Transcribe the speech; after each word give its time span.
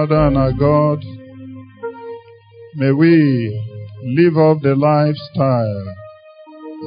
Father 0.00 0.28
and 0.28 0.38
our 0.38 0.52
God, 0.52 1.04
may 2.76 2.90
we 2.90 3.12
live 4.02 4.38
up 4.38 4.62
the 4.62 4.74
lifestyle 4.74 5.84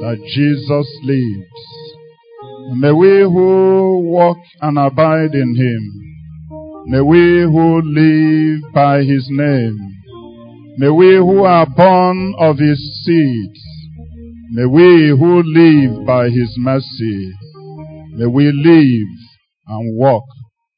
that 0.00 0.18
Jesus 0.34 0.98
lives. 1.04 2.76
May 2.76 2.90
we 2.90 3.20
who 3.20 4.00
walk 4.02 4.38
and 4.62 4.76
abide 4.76 5.32
in 5.32 5.54
him, 5.54 6.86
may 6.86 7.02
we 7.02 7.42
who 7.42 7.82
live 7.84 8.72
by 8.74 9.04
his 9.04 9.28
name, 9.30 9.78
may 10.78 10.90
we 10.90 11.14
who 11.14 11.44
are 11.44 11.66
born 11.66 12.34
of 12.40 12.58
his 12.58 12.80
seed, 13.04 13.52
may 14.50 14.66
we 14.66 15.10
who 15.10 15.40
live 15.44 16.04
by 16.04 16.30
his 16.30 16.52
mercy, 16.58 17.32
may 18.16 18.26
we 18.26 18.50
live 18.50 19.18
and 19.68 19.96
walk 19.96 20.24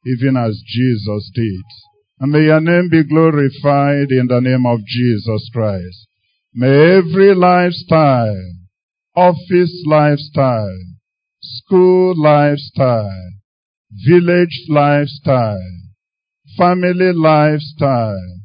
even 0.04 0.36
as 0.36 0.60
Jesus 0.66 1.30
did. 1.34 1.85
And 2.18 2.32
may 2.32 2.44
your 2.44 2.60
name 2.60 2.88
be 2.90 3.04
glorified 3.04 4.10
in 4.10 4.26
the 4.28 4.40
name 4.40 4.64
of 4.64 4.80
Jesus 4.86 5.50
Christ. 5.52 6.06
May 6.54 6.96
every 6.96 7.34
lifestyle, 7.34 8.42
office 9.14 9.82
lifestyle, 9.86 10.78
school 11.40 12.14
lifestyle, 12.16 13.30
village 14.06 14.64
lifestyle, 14.68 15.58
family 16.56 17.12
lifestyle, 17.12 18.40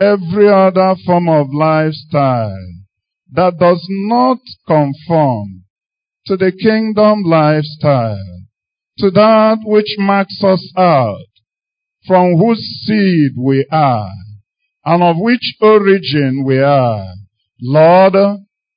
every 0.00 0.48
other 0.48 0.96
form 1.06 1.28
of 1.28 1.46
lifestyle 1.52 2.58
that 3.32 3.58
does 3.58 3.86
not 3.88 4.38
conform 4.66 5.64
to 6.26 6.36
the 6.36 6.50
kingdom 6.50 7.22
lifestyle, 7.22 8.42
to 8.98 9.10
that 9.10 9.58
which 9.64 9.94
marks 9.98 10.42
us 10.42 10.72
out, 10.76 11.33
from 12.06 12.36
whose 12.36 12.60
seed 12.84 13.32
we 13.38 13.66
are, 13.70 14.10
and 14.84 15.02
of 15.02 15.16
which 15.18 15.54
origin 15.60 16.44
we 16.44 16.58
are. 16.58 17.06
Lord, 17.60 18.14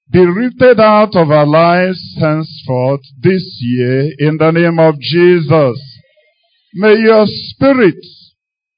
be 0.09 0.19
rooted 0.19 0.79
out 0.79 1.15
of 1.15 1.29
our 1.31 1.45
lives 1.45 2.15
henceforth 2.19 3.01
this 3.19 3.57
year 3.61 4.13
in 4.17 4.37
the 4.37 4.51
name 4.51 4.79
of 4.79 4.99
Jesus. 4.99 5.77
May 6.73 6.95
your 6.95 7.25
spirit, 7.25 7.95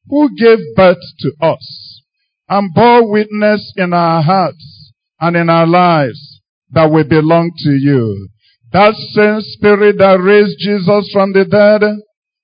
who 0.07 0.29
gave 0.35 0.59
birth 0.75 0.97
to 1.19 1.31
us 1.41 2.01
and 2.47 2.73
bore 2.73 3.11
witness 3.11 3.73
in 3.77 3.93
our 3.93 4.23
hearts 4.23 4.91
and 5.19 5.35
in 5.35 5.49
our 5.49 5.67
lives 5.67 6.41
that 6.71 6.91
we 6.91 7.03
belong 7.03 7.51
to 7.57 7.71
you, 7.71 8.29
that 8.71 8.95
same 9.13 9.41
spirit 9.41 9.97
that 9.99 10.19
raised 10.19 10.57
Jesus 10.59 11.11
from 11.13 11.33
the 11.33 11.45
dead, 11.45 11.83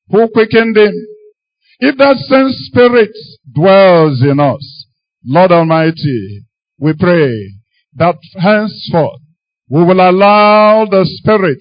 who 0.10 0.28
quickened 0.30 0.78
him, 0.78 0.94
if 1.80 1.98
that 1.98 2.18
same 2.30 2.50
spirit 2.52 3.12
dwells 3.54 4.22
in 4.22 4.40
us, 4.40 4.86
Lord 5.26 5.52
Almighty, 5.52 6.46
we 6.80 6.94
pray 6.94 7.52
that 7.96 8.16
henceforth 8.38 9.22
we 9.70 9.84
will 9.84 10.00
allow 10.00 10.86
the 10.86 11.06
spirit 11.06 11.58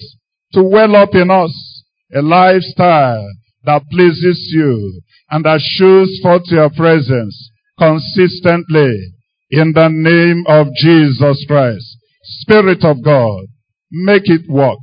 to 0.52 0.62
well 0.62 0.94
up 0.94 1.14
in 1.14 1.30
us 1.30 1.82
a 2.14 2.20
lifestyle 2.20 3.26
that 3.64 3.82
pleases 3.90 4.50
you 4.52 5.00
and 5.30 5.44
that 5.44 5.60
shows 5.60 6.18
forth 6.22 6.42
your 6.48 6.68
presence 6.70 7.50
consistently 7.78 9.12
in 9.50 9.72
the 9.72 9.88
name 9.88 10.44
of 10.46 10.66
Jesus 10.76 11.44
Christ. 11.48 11.96
Spirit 12.22 12.84
of 12.84 13.02
God, 13.02 13.46
make 13.90 14.24
it 14.26 14.48
work. 14.48 14.78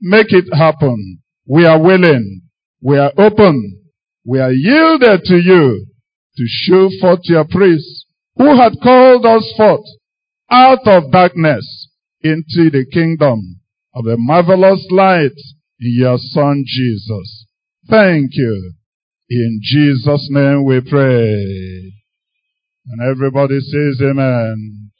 Make 0.00 0.32
it 0.32 0.52
happen. 0.54 1.20
We 1.46 1.64
are 1.64 1.80
willing. 1.80 2.42
We 2.82 2.98
are 2.98 3.12
open 3.16 3.80
we 4.24 4.38
are 4.38 4.52
yielded 4.52 5.24
to 5.24 5.36
you 5.36 5.86
to 6.36 6.44
show 6.46 6.88
forth 7.00 7.20
your 7.24 7.44
praise, 7.44 8.04
who 8.36 8.56
had 8.56 8.72
called 8.82 9.26
us 9.26 9.52
forth 9.56 9.84
out 10.50 10.86
of 10.86 11.10
darkness 11.10 11.88
into 12.22 12.70
the 12.70 12.84
kingdom 12.92 13.60
of 13.94 14.04
the 14.04 14.16
marvelous 14.18 14.86
light 14.90 15.36
in 15.80 15.94
your 15.98 16.18
son 16.18 16.64
Jesus. 16.66 17.46
Thank 17.88 18.30
you. 18.34 18.74
In 19.28 19.60
Jesus' 19.62 20.28
name 20.30 20.64
we 20.64 20.80
pray. 20.80 21.92
And 22.86 23.00
everybody 23.10 23.60
says 23.60 24.00
amen. 24.02 24.90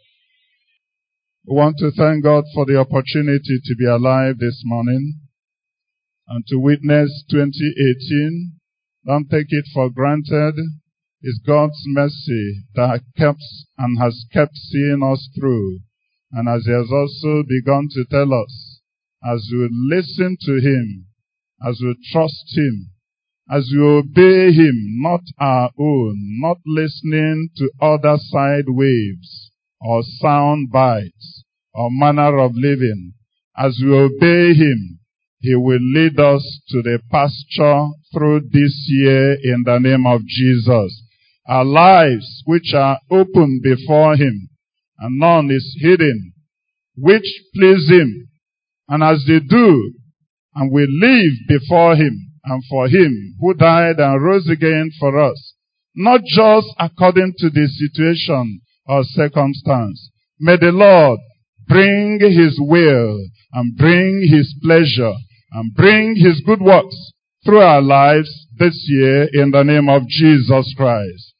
We 1.47 1.57
want 1.57 1.77
to 1.79 1.91
thank 1.91 2.23
God 2.23 2.45
for 2.55 2.65
the 2.65 2.79
opportunity 2.79 3.61
to 3.65 3.75
be 3.77 3.87
alive 3.87 4.39
this 4.39 4.63
morning 4.65 5.15
and 6.29 6.45
to 6.47 6.57
witness 6.59 7.25
2018 7.31 8.60
don't 9.07 9.29
take 9.31 9.47
it 9.49 9.65
for 9.73 9.91
granted. 9.91 10.55
It's 11.23 11.41
God's 11.47 11.83
mercy 11.87 12.65
that 12.75 13.03
kept 13.17 13.43
and 13.79 13.99
has 13.99 14.25
kept 14.33 14.57
seeing 14.57 15.03
us 15.03 15.29
through. 15.39 15.81
And 16.33 16.49
as 16.49 16.65
He 16.65 16.73
has 16.73 16.91
also 16.91 17.43
begun 17.43 17.89
to 17.93 18.05
tell 18.11 18.33
us, 18.33 18.81
as 19.23 19.49
we 19.53 19.69
listen 19.71 20.37
to 20.43 20.61
Him, 20.61 21.07
as 21.67 21.81
we 21.83 21.95
trust 22.13 22.57
Him, 22.57 22.91
as 23.51 23.69
we 23.75 23.83
obey 23.83 24.53
Him, 24.53 25.01
not 25.03 25.23
our 25.39 25.71
own, 25.79 26.15
not 26.41 26.59
listening 26.65 27.49
to 27.57 27.71
other 27.83 28.17
side 28.17 28.67
waves 28.69 29.51
or 29.81 30.03
sound 30.21 30.71
bites 30.71 31.45
or 31.75 31.89
manner 31.91 32.39
of 32.39 32.53
living, 32.55 33.13
as 33.57 33.79
we 33.83 33.93
obey 33.93 34.55
Him, 34.55 35.00
he 35.41 35.55
will 35.55 35.81
lead 35.81 36.21
us 36.21 36.61
to 36.69 36.83
the 36.83 37.01
pasture 37.11 37.87
through 38.13 38.43
this 38.53 38.85
year 38.89 39.33
in 39.43 39.63
the 39.65 39.79
name 39.79 40.07
of 40.07 40.21
Jesus. 40.27 41.03
Our 41.49 41.65
lives 41.65 42.43
which 42.45 42.75
are 42.75 43.01
open 43.11 43.61
before 43.63 44.17
Him 44.17 44.51
and 44.99 45.19
none 45.19 45.51
is 45.51 45.79
hidden, 45.81 46.35
which 46.95 47.25
please 47.55 47.89
Him. 47.89 48.29
And 48.89 49.03
as 49.03 49.25
they 49.27 49.41
do, 49.41 49.95
and 50.55 50.71
we 50.71 50.87
live 50.87 51.33
before 51.49 51.97
Him 51.97 52.33
and 52.45 52.63
for 52.69 52.89
Him 52.89 53.37
who 53.41 53.55
died 53.55 53.99
and 53.99 54.23
rose 54.23 54.47
again 54.47 54.91
for 55.01 55.19
us, 55.19 55.55
not 55.95 56.21
just 56.23 56.67
according 56.79 57.33
to 57.39 57.49
the 57.49 57.67
situation 57.67 58.61
or 58.85 59.05
circumstance. 59.05 60.11
May 60.39 60.59
the 60.59 60.73
Lord 60.73 61.19
bring 61.67 62.21
His 62.21 62.59
will 62.61 63.25
and 63.55 63.75
bring 63.79 64.29
His 64.31 64.55
pleasure 64.63 65.15
and 65.53 65.75
bring 65.75 66.17
his 66.17 66.43
good 66.47 66.61
works 66.61 67.13
through 67.45 67.61
our 67.61 67.83
lives 67.83 68.47
this 68.59 68.85
year 68.89 69.29
in 69.33 69.51
the 69.51 69.63
name 69.63 69.89
of 69.89 70.03
Jesus 70.09 70.75
Christ. 70.77 71.35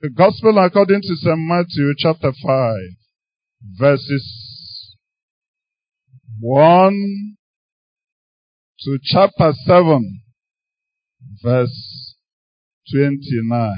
The 0.00 0.10
Gospel 0.10 0.58
according 0.58 1.02
to 1.02 1.16
St. 1.16 1.38
Matthew 1.38 1.92
chapter 1.98 2.32
5 2.32 2.76
verses 3.78 4.96
1 6.40 7.36
to 8.80 8.98
chapter 9.04 9.52
7 9.64 10.22
verse 11.42 12.16
29. 12.92 13.74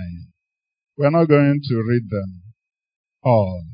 We're 0.96 1.10
not 1.10 1.28
going 1.28 1.60
to 1.68 1.74
read 1.76 2.08
them 2.08 2.42
all. 3.22 3.64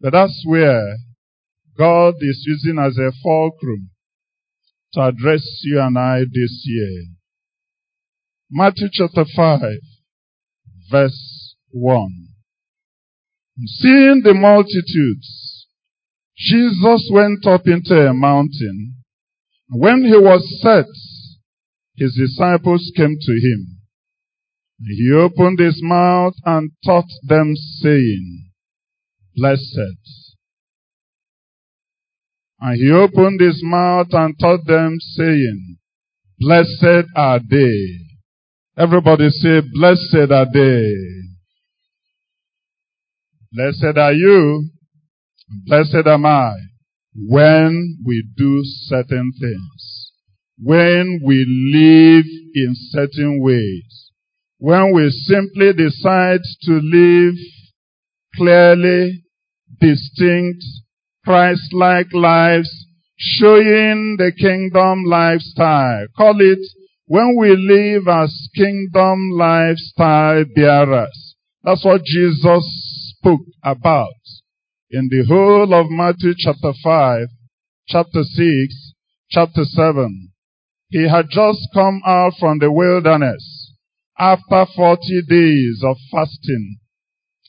But 0.00 0.12
that's 0.12 0.42
where 0.44 0.96
God 1.76 2.14
is 2.20 2.44
using 2.46 2.78
as 2.78 2.96
a 2.98 3.12
fulcrum 3.22 3.90
to 4.94 5.00
address 5.02 5.42
you 5.62 5.80
and 5.80 5.98
I 5.98 6.20
this 6.20 6.62
year. 6.64 7.04
Matthew 8.50 8.88
chapter 8.92 9.24
5, 9.34 9.60
verse 10.90 11.54
1. 11.70 12.08
Seeing 13.66 14.22
the 14.22 14.34
multitudes, 14.34 15.66
Jesus 16.36 17.10
went 17.12 17.46
up 17.46 17.66
into 17.66 17.94
a 17.94 18.14
mountain. 18.14 18.96
And 19.70 19.80
when 19.80 20.04
he 20.04 20.16
was 20.16 20.60
set, 20.62 20.86
his 21.96 22.14
disciples 22.14 22.92
came 22.96 23.16
to 23.18 23.32
him. 23.32 23.78
He 24.84 25.10
opened 25.12 25.58
his 25.58 25.80
mouth 25.82 26.34
and 26.44 26.70
taught 26.84 27.08
them, 27.26 27.54
saying, 27.56 28.50
Blessed 29.34 30.25
and 32.60 32.76
he 32.80 32.90
opened 32.90 33.40
his 33.40 33.60
mouth 33.62 34.08
and 34.12 34.34
taught 34.38 34.66
them, 34.66 34.96
saying, 35.00 35.76
Blessed 36.38 37.08
are 37.14 37.40
they. 37.48 37.98
Everybody 38.78 39.28
say, 39.30 39.60
Blessed 39.74 40.30
are 40.30 40.46
they. 40.52 40.92
Blessed 43.52 43.96
are 43.96 44.12
you. 44.12 44.70
Blessed 45.66 46.06
am 46.06 46.26
I. 46.26 46.52
When 47.14 47.98
we 48.04 48.26
do 48.36 48.60
certain 48.62 49.32
things. 49.40 50.12
When 50.58 51.20
we 51.24 51.44
live 51.72 52.24
in 52.54 52.74
certain 52.90 53.40
ways. 53.40 54.10
When 54.58 54.92
we 54.94 55.10
simply 55.10 55.72
decide 55.72 56.40
to 56.62 56.72
live 56.72 57.34
clearly, 58.34 59.22
distinct, 59.80 60.64
Christ-like 61.26 62.12
lives, 62.12 62.70
showing 63.18 64.14
the 64.16 64.30
kingdom 64.38 65.02
lifestyle. 65.04 66.06
Call 66.16 66.40
it 66.40 66.60
when 67.06 67.36
we 67.36 67.56
live 67.56 68.06
as 68.06 68.48
kingdom 68.54 69.30
lifestyle 69.32 70.44
bearers. 70.54 71.34
That's 71.64 71.84
what 71.84 72.04
Jesus 72.04 73.12
spoke 73.18 73.40
about 73.64 74.14
in 74.88 75.08
the 75.10 75.24
whole 75.26 75.74
of 75.74 75.90
Matthew 75.90 76.32
chapter 76.38 76.72
5, 76.84 77.26
chapter 77.88 78.22
6, 78.22 78.92
chapter 79.28 79.64
7. 79.64 80.30
He 80.90 81.08
had 81.08 81.26
just 81.28 81.58
come 81.74 82.02
out 82.06 82.34
from 82.38 82.60
the 82.60 82.70
wilderness 82.70 83.74
after 84.16 84.64
40 84.76 85.22
days 85.28 85.82
of 85.84 85.96
fasting 86.12 86.76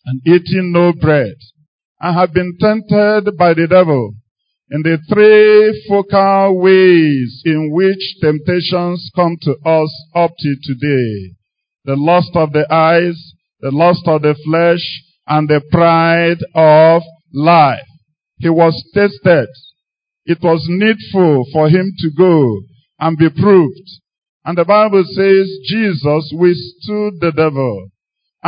and 0.06 0.22
eating 0.26 0.72
no 0.74 0.94
bread 0.94 1.36
and 2.00 2.16
have 2.16 2.34
been 2.34 2.58
tempted 2.60 3.38
by 3.38 3.54
the 3.54 3.68
devil 3.68 4.14
in 4.70 4.82
the 4.84 4.98
three 5.10 5.86
focal 5.88 6.60
ways 6.60 7.42
in 7.46 7.72
which 7.72 8.16
temptations 8.22 9.10
come 9.16 9.38
to 9.42 9.56
us 9.66 10.06
up 10.14 10.32
to 10.38 10.56
today. 10.62 11.36
The 11.86 11.96
lust 11.96 12.32
of 12.36 12.52
the 12.52 12.72
eyes, 12.72 13.34
the 13.62 13.72
lust 13.72 14.04
of 14.08 14.22
the 14.24 14.36
flesh, 14.46 14.84
and 15.26 15.48
the 15.48 15.62
pride 15.72 16.44
of 16.54 17.02
life. 17.34 17.80
He 18.40 18.50
was 18.50 18.76
tested. 18.94 19.48
It 20.26 20.40
was 20.42 20.66
needful 20.68 21.46
for 21.54 21.70
him 21.70 21.94
to 22.00 22.12
go 22.18 22.62
and 23.00 23.18
be 23.18 23.30
proved. 23.30 23.90
And 24.44 24.58
the 24.58 24.66
Bible 24.66 25.04
says 25.06 25.48
Jesus 25.66 26.32
withstood 26.34 27.20
the 27.22 27.32
devil. 27.36 27.90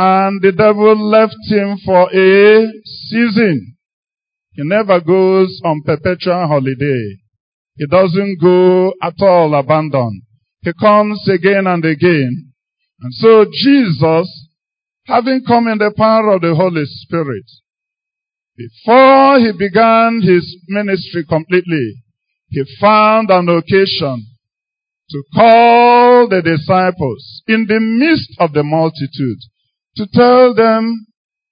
And 0.02 0.40
the 0.40 0.52
devil 0.52 0.96
left 1.10 1.36
him 1.46 1.76
for 1.84 2.08
a 2.10 2.72
season. 2.86 3.76
He 4.52 4.62
never 4.64 4.98
goes 4.98 5.60
on 5.62 5.82
perpetual 5.84 6.46
holiday. 6.48 7.18
He 7.76 7.86
doesn't 7.86 8.38
go 8.40 8.94
at 9.02 9.20
all 9.20 9.54
abandoned. 9.54 10.22
He 10.62 10.72
comes 10.80 11.28
again 11.28 11.66
and 11.66 11.84
again. 11.84 12.50
And 13.02 13.12
so 13.12 13.44
Jesus, 13.52 14.48
having 15.04 15.42
come 15.46 15.68
in 15.68 15.76
the 15.76 15.92
power 15.94 16.32
of 16.32 16.40
the 16.40 16.54
Holy 16.54 16.86
Spirit, 16.86 17.44
before 18.56 19.38
he 19.38 19.52
began 19.52 20.22
his 20.22 20.64
ministry 20.68 21.26
completely, 21.28 21.96
he 22.48 22.64
found 22.80 23.28
an 23.28 23.50
occasion 23.50 24.28
to 25.10 25.22
call 25.34 26.26
the 26.26 26.40
disciples 26.40 27.42
in 27.46 27.66
the 27.68 27.80
midst 27.80 28.30
of 28.38 28.54
the 28.54 28.62
multitude 28.62 29.40
to 29.96 30.06
tell 30.12 30.54
them, 30.54 31.06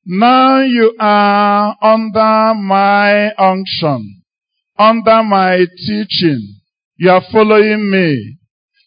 now 0.04 0.62
you 0.62 0.94
are 0.98 1.76
under 1.82 2.54
my 2.54 3.32
unction, 3.34 4.22
under 4.78 5.22
my 5.22 5.66
teaching. 5.86 6.60
You 6.96 7.10
are 7.10 7.22
following 7.30 7.90
me. 7.90 8.38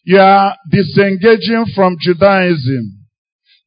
You 0.04 0.18
are 0.18 0.56
disengaging 0.70 1.66
from 1.74 1.96
Judaism. 2.00 3.06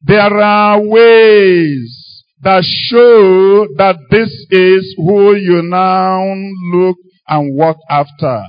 There 0.02 0.20
are 0.20 0.80
ways 0.80 2.22
that 2.42 2.62
show 2.62 3.66
that 3.78 3.96
this 4.10 4.30
is 4.50 4.94
who 4.98 5.34
you 5.34 5.62
now 5.62 6.22
look 6.74 6.96
and 7.26 7.56
walk 7.56 7.78
after. 7.88 8.44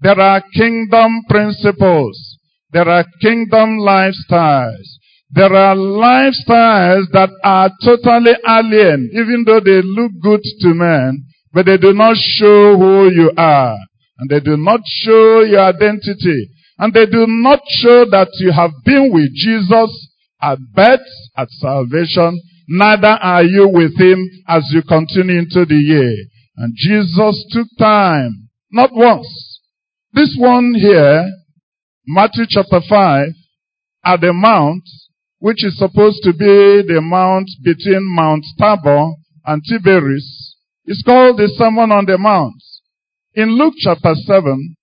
There 0.00 0.20
are 0.20 0.42
kingdom 0.54 1.22
principles. 1.28 2.38
There 2.70 2.88
are 2.88 3.04
kingdom 3.20 3.78
lifestyles. 3.78 4.98
There 5.34 5.54
are 5.54 5.74
lifestyles 5.74 7.10
that 7.12 7.30
are 7.42 7.70
totally 7.82 8.32
alien, 8.46 9.10
even 9.14 9.44
though 9.46 9.60
they 9.60 9.80
look 9.82 10.12
good 10.20 10.42
to 10.60 10.74
men, 10.74 11.24
but 11.52 11.66
they 11.66 11.78
do 11.78 11.94
not 11.94 12.16
show 12.16 12.76
who 12.76 13.10
you 13.10 13.32
are. 13.36 13.76
And 14.18 14.28
they 14.28 14.40
do 14.40 14.56
not 14.58 14.80
show 14.84 15.40
your 15.40 15.60
identity. 15.60 16.50
And 16.78 16.92
they 16.92 17.06
do 17.06 17.26
not 17.26 17.60
show 17.66 18.04
that 18.10 18.28
you 18.40 18.52
have 18.52 18.72
been 18.84 19.10
with 19.12 19.32
Jesus 19.34 20.08
at 20.42 20.58
birth, 20.74 21.00
at 21.36 21.48
salvation, 21.50 22.40
neither 22.68 23.08
are 23.08 23.44
you 23.44 23.68
with 23.68 23.98
him 23.98 24.28
as 24.48 24.68
you 24.72 24.82
continue 24.82 25.38
into 25.38 25.64
the 25.64 25.76
year. 25.76 26.14
And 26.56 26.74
Jesus 26.76 27.46
took 27.50 27.68
time, 27.78 28.48
not 28.70 28.90
once. 28.92 29.60
This 30.12 30.34
one 30.38 30.74
here, 30.74 31.30
Matthew 32.06 32.44
chapter 32.48 32.80
5, 32.86 33.28
at 34.04 34.20
the 34.20 34.32
mount, 34.32 34.82
which 35.42 35.64
is 35.64 35.76
supposed 35.76 36.22
to 36.22 36.32
be 36.32 36.86
the 36.86 37.00
mount 37.02 37.50
between 37.64 38.06
Mount 38.14 38.44
Tabor 38.60 39.10
and 39.44 39.60
Tiberias, 39.68 40.54
is 40.86 41.02
called 41.04 41.36
the 41.36 41.48
Sermon 41.58 41.90
on 41.90 42.06
the 42.06 42.16
Mount. 42.16 42.62
In 43.34 43.58
Luke 43.58 43.74
chapter 43.76 44.14
7, 44.14 44.76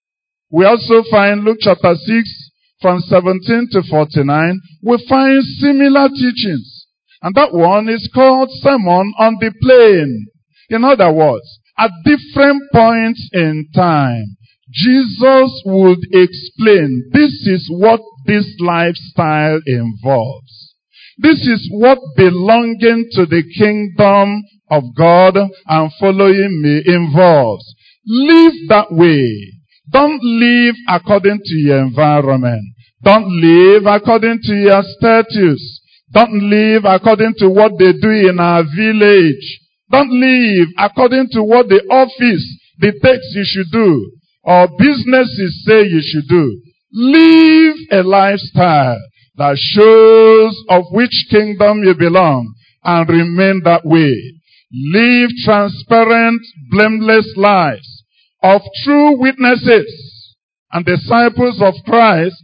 we 0.51 0.65
also 0.65 1.01
find 1.09 1.45
Luke 1.45 1.59
chapter 1.61 1.95
6 1.95 2.49
from 2.81 2.99
17 2.99 3.69
to 3.71 3.83
49, 3.89 4.59
we 4.83 5.05
find 5.07 5.41
similar 5.63 6.09
teachings. 6.09 6.87
And 7.21 7.33
that 7.35 7.53
one 7.53 7.87
is 7.87 8.09
called 8.13 8.49
Sermon 8.59 9.13
on 9.17 9.37
the 9.39 9.53
Plain. 9.61 10.27
In 10.69 10.83
other 10.83 11.11
words, 11.13 11.59
at 11.77 11.91
different 12.03 12.63
points 12.73 13.29
in 13.31 13.65
time, 13.73 14.35
Jesus 14.71 15.61
would 15.65 15.99
explain, 16.11 17.09
this 17.13 17.31
is 17.47 17.67
what 17.71 18.01
this 18.25 18.45
lifestyle 18.59 19.59
involves. 19.65 20.75
This 21.17 21.45
is 21.47 21.69
what 21.71 21.99
belonging 22.15 23.09
to 23.13 23.25
the 23.25 23.43
kingdom 23.57 24.43
of 24.69 24.83
God 24.95 25.35
and 25.35 25.91
following 25.99 26.61
me 26.61 26.81
involves. 26.85 27.65
Live 28.05 28.53
that 28.69 28.91
way. 28.91 29.53
Don't 29.91 30.19
live 30.23 30.75
according 30.87 31.39
to 31.43 31.55
your 31.55 31.81
environment. 31.81 32.63
Don't 33.03 33.27
live 33.27 33.85
according 33.85 34.39
to 34.43 34.53
your 34.53 34.81
status. 34.97 35.81
Don't 36.11 36.49
live 36.49 36.83
according 36.85 37.33
to 37.39 37.49
what 37.49 37.73
they 37.77 37.93
do 37.93 38.29
in 38.29 38.39
our 38.39 38.63
village. 38.63 39.59
Don't 39.91 40.11
live 40.11 40.67
according 40.77 41.27
to 41.31 41.43
what 41.43 41.67
the 41.67 41.81
office 41.89 42.45
dictates 42.79 43.33
you 43.35 43.43
should 43.45 43.71
do 43.71 44.11
or 44.43 44.67
businesses 44.77 45.63
say 45.65 45.83
you 45.83 46.01
should 46.01 46.27
do. 46.27 46.61
Live 46.91 47.75
a 47.91 48.01
lifestyle 48.03 48.99
that 49.35 49.57
shows 49.57 50.55
of 50.69 50.85
which 50.91 51.27
kingdom 51.29 51.83
you 51.83 51.93
belong 51.93 52.53
and 52.83 53.07
remain 53.07 53.61
that 53.63 53.85
way. 53.85 54.33
Live 54.71 55.29
transparent, 55.45 56.41
blameless 56.71 57.33
lives 57.35 58.03
of 58.41 58.61
true 58.83 59.19
witnesses 59.19 60.35
and 60.71 60.85
disciples 60.85 61.61
of 61.61 61.73
Christ 61.85 62.41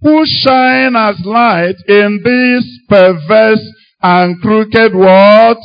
who 0.00 0.24
shine 0.26 0.94
as 0.94 1.20
light 1.24 1.76
in 1.88 2.20
this 2.22 2.64
perverse 2.88 3.64
and 4.00 4.40
crooked 4.40 4.94
world, 4.94 5.58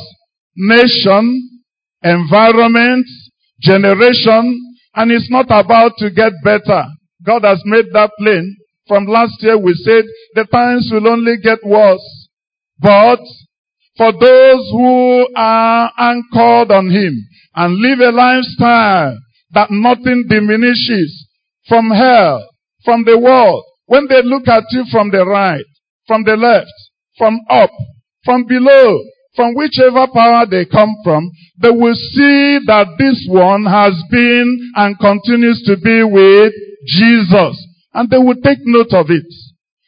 nation, 0.56 1.62
environment, 2.02 3.06
generation, 3.60 4.60
and 4.96 5.12
it's 5.12 5.30
not 5.30 5.46
about 5.46 5.92
to 5.98 6.10
get 6.10 6.32
better. 6.42 6.86
God 7.24 7.44
has 7.44 7.62
made 7.64 7.86
that 7.92 8.10
plain. 8.18 8.56
From 8.86 9.06
last 9.06 9.42
year 9.42 9.58
we 9.58 9.74
said 9.74 10.04
the 10.34 10.44
times 10.44 10.90
will 10.92 11.08
only 11.08 11.36
get 11.42 11.58
worse. 11.64 12.28
But 12.78 13.20
for 13.96 14.12
those 14.12 14.68
who 14.72 15.28
are 15.36 15.90
anchored 15.98 16.70
on 16.70 16.90
Him 16.90 17.14
and 17.54 17.76
live 17.76 18.00
a 18.00 18.10
lifestyle 18.10 19.18
that 19.52 19.70
nothing 19.70 20.26
diminishes 20.28 21.28
from 21.68 21.90
hell, 21.90 22.44
from 22.84 23.04
the 23.04 23.18
world, 23.18 23.64
when 23.86 24.06
they 24.08 24.22
look 24.22 24.48
at 24.48 24.64
you 24.70 24.84
from 24.90 25.10
the 25.10 25.24
right, 25.24 25.64
from 26.06 26.24
the 26.24 26.36
left, 26.36 26.72
from 27.16 27.40
up, 27.48 27.70
from 28.24 28.44
below, 28.46 29.00
from 29.36 29.54
whichever 29.54 30.06
power 30.12 30.46
they 30.50 30.64
come 30.64 30.94
from, 31.04 31.30
they 31.60 31.70
will 31.70 31.94
see 31.94 32.58
that 32.66 32.86
this 32.98 33.26
one 33.28 33.64
has 33.64 33.94
been 34.10 34.72
and 34.76 34.98
continues 34.98 35.62
to 35.66 35.76
be 35.76 36.02
with 36.02 36.52
Jesus. 36.86 37.66
And 37.92 38.10
they 38.10 38.18
will 38.18 38.36
take 38.42 38.58
note 38.62 38.92
of 38.92 39.06
it. 39.10 39.26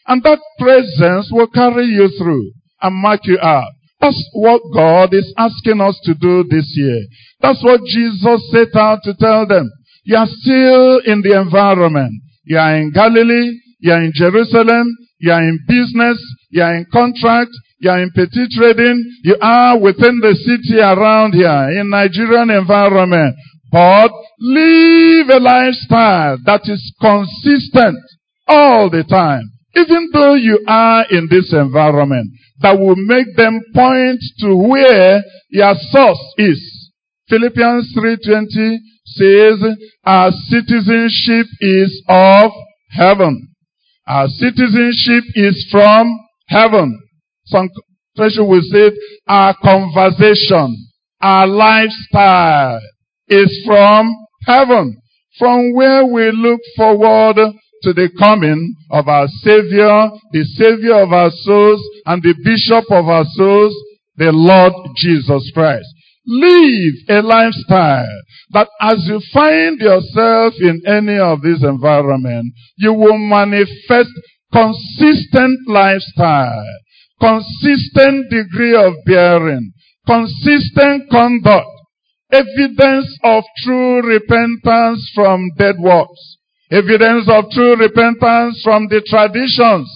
And 0.06 0.22
that 0.22 0.38
presence 0.58 1.28
will 1.32 1.48
carry 1.48 1.86
you 1.86 2.08
through 2.18 2.52
and 2.80 2.94
mark 2.94 3.20
you 3.24 3.38
out. 3.42 3.72
That's 4.00 4.22
what 4.34 4.62
God 4.72 5.14
is 5.14 5.32
asking 5.36 5.80
us 5.80 5.98
to 6.04 6.14
do 6.14 6.44
this 6.48 6.72
year. 6.76 7.00
That's 7.40 7.62
what 7.64 7.80
Jesus 7.84 8.50
set 8.52 8.76
out 8.78 9.00
to 9.04 9.14
tell 9.18 9.46
them. 9.46 9.70
You 10.04 10.16
are 10.16 10.28
still 10.28 11.00
in 11.04 11.22
the 11.22 11.40
environment. 11.40 12.12
You 12.44 12.58
are 12.58 12.76
in 12.76 12.92
Galilee. 12.92 13.58
You 13.80 13.92
are 13.92 14.02
in 14.02 14.12
Jerusalem. 14.14 14.86
You 15.18 15.32
are 15.32 15.42
in 15.42 15.58
business. 15.66 16.22
You 16.50 16.62
are 16.62 16.76
in 16.76 16.86
contract. 16.92 17.50
You 17.80 17.90
are 17.90 18.00
in 18.00 18.10
petty 18.14 18.46
trading. 18.56 19.02
You 19.24 19.36
are 19.40 19.78
within 19.78 20.20
the 20.20 20.34
city 20.34 20.80
around 20.80 21.32
here 21.34 21.80
in 21.80 21.90
Nigerian 21.90 22.50
environment. 22.50 23.34
But 23.70 24.10
live 24.38 25.28
a 25.30 25.40
lifestyle 25.40 26.38
that 26.44 26.62
is 26.64 26.94
consistent 27.00 27.98
all 28.46 28.90
the 28.90 29.04
time. 29.04 29.42
Even 29.74 30.10
though 30.12 30.34
you 30.34 30.64
are 30.66 31.04
in 31.10 31.28
this 31.30 31.52
environment 31.52 32.30
that 32.60 32.78
will 32.78 32.96
make 32.96 33.36
them 33.36 33.60
point 33.74 34.20
to 34.40 34.56
where 34.56 35.22
your 35.50 35.74
source 35.90 36.34
is. 36.38 36.90
Philippians 37.28 37.92
3.20 37.96 38.78
says, 39.04 39.76
our 40.04 40.30
citizenship 40.48 41.46
is 41.60 42.02
of 42.08 42.52
heaven. 42.90 43.48
Our 44.06 44.28
citizenship 44.28 45.24
is 45.34 45.68
from 45.70 46.18
heaven. 46.48 46.98
Some 47.46 47.68
translation 48.16 48.48
will 48.48 48.62
say 48.62 48.92
our 49.26 49.54
conversation, 49.62 50.86
our 51.20 51.46
lifestyle 51.46 52.80
is 53.28 53.62
from 53.66 54.14
heaven, 54.46 55.00
from 55.38 55.74
where 55.74 56.04
we 56.06 56.30
look 56.30 56.60
forward 56.76 57.36
to 57.82 57.92
the 57.92 58.08
coming 58.18 58.74
of 58.90 59.08
our 59.08 59.28
Savior, 59.28 60.10
the 60.32 60.44
Savior 60.56 61.02
of 61.02 61.12
our 61.12 61.30
souls, 61.30 61.82
and 62.06 62.22
the 62.22 62.34
Bishop 62.42 62.90
of 62.90 63.08
our 63.08 63.24
souls, 63.34 63.74
the 64.16 64.32
Lord 64.32 64.72
Jesus 64.96 65.50
Christ. 65.52 65.86
Live 66.26 66.94
a 67.08 67.22
lifestyle 67.22 68.20
that 68.50 68.68
as 68.80 69.04
you 69.06 69.20
find 69.32 69.78
yourself 69.78 70.54
in 70.58 70.82
any 70.86 71.18
of 71.18 71.42
these 71.42 71.62
environments, 71.62 72.56
you 72.76 72.92
will 72.92 73.18
manifest 73.18 74.10
consistent 74.52 75.58
lifestyle, 75.68 76.66
consistent 77.20 78.30
degree 78.30 78.74
of 78.74 78.94
bearing, 79.04 79.72
consistent 80.06 81.08
conduct, 81.10 81.68
evidence 82.30 83.18
of 83.22 83.44
true 83.64 84.02
repentance 84.02 85.10
from 85.14 85.50
dead 85.58 85.76
works, 85.78 86.38
evidence 86.70 87.28
of 87.28 87.44
true 87.50 87.76
repentance 87.76 88.60
from 88.62 88.88
the 88.88 89.02
traditions, 89.08 89.88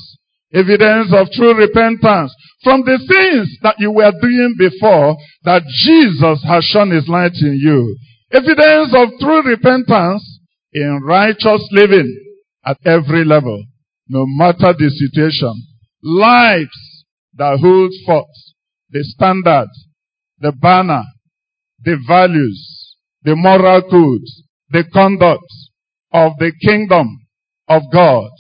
evidence 0.53 1.13
of 1.13 1.31
true 1.33 1.55
repentance 1.55 2.35
from 2.63 2.83
the 2.83 2.99
things 2.99 3.57
that 3.63 3.77
you 3.79 3.91
were 3.91 4.13
doing 4.21 4.55
before 4.59 5.17
that 5.45 5.63
Jesus 5.67 6.45
has 6.47 6.65
shone 6.65 6.91
his 6.91 7.09
light 7.09 7.33
in 7.41 7.59
you. 7.61 7.97
Evidence 8.33 8.95
of 8.95 9.09
true 9.19 9.43
repentance 9.43 10.41
in 10.73 11.01
righteous 11.03 11.67
living 11.73 12.17
at 12.65 12.77
every 12.85 13.25
level, 13.25 13.65
no 14.09 14.25
matter 14.27 14.73
the 14.79 14.91
situation. 14.91 15.55
Lives 16.03 17.05
that 17.35 17.59
hold 17.61 17.93
forth 18.07 18.27
the 18.91 19.03
standard, 19.03 19.69
the 20.39 20.53
banner, 20.53 21.03
the 21.85 21.97
values, 22.07 22.97
the 23.23 23.37
moral 23.37 23.83
codes, 23.83 24.43
the 24.71 24.85
conduct 24.93 25.45
of 26.13 26.33
the 26.39 26.53
kingdom 26.67 27.07
of 27.69 27.83
God, 27.93 28.31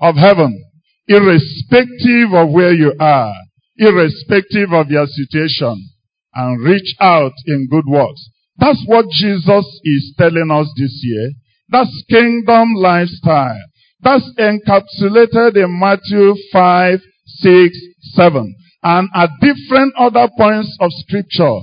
of 0.00 0.16
heaven, 0.16 0.64
irrespective 1.08 2.32
of 2.32 2.50
where 2.50 2.72
you 2.72 2.94
are 2.98 3.34
irrespective 3.78 4.72
of 4.72 4.90
your 4.90 5.06
situation, 5.06 5.88
and 6.34 6.64
reach 6.64 6.94
out 7.00 7.32
in 7.46 7.68
good 7.70 7.84
works. 7.86 8.28
That's 8.56 8.82
what 8.86 9.06
Jesus 9.10 9.80
is 9.84 10.14
telling 10.18 10.50
us 10.50 10.68
this 10.76 11.00
year. 11.02 11.30
That's 11.68 12.04
kingdom 12.08 12.74
lifestyle. 12.74 13.60
That's 14.00 14.28
encapsulated 14.38 15.56
in 15.56 15.78
Matthew 15.78 16.34
5, 16.52 17.00
6, 17.26 17.78
7, 18.14 18.54
and 18.82 19.08
at 19.14 19.30
different 19.40 19.94
other 19.96 20.28
points 20.36 20.76
of 20.80 20.90
scripture. 20.92 21.60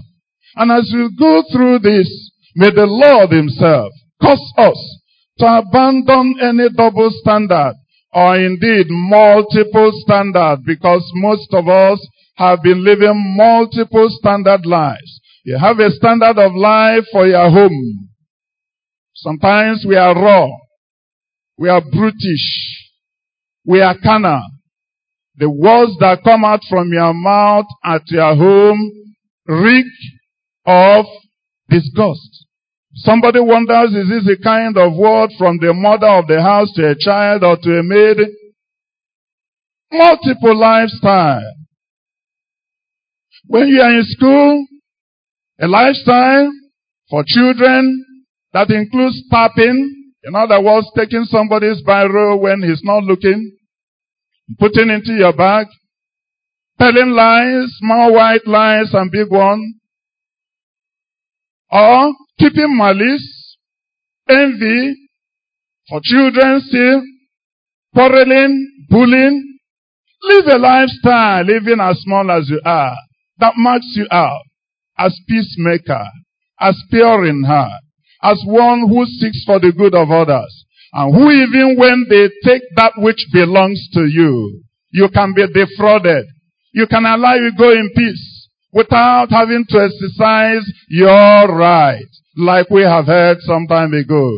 And 0.56 0.72
as 0.72 0.92
we 0.94 1.10
go 1.18 1.44
through 1.52 1.80
this, 1.80 2.32
may 2.56 2.72
the 2.72 2.86
Lord 2.86 3.32
himself 3.32 3.92
cause 4.22 4.54
us 4.58 5.00
to 5.40 5.46
abandon 5.46 6.36
any 6.42 6.70
double 6.76 7.10
standard 7.22 7.76
or 8.14 8.36
indeed 8.36 8.88
multiple 8.90 9.92
standard 10.04 10.60
because 10.66 11.04
most 11.16 11.54
of 11.54 11.68
us 11.68 12.06
have 12.36 12.64
been 12.64 12.84
living 12.84 13.36
multiple 13.38 14.08
standard 14.10 14.66
lives. 14.66 15.22
You 15.44 15.58
have 15.58 15.80
a 15.80 15.92
standard 15.92 16.38
of 16.38 16.54
life 16.56 17.06
for 17.12 17.28
your 17.28 17.50
home. 17.50 18.10
Sometimes 19.14 19.86
we 19.88 19.96
are 19.96 20.16
raw. 20.16 20.48
We 21.58 21.70
are 21.70 21.82
brutish. 21.82 22.90
We 23.66 23.82
are 23.82 23.96
carnal. 24.02 24.44
The 25.36 25.50
words 25.50 25.92
that 26.00 26.24
come 26.24 26.44
out 26.44 26.62
from 26.70 26.92
your 26.92 27.14
mouth 27.14 27.66
at 27.84 28.02
your 28.08 28.36
home 28.36 28.92
reek 29.46 29.86
of 30.70 31.06
disgust. 31.68 32.46
Somebody 32.94 33.40
wonders, 33.40 33.92
is 33.94 34.10
this 34.10 34.38
a 34.38 34.44
kind 34.44 34.78
of 34.78 34.96
word 34.96 35.32
from 35.38 35.58
the 35.58 35.74
mother 35.74 36.08
of 36.08 36.28
the 36.28 36.42
house 36.42 36.72
to 36.76 36.90
a 36.90 36.96
child 36.96 37.44
or 37.44 37.58
to 37.58 37.80
a 37.80 37.84
maid? 37.84 38.18
Multiple 39.92 40.56
lifestyle. 40.56 41.54
When 43.48 43.68
you 43.68 43.82
are 43.82 43.98
in 43.98 44.04
school, 44.06 44.66
a 45.60 45.68
lifestyle 45.68 46.52
for 47.10 47.24
children 47.26 48.06
that 48.54 48.70
includes 48.70 49.24
tapping, 49.32 50.12
in 50.24 50.36
other 50.36 50.62
words, 50.62 50.88
taking 50.96 51.24
somebody's 51.26 51.82
biro 51.84 52.40
when 52.40 52.62
he's 52.62 52.82
not 52.84 53.04
looking, 53.04 53.58
putting 54.60 54.90
into 54.90 55.14
your 55.14 55.34
bag, 55.34 55.68
telling 56.80 57.10
lies, 57.10 57.70
small 57.80 58.14
white 58.14 58.46
lies 58.46 58.94
and 58.94 59.12
big 59.12 59.32
one, 59.32 59.79
or 61.72 62.14
keeping 62.40 62.76
malice, 62.78 63.58
envy, 64.30 64.96
for 65.88 66.00
children 66.04 66.62
still, 66.62 67.02
quarreling, 67.94 68.86
bullying. 68.90 69.46
Live 70.22 70.48
a 70.48 70.58
lifestyle, 70.58 71.46
living 71.46 71.80
as 71.80 71.98
small 72.02 72.30
as 72.30 72.50
you 72.50 72.62
are, 72.66 72.96
that 73.38 73.54
marks 73.56 73.88
you 73.96 74.06
out 74.12 74.42
as 74.98 75.18
peacemaker, 75.30 76.06
as 76.60 76.76
pure 76.92 77.26
in 77.26 77.44
heart, 77.46 77.82
as 78.22 78.42
one 78.46 78.90
who 78.90 79.06
seeks 79.06 79.46
for 79.46 79.60
the 79.62 79.72
good 79.72 79.96
of 79.96 80.12
others, 80.12 80.66
and 80.92 81.16
who 81.16 81.32
even 81.32 81.78
when 81.78 82.06
they 82.10 82.28
take 82.44 82.64
that 82.76 82.92
which 82.98 83.26
belongs 83.32 83.88
to 83.94 84.08
you, 84.08 84.62
you 84.92 85.08
can 85.14 85.34
be 85.34 85.48
defrauded. 85.54 86.26
You 86.74 86.86
can 86.86 87.06
allow 87.06 87.36
you 87.36 87.52
go 87.58 87.72
in 87.72 87.90
peace 87.96 88.39
without 88.72 89.30
having 89.30 89.66
to 89.70 89.78
exercise 89.80 90.64
your 90.90 91.56
right 91.56 92.06
like 92.38 92.70
we 92.70 92.82
have 92.84 93.06
heard 93.06 93.38
some 93.42 93.68
time 93.68 93.94
ago. 93.94 94.32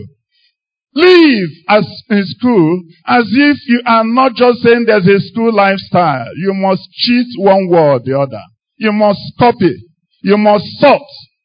Live 0.94 1.50
as 1.70 1.86
in 2.10 2.24
school 2.26 2.82
as 3.08 3.24
if 3.32 3.58
you 3.68 3.82
are 3.86 4.04
not 4.04 4.34
just 4.36 4.60
saying 4.60 4.86
there's 4.86 5.08
a 5.08 5.20
school 5.20 5.54
lifestyle. 5.54 6.28
You 6.36 6.54
must 6.54 6.90
cheat 6.92 7.28
one 7.38 7.70
way 7.70 7.80
or 7.80 8.00
the 8.00 8.20
other. 8.20 8.42
You 8.78 8.92
must 8.92 9.22
copy. 9.40 9.76
You 10.22 10.38
must 10.38 10.66
sort 10.80 11.02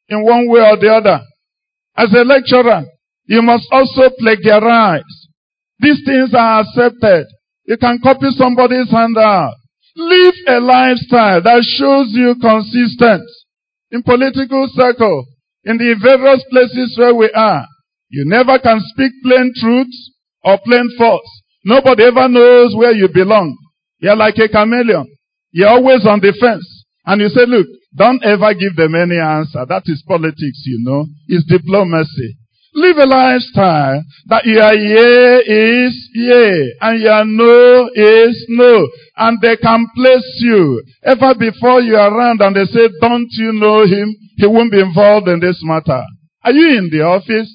in 0.09 0.25
one 0.25 0.49
way 0.49 0.61
or 0.61 0.77
the 0.77 0.93
other. 0.93 1.21
As 1.97 2.13
a 2.13 2.25
lecturer, 2.25 2.85
you 3.27 3.43
must 3.43 3.67
also 3.71 4.11
plagiarize. 4.19 5.03
These 5.79 6.03
things 6.05 6.35
are 6.35 6.61
accepted. 6.61 7.27
You 7.67 7.77
can 7.77 8.01
copy 8.03 8.27
somebody's 8.31 8.91
handout. 8.91 9.55
Live 9.97 10.35
a 10.47 10.61
lifestyle 10.61 11.41
that 11.41 11.65
shows 11.65 12.13
you 12.13 12.37
consistent. 12.37 13.25
In 13.91 14.03
political 14.03 14.69
circle, 14.77 15.25
in 15.65 15.79
the 15.79 15.97
various 16.01 16.45
places 16.51 16.95
where 16.99 17.15
we 17.15 17.31
are. 17.35 17.67
You 18.09 18.25
never 18.27 18.59
can 18.59 18.79
speak 18.93 19.13
plain 19.25 19.53
truth 19.57 19.91
or 20.45 20.59
plain 20.65 20.91
false. 20.99 21.27
Nobody 21.65 22.05
ever 22.05 22.29
knows 22.29 22.77
where 22.77 22.93
you 22.93 23.09
belong. 23.09 23.57
You're 23.99 24.17
like 24.17 24.37
a 24.39 24.49
chameleon. 24.49 25.07
You're 25.51 25.69
always 25.71 26.07
on 26.07 26.21
the 26.21 26.37
fence. 26.39 26.85
And 27.07 27.21
you 27.21 27.29
say, 27.29 27.47
look, 27.47 27.67
don't 27.97 28.23
ever 28.23 28.53
give 28.55 28.77
them 28.77 28.95
any 28.95 29.19
answer. 29.19 29.65
That 29.67 29.83
is 29.87 30.05
politics, 30.07 30.63
you 30.67 30.85
know. 30.85 31.07
It's 31.27 31.47
diplomacy. 31.47 32.37
Live 32.77 32.99
a 32.99 33.07
lifestyle 33.07 34.05
that 34.27 34.45
your 34.45 34.75
yea 34.75 35.41
is 35.41 35.97
yea 36.13 36.77
and 36.83 37.01
your 37.01 37.25
no 37.25 37.89
is 37.95 38.45
no. 38.51 38.87
And 39.17 39.41
they 39.41 39.57
can 39.57 39.87
place 39.97 40.37
you 40.45 40.83
ever 41.03 41.33
before 41.41 41.81
you 41.81 41.97
are 41.97 42.13
around 42.13 42.43
and 42.43 42.55
they 42.55 42.67
say, 42.67 42.93
don't 43.01 43.33
you 43.33 43.55
know 43.55 43.87
him? 43.87 44.15
He 44.37 44.47
won't 44.47 44.71
be 44.71 44.81
involved 44.81 45.27
in 45.27 45.41
this 45.41 45.59
matter. 45.65 46.05
Are 46.45 46.53
you 46.53 46.77
in 46.77 46.91
the 46.93 47.01
office? 47.01 47.49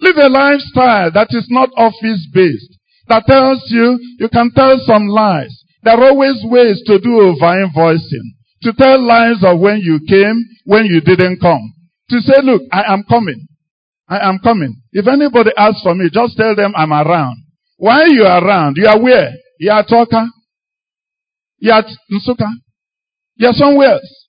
Live 0.00 0.16
a 0.16 0.30
lifestyle 0.30 1.12
that 1.12 1.28
is 1.32 1.46
not 1.50 1.68
office 1.76 2.26
based. 2.32 2.72
That 3.08 3.26
tells 3.26 3.62
you, 3.68 3.98
you 4.18 4.30
can 4.30 4.52
tell 4.56 4.80
some 4.86 5.06
lies. 5.06 5.52
There 5.82 5.94
are 5.94 6.08
always 6.08 6.40
ways 6.44 6.80
to 6.86 6.98
do 6.98 7.20
over 7.20 7.60
invoicing. 7.60 8.40
To 8.62 8.72
tell 8.72 9.06
lies 9.06 9.44
of 9.44 9.60
when 9.60 9.80
you 9.80 10.00
came, 10.08 10.40
when 10.64 10.86
you 10.86 11.02
didn't 11.02 11.40
come. 11.42 11.74
To 12.08 12.20
say, 12.20 12.40
look, 12.42 12.62
I 12.72 12.90
am 12.90 13.04
coming. 13.06 13.48
I 14.08 14.28
am 14.28 14.38
coming. 14.38 14.82
If 14.92 15.06
anybody 15.06 15.50
asks 15.56 15.82
for 15.82 15.94
me, 15.94 16.10
just 16.12 16.36
tell 16.36 16.54
them 16.54 16.72
I'm 16.76 16.92
around. 16.92 17.36
Why 17.76 18.06
you 18.06 18.24
around? 18.24 18.76
You 18.76 18.86
are 18.86 19.00
where? 19.00 19.32
You 19.58 19.70
are 19.70 19.84
Toka. 19.84 20.26
You 21.58 21.72
are 21.72 21.82
Nsukka. 21.82 22.50
You 23.36 23.48
are 23.48 23.54
somewhere 23.54 23.92
else. 23.92 24.22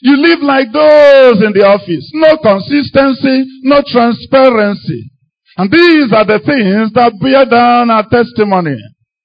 You 0.00 0.16
live 0.16 0.40
like 0.40 0.70
those 0.72 1.42
in 1.42 1.52
the 1.52 1.66
office. 1.66 2.10
No 2.14 2.38
consistency, 2.38 3.44
no 3.62 3.82
transparency. 3.82 5.10
And 5.56 5.72
these 5.72 6.12
are 6.14 6.24
the 6.24 6.38
things 6.38 6.92
that 6.94 7.18
bear 7.18 7.44
down 7.44 7.90
our 7.90 8.06
testimony. 8.06 8.78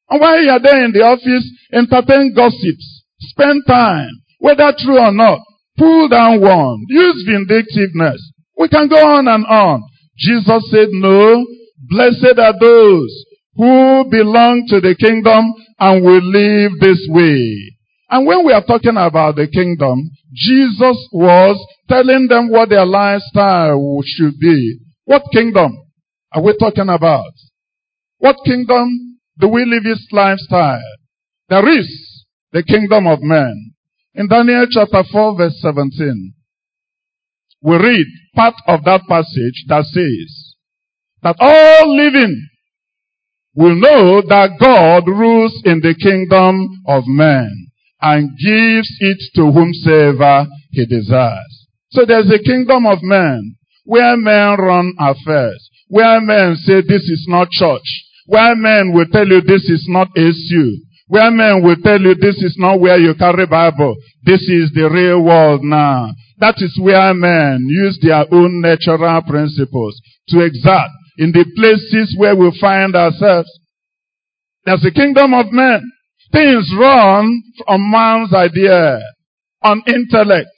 And 0.09 0.19
while 0.19 0.41
you 0.41 0.49
are 0.49 0.59
there 0.59 0.83
in 0.83 0.91
the 0.91 1.05
office, 1.05 1.45
entertain 1.71 2.33
gossips. 2.33 3.03
Spend 3.19 3.61
time, 3.67 4.09
whether 4.39 4.73
true 4.77 4.99
or 4.99 5.11
not. 5.11 5.39
Pull 5.77 6.09
down 6.09 6.41
one. 6.41 6.85
Use 6.89 7.23
vindictiveness. 7.29 8.32
We 8.63 8.69
can 8.69 8.87
go 8.87 8.95
on 8.95 9.27
and 9.27 9.45
on. 9.45 9.83
Jesus 10.15 10.71
said, 10.71 10.87
no, 10.91 11.45
blessed 11.89 12.39
are 12.39 12.57
those 12.57 13.25
who 13.57 14.05
belong 14.09 14.63
to 14.69 14.79
the 14.79 14.95
kingdom 14.95 15.53
and 15.77 16.01
will 16.01 16.23
live 16.23 16.71
this 16.79 17.05
way. 17.09 17.75
And 18.09 18.25
when 18.25 18.45
we 18.45 18.53
are 18.53 18.63
talking 18.63 18.95
about 18.95 19.35
the 19.35 19.49
kingdom, 19.51 20.09
Jesus 20.31 21.09
was 21.11 21.59
telling 21.89 22.27
them 22.29 22.51
what 22.51 22.69
their 22.69 22.85
lifestyle 22.85 23.99
should 24.05 24.39
be. 24.39 24.79
What 25.03 25.23
kingdom 25.33 25.77
are 26.31 26.41
we 26.41 26.55
talking 26.57 26.87
about? 26.87 27.33
What 28.19 28.37
kingdom 28.45 29.19
do 29.39 29.49
we 29.49 29.65
live 29.65 29.83
this 29.83 30.07
lifestyle? 30.13 30.79
There 31.49 31.67
is 31.67 32.23
the 32.53 32.63
kingdom 32.63 33.07
of 33.07 33.19
men. 33.21 33.73
In 34.15 34.29
Daniel 34.29 34.67
chapter 34.71 35.03
4 35.11 35.35
verse 35.35 35.59
17, 35.59 36.32
we 37.63 37.77
read 37.77 38.05
part 38.35 38.55
of 38.67 38.83
that 38.83 39.01
passage 39.07 39.65
that 39.67 39.85
says 39.85 40.55
that 41.21 41.35
all 41.39 41.95
living 41.95 42.49
will 43.55 43.75
know 43.75 44.21
that 44.27 44.57
God 44.59 45.07
rules 45.07 45.61
in 45.63 45.79
the 45.79 45.95
kingdom 45.95 46.83
of 46.87 47.03
men 47.07 47.67
and 48.01 48.29
gives 48.37 48.89
it 48.99 49.17
to 49.35 49.51
whomsoever 49.51 50.45
he 50.71 50.85
desires. 50.85 51.67
So 51.91 52.05
there's 52.05 52.31
a 52.31 52.43
kingdom 52.43 52.85
of 52.85 52.99
men 53.01 53.55
where 53.85 54.17
men 54.17 54.57
run 54.57 54.93
affairs, 54.99 55.69
where 55.87 56.19
men 56.19 56.55
say 56.55 56.81
this 56.81 57.03
is 57.03 57.25
not 57.29 57.49
church, 57.49 58.03
where 58.25 58.55
men 58.55 58.91
will 58.93 59.05
tell 59.11 59.27
you 59.27 59.41
this 59.41 59.69
is 59.69 59.85
not 59.87 60.09
SU, 60.17 60.77
where 61.07 61.31
men 61.31 61.63
will 61.63 61.77
tell 61.77 62.01
you 62.01 62.15
this 62.15 62.41
is 62.41 62.55
not 62.57 62.79
where 62.79 62.97
you 62.97 63.13
carry 63.13 63.45
Bible, 63.45 63.95
this 64.23 64.41
is 64.41 64.71
the 64.73 64.89
real 64.91 65.21
world 65.21 65.63
now. 65.63 66.09
That 66.43 66.55
is 66.57 66.77
where 66.77 67.13
men 67.13 67.67
use 67.69 67.97
their 68.01 68.25
own 68.29 68.59
natural 68.59 69.21
principles 69.21 69.95
to 70.27 70.41
exert 70.41 70.91
in 71.17 71.31
the 71.31 71.45
places 71.55 72.13
where 72.17 72.35
we 72.35 72.51
find 72.59 72.93
ourselves. 72.97 73.47
There's 74.65 74.83
a 74.83 74.91
kingdom 74.91 75.33
of 75.33 75.53
men. 75.53 75.89
Things 76.33 76.69
run 76.77 77.41
on 77.65 77.89
man's 77.89 78.33
idea, 78.33 78.99
on 79.63 79.83
intellect, 79.87 80.51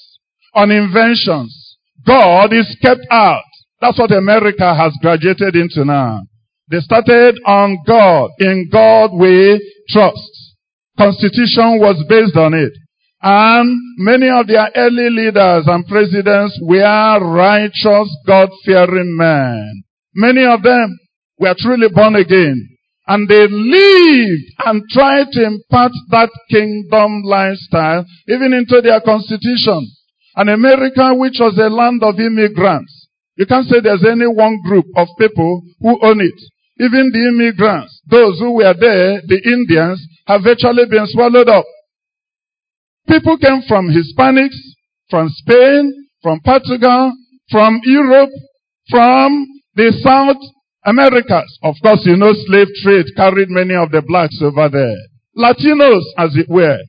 on 0.55 0.71
inventions. 0.71 1.77
God 2.03 2.51
is 2.51 2.65
kept 2.81 3.05
out. 3.11 3.45
That's 3.79 3.99
what 3.99 4.11
America 4.11 4.73
has 4.73 4.97
graduated 5.03 5.55
into 5.55 5.85
now. 5.85 6.21
They 6.67 6.79
started 6.79 7.37
on 7.45 7.77
God. 7.85 8.31
In 8.39 8.69
God 8.71 9.11
we 9.13 9.61
trust. 9.89 10.33
Constitution 10.97 11.77
was 11.77 12.03
based 12.09 12.35
on 12.35 12.55
it. 12.55 12.73
And 13.27 13.75
many 13.97 14.29
of 14.29 14.45
their 14.45 14.69
early 14.75 15.09
leaders 15.09 15.65
and 15.65 15.87
presidents 15.87 16.59
were 16.61 17.17
righteous, 17.19 18.15
God-fearing 18.27 19.17
men. 19.17 19.81
Many 20.13 20.45
of 20.45 20.61
them 20.61 20.99
were 21.39 21.55
truly 21.57 21.87
born 21.91 22.17
again. 22.17 22.69
And 23.07 23.27
they 23.27 23.47
lived 23.49 24.45
and 24.65 24.83
tried 24.91 25.31
to 25.31 25.43
impart 25.43 25.91
that 26.11 26.29
kingdom 26.51 27.23
lifestyle 27.25 28.05
even 28.27 28.53
into 28.53 28.79
their 28.81 29.01
constitution. 29.01 29.89
And 30.35 30.51
America, 30.51 31.15
which 31.15 31.37
was 31.39 31.57
a 31.57 31.69
land 31.69 32.03
of 32.03 32.19
immigrants, 32.19 33.07
you 33.37 33.47
can't 33.47 33.65
say 33.65 33.79
there's 33.81 34.05
any 34.05 34.27
one 34.27 34.61
group 34.63 34.85
of 34.95 35.07
people 35.17 35.63
who 35.79 35.97
own 36.05 36.21
it. 36.21 36.39
Even 36.77 37.09
the 37.11 37.33
immigrants, 37.33 38.01
those 38.07 38.37
who 38.37 38.51
were 38.53 38.75
there, 38.79 39.21
the 39.25 39.41
Indians, 39.43 40.05
have 40.27 40.43
virtually 40.43 40.85
been 40.87 41.07
swallowed 41.07 41.49
up. 41.49 41.65
People 43.07 43.37
came 43.37 43.61
from 43.67 43.87
Hispanics, 43.87 44.57
from 45.09 45.29
Spain, 45.29 46.07
from 46.21 46.39
Portugal, 46.43 47.13
from 47.51 47.79
Europe, 47.83 48.31
from 48.89 49.45
the 49.75 49.91
South 50.03 50.41
Americas. 50.85 51.59
Of 51.63 51.75
course, 51.83 52.01
you 52.05 52.17
know 52.17 52.33
slave 52.45 52.67
trade 52.83 53.05
carried 53.15 53.49
many 53.49 53.75
of 53.75 53.91
the 53.91 54.01
blacks 54.01 54.41
over 54.41 54.69
there. 54.69 54.97
Latinos, 55.37 56.03
as 56.17 56.35
it 56.35 56.49
were. 56.49 56.79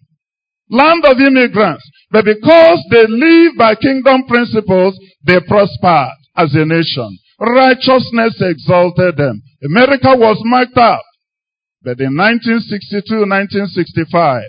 Land 0.70 1.05
of 1.05 1.18
immigrants. 1.20 1.85
But 2.11 2.24
because 2.24 2.79
they 2.90 3.07
live 3.07 3.52
by 3.59 3.74
kingdom 3.74 4.24
principles, 4.26 4.98
they 5.24 5.40
prospered 5.46 6.16
as 6.37 6.55
a 6.55 6.64
nation. 6.64 7.18
Righteousness 7.38 8.40
exalted 8.40 9.16
them. 9.16 9.42
America 9.64 10.14
was 10.16 10.40
marked 10.44 10.79
out. 10.79 11.02
But 11.83 12.00
in 12.00 12.16
1962, 12.16 13.26
1965, 13.26 14.42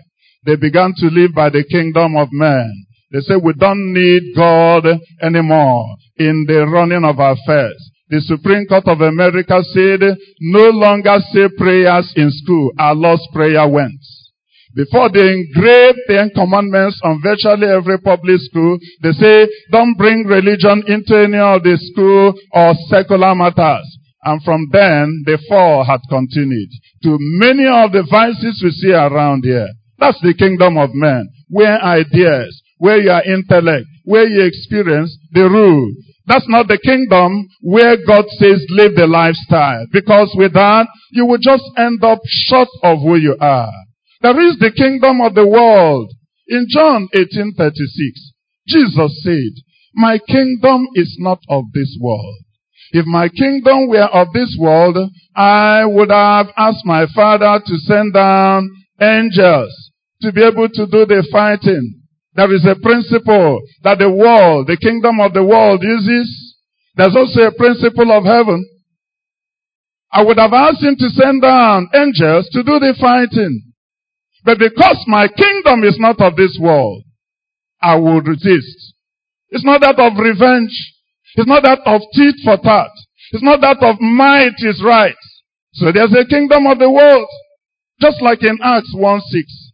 they 0.47 0.55
began 0.55 0.93
to 0.95 1.07
live 1.11 1.35
by 1.35 1.49
the 1.49 1.65
kingdom 1.69 2.15
of 2.15 2.29
man. 2.31 2.71
They 3.11 3.19
said, 3.19 3.43
we 3.43 3.51
don't 3.53 3.93
need 3.93 4.31
God 4.33 4.87
anymore 5.21 5.83
in 6.15 6.45
the 6.47 6.65
running 6.65 7.03
of 7.03 7.19
affairs. 7.19 7.75
The 8.07 8.21
Supreme 8.21 8.65
Court 8.65 8.87
of 8.87 9.01
America 9.01 9.59
said, 9.75 9.99
no 10.39 10.69
longer 10.71 11.19
say 11.35 11.51
prayers 11.57 12.13
in 12.15 12.31
school. 12.31 12.71
Our 12.79 12.95
Lord's 12.95 13.27
Prayer 13.33 13.67
went. 13.67 13.99
Before 14.73 15.09
they 15.11 15.27
engraved 15.35 15.99
the 16.07 16.31
commandments 16.33 17.01
on 17.03 17.19
virtually 17.21 17.67
every 17.67 17.99
public 17.99 18.39
school, 18.47 18.77
they 19.03 19.11
say, 19.11 19.49
don't 19.71 19.97
bring 19.97 20.23
religion 20.23 20.83
into 20.87 21.17
any 21.19 21.39
of 21.39 21.63
the 21.63 21.75
school 21.91 22.33
or 22.53 22.73
secular 22.87 23.35
matters. 23.35 23.83
And 24.23 24.41
from 24.43 24.69
then, 24.71 25.23
the 25.25 25.39
fall 25.49 25.83
had 25.83 25.99
continued 26.07 26.69
to 27.03 27.17
many 27.19 27.67
of 27.67 27.91
the 27.91 28.07
vices 28.09 28.61
we 28.63 28.71
see 28.71 28.93
around 28.93 29.43
here. 29.43 29.67
That's 29.99 30.19
the 30.21 30.33
kingdom 30.33 30.77
of 30.77 30.91
men, 30.93 31.29
where 31.49 31.81
ideas, 31.81 32.61
where 32.77 33.01
your 33.01 33.21
intellect, 33.23 33.85
where 34.03 34.27
you 34.27 34.43
experience 34.43 35.17
the 35.31 35.49
rule. 35.49 35.91
That's 36.27 36.47
not 36.47 36.67
the 36.67 36.77
kingdom 36.77 37.47
where 37.61 37.95
God 38.05 38.25
says 38.37 38.65
live 38.69 38.95
the 38.95 39.07
lifestyle. 39.07 39.85
Because 39.91 40.31
with 40.35 40.53
that, 40.53 40.87
you 41.11 41.25
will 41.25 41.39
just 41.39 41.63
end 41.77 42.03
up 42.03 42.19
short 42.25 42.67
of 42.83 42.99
who 42.99 43.15
you 43.15 43.37
are. 43.39 43.71
There 44.21 44.39
is 44.39 44.57
the 44.59 44.71
kingdom 44.71 45.21
of 45.21 45.35
the 45.35 45.47
world. 45.47 46.11
In 46.47 46.67
John 46.69 47.07
18:36, 47.15 48.33
Jesus 48.67 49.23
said, 49.23 49.53
My 49.95 50.19
kingdom 50.19 50.87
is 50.95 51.15
not 51.19 51.39
of 51.49 51.63
this 51.73 51.97
world. 51.99 52.35
If 52.91 53.05
my 53.05 53.29
kingdom 53.29 53.87
were 53.87 54.07
of 54.07 54.33
this 54.33 54.55
world, 54.59 54.97
I 55.35 55.85
would 55.85 56.11
have 56.11 56.47
asked 56.57 56.85
my 56.85 57.05
father 57.13 57.61
to 57.65 57.77
send 57.79 58.13
down 58.13 58.69
angels 59.01 59.86
to 60.21 60.31
be 60.31 60.43
able 60.43 60.69
to 60.69 60.85
do 60.87 61.05
the 61.05 61.27
fighting. 61.31 62.01
There 62.33 62.53
is 62.53 62.65
a 62.65 62.79
principle 62.81 63.61
that 63.83 63.97
the 63.99 64.09
world, 64.09 64.67
the 64.67 64.77
kingdom 64.77 65.19
of 65.19 65.33
the 65.33 65.43
world 65.43 65.81
uses. 65.81 66.55
There's 66.95 67.15
also 67.15 67.41
a 67.49 67.57
principle 67.57 68.11
of 68.11 68.25
heaven. 68.25 68.65
I 70.11 70.23
would 70.23 70.37
have 70.39 70.53
asked 70.53 70.83
him 70.83 70.95
to 70.97 71.09
send 71.09 71.41
down 71.41 71.89
angels 71.93 72.49
to 72.53 72.63
do 72.63 72.79
the 72.79 72.95
fighting. 72.99 73.73
But 74.45 74.59
because 74.59 75.03
my 75.07 75.27
kingdom 75.27 75.83
is 75.83 75.97
not 75.99 76.21
of 76.21 76.35
this 76.35 76.57
world, 76.61 77.03
I 77.81 77.95
will 77.95 78.21
resist. 78.21 78.93
It's 79.49 79.65
not 79.65 79.81
that 79.81 79.99
of 79.99 80.17
revenge. 80.17 80.71
It's 81.35 81.47
not 81.47 81.63
that 81.63 81.79
of 81.85 82.01
teeth 82.13 82.35
for 82.43 82.57
tat. 82.57 82.91
It's 83.31 83.43
not 83.43 83.61
that 83.61 83.77
of 83.81 83.99
might 83.99 84.55
is 84.59 84.81
right. 84.83 85.15
So 85.73 85.91
there's 85.91 86.13
a 86.13 86.25
kingdom 86.25 86.65
of 86.65 86.79
the 86.79 86.89
world. 86.89 87.27
Just 87.99 88.21
like 88.21 88.43
in 88.43 88.57
Acts 88.63 88.93
1 88.93 89.21
6. 89.21 89.66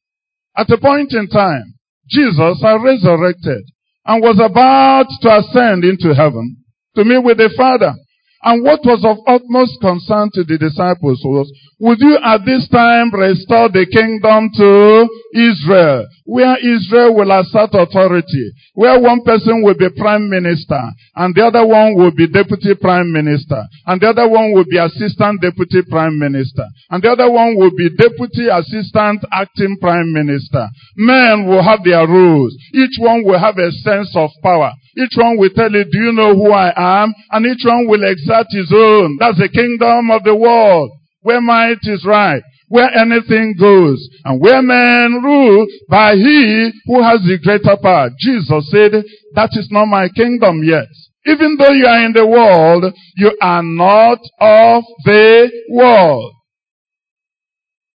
At 0.55 0.69
a 0.69 0.77
point 0.77 1.13
in 1.13 1.27
time, 1.27 1.73
Jesus 2.09 2.61
had 2.61 2.83
resurrected 2.83 3.63
and 4.05 4.21
was 4.21 4.39
about 4.39 5.07
to 5.21 5.37
ascend 5.37 5.83
into 5.83 6.13
heaven 6.13 6.57
to 6.95 7.05
meet 7.05 7.23
with 7.23 7.37
the 7.37 7.49
Father. 7.57 7.93
And 8.43 8.63
what 8.63 8.83
was 8.83 9.07
of 9.07 9.23
utmost 9.25 9.79
concern 9.79 10.29
to 10.35 10.43
the 10.43 10.57
disciples 10.59 11.23
was, 11.23 11.47
would 11.79 11.99
you 11.99 12.19
at 12.19 12.43
this 12.43 12.67
time 12.67 13.07
restore 13.11 13.71
the 13.71 13.87
kingdom 13.87 14.51
to 14.55 15.07
Israel, 15.31 16.07
where 16.25 16.59
Israel 16.59 17.15
will 17.15 17.31
assert 17.31 17.71
authority, 17.71 18.51
where 18.75 18.99
one 18.99 19.23
person 19.23 19.63
will 19.63 19.75
be 19.79 19.87
prime 19.95 20.29
minister, 20.29 20.79
and 21.15 21.33
the 21.35 21.43
other 21.43 21.65
one 21.65 21.95
will 21.95 22.11
be 22.11 22.27
deputy 22.27 22.75
prime 22.75 23.11
minister, 23.11 23.63
and 23.87 24.01
the 24.01 24.11
other 24.11 24.27
one 24.27 24.51
will 24.51 24.67
be 24.67 24.77
assistant 24.77 25.39
deputy 25.39 25.79
prime 25.89 26.19
minister, 26.19 26.67
and 26.91 27.03
the 27.03 27.11
other 27.11 27.31
one 27.31 27.55
will 27.55 27.71
be 27.71 27.95
deputy 27.95 28.51
assistant 28.51 29.23
acting 29.31 29.77
prime 29.79 30.11
minister. 30.11 30.67
Men 30.95 31.47
will 31.47 31.63
have 31.63 31.83
their 31.83 32.07
rules. 32.07 32.55
Each 32.73 32.99
one 32.99 33.23
will 33.23 33.39
have 33.39 33.57
a 33.57 33.71
sense 33.71 34.11
of 34.15 34.31
power. 34.43 34.71
Each 34.95 35.13
one 35.15 35.37
will 35.37 35.49
tell 35.49 35.71
you, 35.71 35.83
do 35.85 35.97
you 35.97 36.11
know 36.11 36.35
who 36.35 36.51
I 36.51 36.71
am? 36.75 37.13
And 37.31 37.45
each 37.45 37.65
one 37.65 37.87
will 37.87 38.03
exert 38.03 38.45
his 38.51 38.71
own. 38.73 39.17
That's 39.19 39.39
the 39.39 39.49
kingdom 39.49 40.11
of 40.11 40.23
the 40.23 40.35
world. 40.35 40.91
Where 41.21 41.41
might 41.41 41.79
is 41.83 42.05
right. 42.05 42.43
Where 42.67 42.89
anything 42.93 43.55
goes. 43.59 44.07
And 44.23 44.39
where 44.39 44.61
men 44.61 45.21
rule 45.23 45.65
by 45.89 46.13
he 46.13 46.71
who 46.85 47.01
has 47.01 47.21
the 47.21 47.39
greater 47.43 47.77
power. 47.81 48.09
Jesus 48.19 48.69
said, 48.69 49.03
that 49.35 49.49
is 49.53 49.67
not 49.71 49.85
my 49.85 50.09
kingdom 50.09 50.63
yet. 50.63 50.87
Even 51.25 51.55
though 51.57 51.71
you 51.71 51.85
are 51.85 52.05
in 52.05 52.13
the 52.13 52.27
world, 52.27 52.93
you 53.15 53.35
are 53.41 53.63
not 53.63 54.19
of 54.39 54.83
the 55.05 55.51
world. 55.69 56.33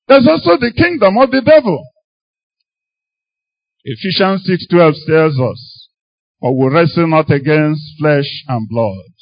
There's 0.07 0.29
also 0.29 0.61
the 0.61 0.73
kingdom 0.77 1.17
of 1.19 1.31
the 1.31 1.41
devil. 1.41 1.83
Ephesians 3.85 4.49
6.12 4.71 4.95
tells 5.07 5.41
us, 5.41 5.74
for 6.41 6.57
we 6.57 6.75
wrestle 6.75 7.09
not 7.09 7.31
against 7.31 7.99
flesh 7.99 8.45
and 8.49 8.69
blood, 8.69 9.13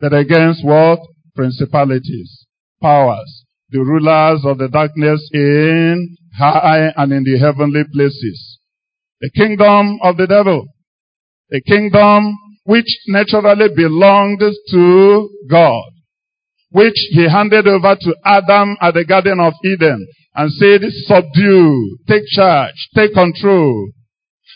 but 0.00 0.12
against 0.12 0.64
what? 0.64 0.98
Principalities, 1.34 2.46
powers, 2.80 3.44
the 3.70 3.78
rulers 3.78 4.44
of 4.44 4.58
the 4.58 4.68
darkness 4.68 5.30
in 5.32 6.16
high 6.36 6.92
and 6.96 7.12
in 7.12 7.24
the 7.24 7.38
heavenly 7.38 7.84
places. 7.92 8.58
The 9.20 9.30
kingdom 9.30 9.98
of 10.02 10.16
the 10.16 10.26
devil. 10.26 10.66
The 11.48 11.62
kingdom 11.62 12.36
which 12.64 12.86
naturally 13.08 13.68
belonged 13.74 14.40
to 14.40 15.30
God. 15.48 15.90
Which 16.70 16.96
he 17.10 17.28
handed 17.28 17.66
over 17.66 17.96
to 18.00 18.16
Adam 18.24 18.76
at 18.80 18.94
the 18.94 19.04
Garden 19.04 19.40
of 19.40 19.52
Eden 19.64 20.06
and 20.34 20.50
said, 20.52 20.80
subdue, 21.06 21.98
take 22.08 22.26
charge, 22.26 22.88
take 22.94 23.12
control. 23.12 23.90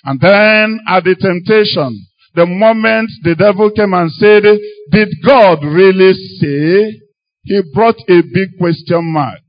And 0.05 0.21
then 0.21 0.81
at 0.89 1.05
the 1.05 1.17
temptation, 1.17 2.07
the 2.35 2.47
moment 2.47 3.11
the 3.23 3.35
devil 3.35 3.71
came 3.71 3.95
and 3.95 4.11
said, 4.13 4.43
did 4.93 5.09
God 5.25 5.65
really 5.65 6.13
say? 6.39 7.01
He 7.45 7.63
brought 7.73 7.97
a 8.09 8.23
big 8.23 8.59
question 8.59 9.05
mark. 9.13 9.41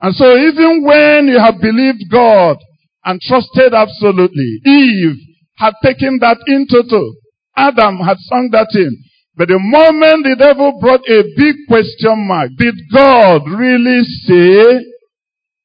And 0.00 0.14
so 0.14 0.36
even 0.36 0.84
when 0.84 1.28
you 1.28 1.38
have 1.38 1.60
believed 1.60 2.04
God 2.10 2.58
and 3.04 3.20
trusted 3.20 3.72
absolutely, 3.74 4.60
Eve 4.66 5.16
had 5.56 5.74
taken 5.82 6.18
that 6.20 6.38
in 6.46 6.66
total. 6.70 7.14
Adam 7.56 7.98
had 7.98 8.18
sung 8.18 8.50
that 8.52 8.68
in. 8.74 8.96
But 9.36 9.48
the 9.48 9.58
moment 9.58 10.24
the 10.24 10.36
devil 10.38 10.78
brought 10.80 11.08
a 11.08 11.22
big 11.36 11.56
question 11.68 12.26
mark, 12.26 12.50
did 12.58 12.74
God 12.92 13.42
really 13.48 14.02
say? 14.02 14.84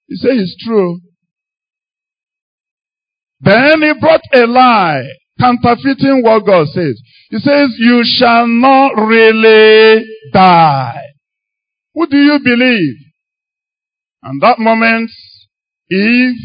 He 0.07 0.15
said 0.17 0.37
it's 0.37 0.55
true. 0.63 0.99
Then 3.43 3.81
he 3.81 3.93
brought 3.99 4.21
a 4.33 4.47
lie, 4.47 5.03
counterfeiting 5.39 6.21
what 6.23 6.45
God 6.45 6.67
says. 6.67 7.01
He 7.29 7.39
says, 7.39 7.75
you 7.77 8.01
shall 8.03 8.47
not 8.47 8.95
really 8.95 10.05
die. 10.31 11.01
Who 11.93 12.07
do 12.07 12.17
you 12.17 12.39
believe? 12.43 12.95
And 14.23 14.41
that 14.41 14.59
moment, 14.59 15.11
Eve, 15.91 16.35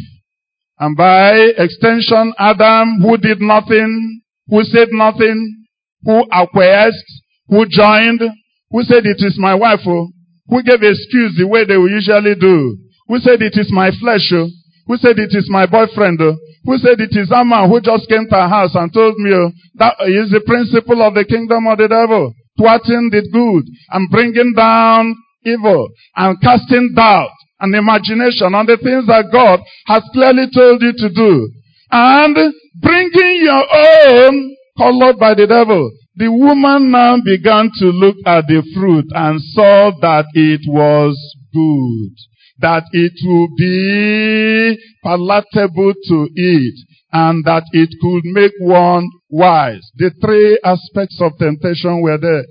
and 0.81 0.97
by 0.97 1.35
extension, 1.57 2.35
Adam, 2.39 3.01
who 3.01 3.17
did 3.17 3.41
nothing, 3.41 4.23
who 4.49 4.65
said 4.65 4.89
nothing, 4.91 5.67
who 6.03 6.25
acquiesced, 6.33 7.23
who 7.49 7.67
joined, 7.69 8.23
who 8.71 8.83
said 8.83 9.07
it 9.07 9.19
is 9.19 9.37
my 9.39 9.55
wife, 9.55 9.81
oh, 9.87 10.09
who 10.49 10.63
gave 10.63 10.83
excuse 10.83 11.37
the 11.39 11.47
way 11.47 11.65
they 11.65 11.75
usually 11.75 12.35
do, 12.35 12.77
who 13.07 13.19
said 13.19 13.41
it 13.43 13.55
is 13.57 13.71
my 13.73 13.91
flesh, 14.01 14.29
oh, 14.33 14.49
who 14.87 14.97
said 14.97 15.19
it 15.19 15.31
is 15.31 15.49
my 15.49 15.67
boyfriend, 15.67 16.21
oh, 16.21 16.37
who 16.64 16.79
said 16.79 17.01
it 17.01 17.14
is 17.16 17.29
that 17.29 17.47
man 17.47 17.68
who 17.68 17.81
just 17.81 18.09
came 18.09 18.27
to 18.29 18.37
our 18.37 18.49
house 18.49 18.75
and 18.75 18.92
told 18.92 19.16
me 19.18 19.31
oh, 19.33 19.51
that 19.77 19.94
is 20.07 20.31
the 20.31 20.42
principle 20.47 21.03
of 21.03 21.14
the 21.14 21.25
kingdom 21.25 21.66
of 21.66 21.79
the 21.79 21.88
devil, 21.88 22.35
thwarting 22.57 23.11
the 23.11 23.23
good 23.33 23.64
and 23.90 24.11
bringing 24.11 24.55
down 24.55 25.14
evil 25.44 25.88
and 26.16 26.40
casting 26.40 26.92
doubt 26.94 27.31
and 27.61 27.75
imagination 27.75 28.55
on 28.55 28.66
the 28.66 28.77
things 28.77 29.07
that 29.07 29.31
God 29.33 29.61
has 29.87 30.03
clearly 30.12 30.47
told 30.55 30.83
you 30.83 30.92
to 30.92 31.09
do. 31.11 31.51
And 31.90 32.37
bringing 32.81 33.42
your 33.42 33.64
own 33.64 34.57
colored 34.79 35.18
by 35.18 35.35
the 35.35 35.47
devil. 35.47 35.90
The 36.14 36.31
woman 36.31 36.90
now 36.90 37.18
began 37.25 37.71
to 37.79 37.87
look 37.87 38.16
at 38.27 38.47
the 38.47 38.62
fruit 38.75 39.07
and 39.14 39.40
saw 39.40 39.90
that 40.01 40.27
it 40.35 40.62
was 40.66 41.14
good. 41.53 42.14
That 42.59 42.85
it 42.92 43.12
would 43.25 43.57
be 43.57 44.79
palatable 45.05 45.94
to 46.09 46.29
eat 46.37 46.75
and 47.12 47.44
that 47.44 47.64
it 47.73 47.90
could 48.01 48.25
make 48.25 48.53
one 48.61 49.09
wise. 49.31 49.90
The 49.97 50.11
three 50.21 50.59
aspects 50.64 51.21
of 51.21 51.38
temptation 51.38 52.03
were 52.03 52.18
there. 52.18 52.44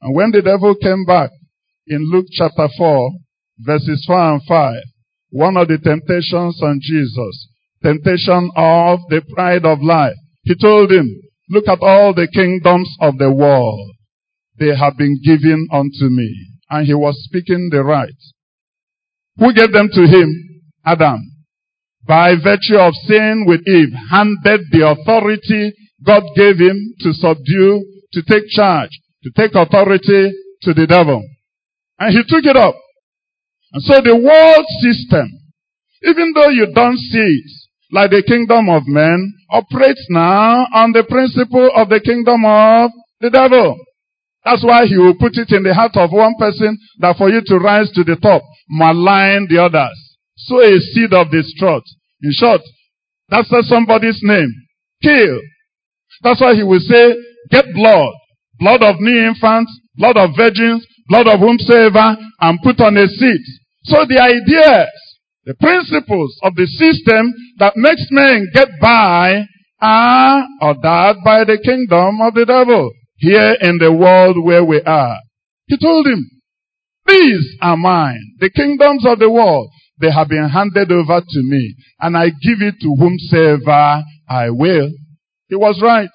And 0.00 0.14
when 0.14 0.30
the 0.30 0.42
devil 0.42 0.74
came 0.74 1.04
back 1.04 1.30
in 1.86 2.10
Luke 2.10 2.26
chapter 2.32 2.68
4, 2.76 3.10
verses 3.58 4.04
4 4.06 4.32
and 4.32 4.42
5. 4.48 4.82
One 5.30 5.56
of 5.56 5.68
the 5.68 5.78
temptations 5.78 6.60
on 6.62 6.78
Jesus. 6.82 7.48
Temptation 7.82 8.50
of 8.56 9.00
the 9.08 9.22
pride 9.34 9.64
of 9.64 9.82
life. 9.82 10.16
He 10.42 10.54
told 10.54 10.90
him, 10.90 11.08
look 11.50 11.68
at 11.68 11.80
all 11.80 12.14
the 12.14 12.28
kingdoms 12.32 12.88
of 13.00 13.18
the 13.18 13.32
world. 13.32 13.90
They 14.58 14.74
have 14.76 14.96
been 14.96 15.20
given 15.24 15.68
unto 15.72 16.08
me. 16.08 16.58
And 16.70 16.86
he 16.86 16.94
was 16.94 17.22
speaking 17.24 17.68
the 17.70 17.82
right. 17.82 18.10
Who 19.36 19.52
gave 19.52 19.72
them 19.72 19.88
to 19.92 20.02
him? 20.06 20.28
Adam. 20.84 21.20
By 22.06 22.34
virtue 22.34 22.78
of 22.78 22.94
sin 23.06 23.44
with 23.46 23.60
Eve, 23.66 23.92
handed 24.10 24.60
the 24.70 24.88
authority 24.88 25.72
God 26.04 26.22
gave 26.36 26.58
him 26.58 26.94
to 27.00 27.12
subdue, 27.12 27.84
to 28.12 28.22
take 28.22 28.48
charge, 28.48 28.90
to 29.22 29.30
take 29.36 29.54
authority 29.54 30.32
to 30.62 30.74
the 30.74 30.86
devil. 30.86 31.22
And 31.98 32.12
he 32.12 32.22
took 32.26 32.44
it 32.44 32.56
up. 32.56 32.74
And 33.72 33.82
so 33.82 34.00
the 34.02 34.16
world 34.16 34.66
system, 34.80 35.30
even 36.02 36.32
though 36.34 36.48
you 36.48 36.66
don't 36.74 36.96
see 36.96 37.18
it, 37.18 37.50
like 37.92 38.10
the 38.10 38.22
kingdom 38.26 38.68
of 38.68 38.82
men, 38.86 39.32
operates 39.50 40.06
now 40.10 40.66
on 40.74 40.92
the 40.92 41.04
principle 41.04 41.70
of 41.74 41.88
the 41.88 42.00
kingdom 42.00 42.44
of 42.44 42.90
the 43.20 43.30
devil. 43.30 43.78
That's 44.44 44.64
why 44.64 44.86
he 44.86 44.98
will 44.98 45.14
put 45.14 45.38
it 45.38 45.52
in 45.54 45.62
the 45.62 45.74
heart 45.74 45.94
of 45.94 46.10
one 46.10 46.34
person 46.38 46.76
that 46.98 47.16
for 47.16 47.30
you 47.30 47.42
to 47.46 47.58
rise 47.58 47.90
to 47.92 48.02
the 48.02 48.16
top, 48.16 48.42
malign 48.68 49.46
the 49.48 49.62
others. 49.62 49.94
Sow 50.36 50.60
a 50.60 50.78
seed 50.78 51.12
of 51.12 51.30
distrust. 51.30 51.86
In 52.22 52.32
short, 52.32 52.60
that's 53.28 53.48
somebody's 53.68 54.18
name. 54.22 54.50
Kill. 55.02 55.38
That's 56.22 56.40
why 56.40 56.54
he 56.54 56.62
will 56.62 56.80
say, 56.80 57.14
get 57.50 57.66
blood. 57.74 58.12
Blood 58.58 58.82
of 58.82 58.96
new 58.98 59.26
infants, 59.26 59.70
blood 59.96 60.16
of 60.16 60.30
virgins, 60.36 60.86
blood 61.08 61.28
of 61.28 61.38
whomsoever, 61.38 62.16
and 62.40 62.58
put 62.62 62.80
on 62.80 62.96
a 62.96 63.06
seat. 63.06 63.42
So 63.84 64.04
the 64.06 64.20
ideas, 64.20 64.90
the 65.44 65.54
principles 65.54 66.36
of 66.42 66.54
the 66.54 66.66
system 66.66 67.32
that 67.58 67.76
makes 67.76 68.06
men 68.10 68.48
get 68.52 68.68
by 68.80 69.46
are 69.80 70.46
ordered 70.60 71.22
by 71.24 71.44
the 71.44 71.58
kingdom 71.62 72.20
of 72.20 72.34
the 72.34 72.44
devil 72.46 72.92
here 73.22 73.56
in 73.60 73.78
the 73.78 73.92
world 73.92 74.36
where 74.44 74.64
we 74.64 74.82
are. 74.82 75.16
He 75.68 75.78
told 75.78 76.06
him, 76.08 76.28
these 77.06 77.56
are 77.60 77.76
mine, 77.76 78.36
the 78.40 78.50
kingdoms 78.50 79.06
of 79.06 79.20
the 79.20 79.30
world. 79.30 79.70
They 80.00 80.10
have 80.10 80.28
been 80.28 80.48
handed 80.48 80.90
over 80.90 81.20
to 81.20 81.42
me, 81.42 81.76
and 82.00 82.16
I 82.16 82.30
give 82.30 82.60
it 82.60 82.74
to 82.80 82.96
whomsoever 82.98 84.02
I 84.28 84.50
will. 84.50 84.90
He 85.48 85.54
was 85.54 85.80
right. 85.80 86.10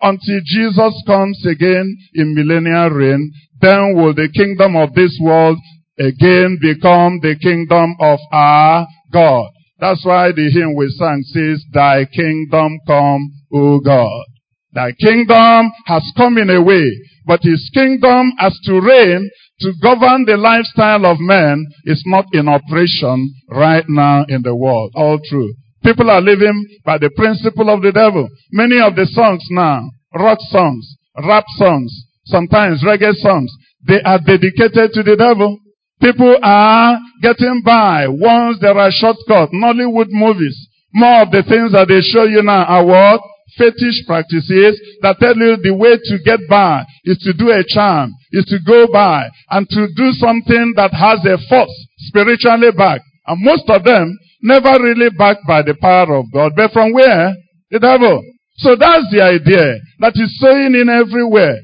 Until 0.00 0.40
Jesus 0.46 1.02
comes 1.06 1.44
again 1.44 1.94
in 2.14 2.34
millennial 2.34 2.88
reign, 2.88 3.32
then 3.60 3.94
will 3.94 4.14
the 4.14 4.30
kingdom 4.34 4.76
of 4.76 4.94
this 4.94 5.18
world 5.20 5.58
again 5.98 6.58
become 6.60 7.20
the 7.20 7.36
kingdom 7.38 7.96
of 8.00 8.18
our 8.32 8.86
God. 9.12 9.50
That's 9.78 10.04
why 10.06 10.32
the 10.32 10.50
hymn 10.50 10.74
we 10.74 10.88
sang 10.88 11.22
says, 11.24 11.62
Thy 11.72 12.06
kingdom 12.06 12.78
come, 12.86 13.30
O 13.52 13.80
God. 13.80 14.24
Thy 14.72 14.92
kingdom 14.92 15.72
has 15.86 16.02
come 16.16 16.38
in 16.38 16.50
a 16.50 16.62
way, 16.62 16.86
but 17.26 17.40
his 17.42 17.70
kingdom 17.74 18.32
as 18.38 18.58
to 18.64 18.80
reign, 18.80 19.28
to 19.60 19.72
govern 19.82 20.24
the 20.24 20.36
lifestyle 20.36 21.04
of 21.04 21.18
men 21.20 21.66
is 21.84 22.02
not 22.06 22.26
in 22.32 22.48
operation 22.48 23.34
right 23.50 23.84
now 23.88 24.24
in 24.28 24.42
the 24.42 24.54
world. 24.54 24.92
All 24.94 25.18
true. 25.28 25.52
People 25.82 26.10
are 26.10 26.20
living 26.20 26.66
by 26.84 26.98
the 26.98 27.10
principle 27.16 27.68
of 27.68 27.82
the 27.82 27.92
devil. 27.92 28.28
Many 28.52 28.80
of 28.80 28.94
the 28.96 29.06
songs 29.06 29.44
now, 29.50 29.82
rock 30.14 30.38
songs, 30.50 30.96
rap 31.26 31.44
songs, 31.56 31.92
sometimes 32.26 32.84
reggae 32.84 33.14
songs, 33.14 33.50
they 33.86 34.00
are 34.02 34.18
dedicated 34.18 34.92
to 34.92 35.02
the 35.02 35.16
devil. 35.16 35.58
People 36.00 36.36
are 36.42 36.98
getting 37.22 37.62
by 37.64 38.06
once 38.08 38.58
there 38.60 38.78
are 38.78 38.90
shortcuts. 38.90 39.52
Nollywood 39.52 40.08
movies. 40.10 40.56
More 40.92 41.22
of 41.22 41.30
the 41.30 41.42
things 41.42 41.72
that 41.72 41.88
they 41.88 42.00
show 42.00 42.24
you 42.24 42.42
now 42.42 42.64
are 42.64 42.84
what? 42.84 43.20
Fetish 43.60 44.08
practices 44.08 44.80
that 45.04 45.20
tell 45.20 45.36
you 45.36 45.60
the 45.60 45.76
way 45.76 46.00
to 46.00 46.16
get 46.24 46.40
by 46.48 46.84
is 47.04 47.20
to 47.20 47.36
do 47.36 47.52
a 47.52 47.60
charm, 47.68 48.16
is 48.32 48.46
to 48.46 48.56
go 48.64 48.88
by 48.90 49.28
and 49.50 49.68
to 49.68 49.86
do 49.94 50.12
something 50.16 50.72
that 50.76 50.96
has 50.96 51.20
a 51.28 51.36
force 51.48 51.76
spiritually 52.08 52.72
back. 52.72 53.02
And 53.26 53.44
most 53.44 53.68
of 53.68 53.84
them 53.84 54.16
never 54.40 54.80
really 54.82 55.10
backed 55.12 55.46
by 55.46 55.60
the 55.60 55.76
power 55.76 56.16
of 56.16 56.32
God. 56.32 56.52
But 56.56 56.72
from 56.72 56.94
where? 56.94 57.36
The 57.70 57.78
devil. 57.78 58.24
So 58.56 58.76
that's 58.76 59.12
the 59.12 59.20
idea 59.20 59.76
that 60.00 60.16
is 60.16 60.40
sowing 60.40 60.74
in 60.74 60.88
everywhere. 60.88 61.60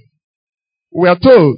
We 0.92 1.08
are 1.08 1.18
told 1.18 1.56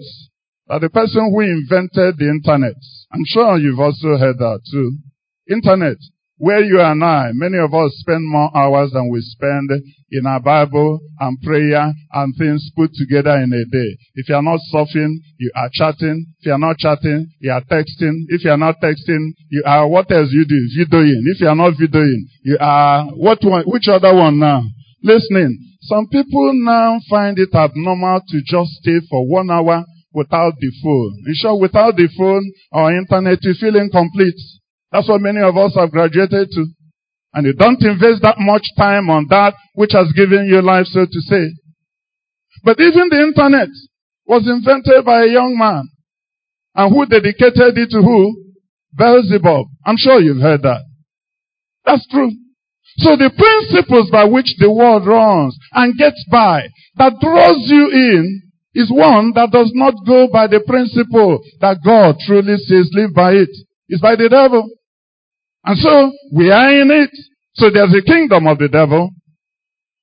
that 0.69 0.81
the 0.81 0.91
person 0.91 1.31
who 1.31 1.41
invented 1.43 2.19
the 2.19 2.31
internet, 2.31 2.79
I'm 3.13 3.25
sure 3.27 3.59
you've 3.59 3.81
also 3.81 4.17
heard 4.17 4.39
that 4.39 4.61
too. 4.71 4.99
Internet, 5.51 5.97
where 6.39 6.63
you 6.63 6.81
and 6.81 7.03
I, 7.03 7.31
many 7.33 7.59
of 7.59 7.75
us 7.75 7.93
spend 7.99 8.23
more 8.23 8.51
hours 8.57 8.91
than 8.93 9.11
we 9.11 9.21
spend 9.21 9.71
in 10.11 10.27
our 10.27 10.41
Bible 10.41 11.01
and 11.21 11.41
prayer 11.43 11.93
and 12.13 12.35
things 12.39 12.71
put 12.77 12.91
together 12.95 13.37
in 13.37 13.53
a 13.53 13.65
day. 13.71 13.91
If 14.15 14.29
you 14.29 14.37
are 14.37 14.43
not 14.43 14.61
surfing, 14.73 15.17
you 15.39 15.51
are 15.55 15.69
chatting. 15.73 16.27
If 16.41 16.47
you 16.47 16.53
are 16.53 16.59
not 16.59 16.79
chatting, 16.79 17.29
you 17.41 17.51
are 17.51 17.63
texting. 17.63 18.25
If 18.29 18.45
you 18.45 18.51
are 18.51 18.57
not 18.57 18.77
texting, 18.83 19.35
you 19.51 19.63
are, 19.67 19.89
what 19.89 20.11
else 20.11 20.29
you 20.31 20.47
do? 20.47 20.61
Videoing. 20.79 21.23
If 21.27 21.41
you 21.41 21.49
are 21.49 21.57
not 21.57 21.75
videoing, 21.75 22.23
you 22.43 22.57
are, 22.61 23.07
what 23.07 23.39
one, 23.43 23.65
which 23.67 23.89
other 23.89 24.15
one 24.15 24.39
now? 24.39 24.63
Listening. 25.03 25.59
Some 25.83 26.09
people 26.09 26.53
now 26.55 26.99
find 27.11 27.39
it 27.39 27.55
abnormal 27.55 28.21
to 28.29 28.41
just 28.47 28.71
stay 28.83 29.01
for 29.11 29.27
one 29.27 29.51
hour 29.51 29.85
without 30.13 30.55
the 30.59 30.73
phone. 30.83 31.23
In 31.27 31.35
short, 31.35 31.61
without 31.61 31.97
the 31.97 32.09
phone 32.17 32.45
or 32.73 32.93
internet, 32.97 33.39
you 33.43 33.55
feel 33.55 33.77
incomplete. 33.77 34.35
That's 34.93 35.09
what 35.09 35.21
many 35.21 35.41
of 35.41 35.57
us 35.57 35.75
have 35.77 35.91
graduated 35.91 36.51
to. 36.51 36.67
And 37.35 37.47
you 37.47 37.53
don't 37.53 37.83
invest 37.83 38.23
that 38.23 38.37
much 38.39 38.65
time 38.77 39.11
on 39.11 39.27
that 39.29 39.55
which 39.75 39.93
has 39.93 40.11
given 40.17 40.47
you 40.47 40.63
life, 40.63 40.87
so 40.87 41.05
to 41.05 41.21
say. 41.29 41.51
But 42.65 42.81
even 42.81 43.09
the 43.11 43.21
internet 43.21 43.69
was 44.27 44.49
invented 44.49 45.05
by 45.05 45.23
a 45.25 45.33
young 45.33 45.57
man. 45.59 45.89
And 46.75 46.95
who 46.95 47.07
dedicated 47.07 47.77
it 47.77 47.91
to 47.91 48.03
who? 48.03 48.55
Beelzebub. 48.97 49.67
I'm 49.85 49.97
sure 49.97 50.21
you've 50.21 50.41
heard 50.43 50.63
that. 50.63 50.83
That's 51.85 52.07
true. 52.09 52.31
So 52.99 53.17
the 53.17 53.31
principles 53.31 54.11
by 54.11 54.25
which 54.25 54.57
the 54.59 54.73
world 54.73 55.07
runs 55.07 55.57
and 55.73 55.97
gets 55.97 56.25
by, 56.31 56.69
that 56.97 57.21
draws 57.21 57.63
you 57.69 57.91
in, 57.93 58.43
is 58.75 58.91
one 58.91 59.33
that 59.35 59.51
does 59.51 59.71
not 59.75 59.95
go 60.07 60.29
by 60.33 60.47
the 60.47 60.61
principle 60.67 61.41
that 61.61 61.79
God 61.85 62.17
truly 62.27 62.57
says 62.57 62.91
live 62.93 63.15
by 63.15 63.33
it. 63.33 63.51
It's 63.89 64.03
by 64.03 64.17
the 64.17 64.29
devil. 64.29 64.69
And 65.69 65.77
so, 65.77 66.13
we 66.33 66.51
are 66.51 66.81
in 66.81 66.91
it. 66.91 67.11
So 67.57 67.69
there's 67.69 67.93
a 67.93 68.01
kingdom 68.01 68.47
of 68.47 68.57
the 68.57 68.69
devil, 68.69 69.11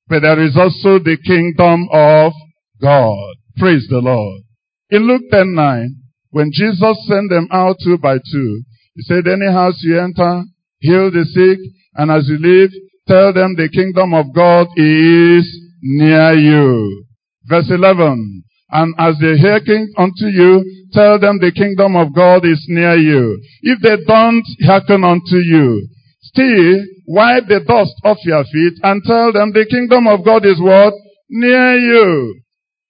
but 0.08 0.20
there 0.22 0.40
is 0.40 0.56
also 0.56 1.00
the 1.00 1.18
kingdom 1.26 1.90
of 1.92 2.34
God. 2.80 3.34
Praise 3.58 3.88
the 3.90 3.98
Lord. 3.98 4.44
In 4.92 5.08
Luke 5.08 5.24
10 5.32 5.56
9, 5.56 5.96
when 6.30 6.52
Jesus 6.54 7.08
sent 7.08 7.32
them 7.32 7.48
out 7.52 7.78
two 7.84 7.98
by 7.98 8.18
two, 8.18 8.62
he 8.94 9.02
said, 9.02 9.26
any 9.26 9.52
house 9.52 9.82
you 9.82 9.98
enter, 9.98 10.44
heal 10.82 11.10
the 11.10 11.26
sick, 11.34 11.58
and 11.96 12.12
as 12.12 12.30
you 12.30 12.38
leave, 12.38 12.70
tell 13.08 13.34
them 13.34 13.56
the 13.58 13.68
kingdom 13.68 14.14
of 14.14 14.36
God 14.36 14.68
is 14.78 15.50
near 15.82 16.34
you. 16.34 17.06
Verse 17.46 17.72
11. 17.72 18.44
And 18.70 18.94
as 19.00 19.16
they 19.20 19.36
hearken 19.40 19.92
unto 19.98 20.28
you, 20.28 20.64
tell 20.94 21.20
them 21.20 21.40
the 21.40 21.52
kingdom 21.52 21.96
of 21.96 22.14
God 22.16 22.46
is 22.46 22.66
near 22.68 22.96
you. 22.96 23.42
If 23.62 23.82
they 23.82 24.04
don't 24.06 24.46
hearken 24.66 25.04
unto 25.04 25.38
you, 25.38 25.88
still 26.22 26.84
wipe 27.08 27.48
the 27.48 27.62
dust 27.66 27.94
off 28.04 28.18
your 28.24 28.44
feet 28.46 28.74
and 28.84 29.04
tell 29.04 29.32
them 29.34 29.52
the 29.52 29.66
kingdom 29.70 30.08
of 30.08 30.26
God 30.26 30.46
is 30.46 30.60
what? 30.60 30.94
Near 31.30 31.78
you. 31.78 32.42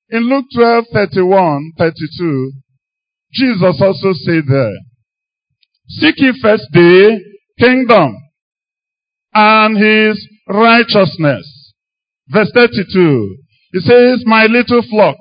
In 0.09 0.29
Luke 0.29 0.45
12, 0.53 0.85
31, 0.93 1.71
32, 1.77 2.51
Jesus 3.33 3.81
also 3.81 4.13
said 4.13 4.43
there, 4.47 4.75
Seek 5.87 6.15
ye 6.17 6.33
first 6.41 6.65
the 6.71 7.19
kingdom 7.59 8.15
and 9.33 9.77
his 9.77 10.27
righteousness. 10.47 11.73
Verse 12.29 12.51
32. 12.53 13.37
He 13.73 13.79
says, 13.81 14.23
My 14.25 14.45
little 14.45 14.81
flock, 14.89 15.17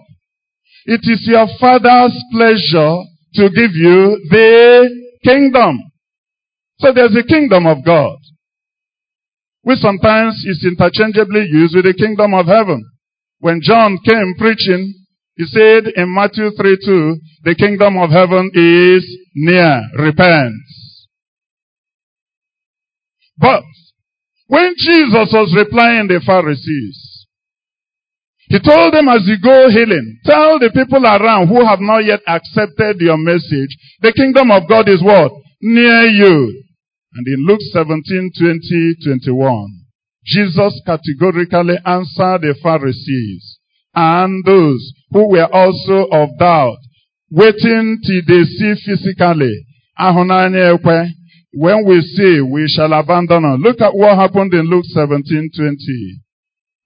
it 0.86 1.00
is 1.04 1.26
your 1.26 1.46
father's 1.60 2.14
pleasure 2.32 2.96
to 3.34 3.50
give 3.50 3.72
you 3.74 4.20
the 4.30 4.90
kingdom. 5.24 5.80
So 6.78 6.92
there's 6.92 7.16
a 7.16 7.22
kingdom 7.26 7.66
of 7.66 7.84
God. 7.84 8.16
Which 9.62 9.78
sometimes 9.78 10.44
is 10.46 10.64
interchangeably 10.64 11.46
used 11.50 11.74
with 11.74 11.86
the 11.86 11.94
kingdom 11.94 12.34
of 12.34 12.46
heaven. 12.46 12.84
When 13.38 13.60
John 13.62 13.98
came 14.04 14.34
preaching, 14.38 14.92
he 15.36 15.44
said 15.46 15.84
in 15.96 16.14
Matthew 16.14 16.50
3 16.50 16.78
2, 16.84 17.16
the 17.44 17.54
kingdom 17.54 17.96
of 17.96 18.10
heaven 18.10 18.50
is 18.54 19.04
near. 19.34 19.82
Repent. 19.98 20.54
But 23.38 23.62
when 24.46 24.74
Jesus 24.76 25.32
was 25.32 25.54
replying 25.56 26.08
the 26.08 26.20
Pharisees, 26.24 27.13
he 28.54 28.60
told 28.62 28.94
them 28.94 29.08
as 29.10 29.26
you 29.26 29.34
go 29.42 29.66
healing, 29.68 30.20
tell 30.22 30.60
the 30.62 30.70
people 30.70 31.02
around 31.02 31.48
who 31.48 31.66
have 31.66 31.80
not 31.80 32.06
yet 32.06 32.20
accepted 32.22 33.02
your 33.02 33.18
message, 33.18 33.74
the 33.98 34.14
kingdom 34.14 34.52
of 34.54 34.68
God 34.68 34.88
is 34.88 35.02
what? 35.02 35.32
Near 35.60 36.06
you. 36.06 36.62
And 37.14 37.26
in 37.26 37.46
Luke 37.50 37.58
17, 37.72 38.30
20, 38.38 38.94
21, 39.26 39.66
Jesus 40.24 40.80
categorically 40.86 41.82
answered 41.84 42.46
the 42.46 42.54
Pharisees 42.62 43.58
and 43.92 44.44
those 44.44 44.92
who 45.10 45.30
were 45.30 45.52
also 45.52 46.06
of 46.14 46.38
doubt, 46.38 46.78
waiting 47.32 47.98
till 48.06 48.22
they 48.22 48.44
see 48.44 48.74
physically. 48.86 49.66
When 51.56 51.84
we 51.86 52.00
see, 52.02 52.40
we 52.40 52.68
shall 52.68 52.92
abandon. 52.92 53.58
Look 53.58 53.80
at 53.80 53.96
what 53.96 54.14
happened 54.16 54.54
in 54.54 54.70
Luke 54.70 54.84
17, 54.94 55.50
20 55.56 56.20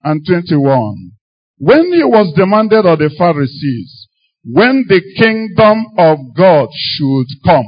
and 0.03 0.25
21. 0.25 1.18
When 1.59 1.93
he 1.93 2.03
was 2.03 2.33
demanded 2.35 2.85
of 2.85 2.99
the 2.99 3.11
Pharisees, 3.17 4.07
when 4.43 4.85
the 4.87 5.01
kingdom 5.17 5.85
of 5.97 6.17
God 6.35 6.69
should 6.73 7.27
come, 7.45 7.67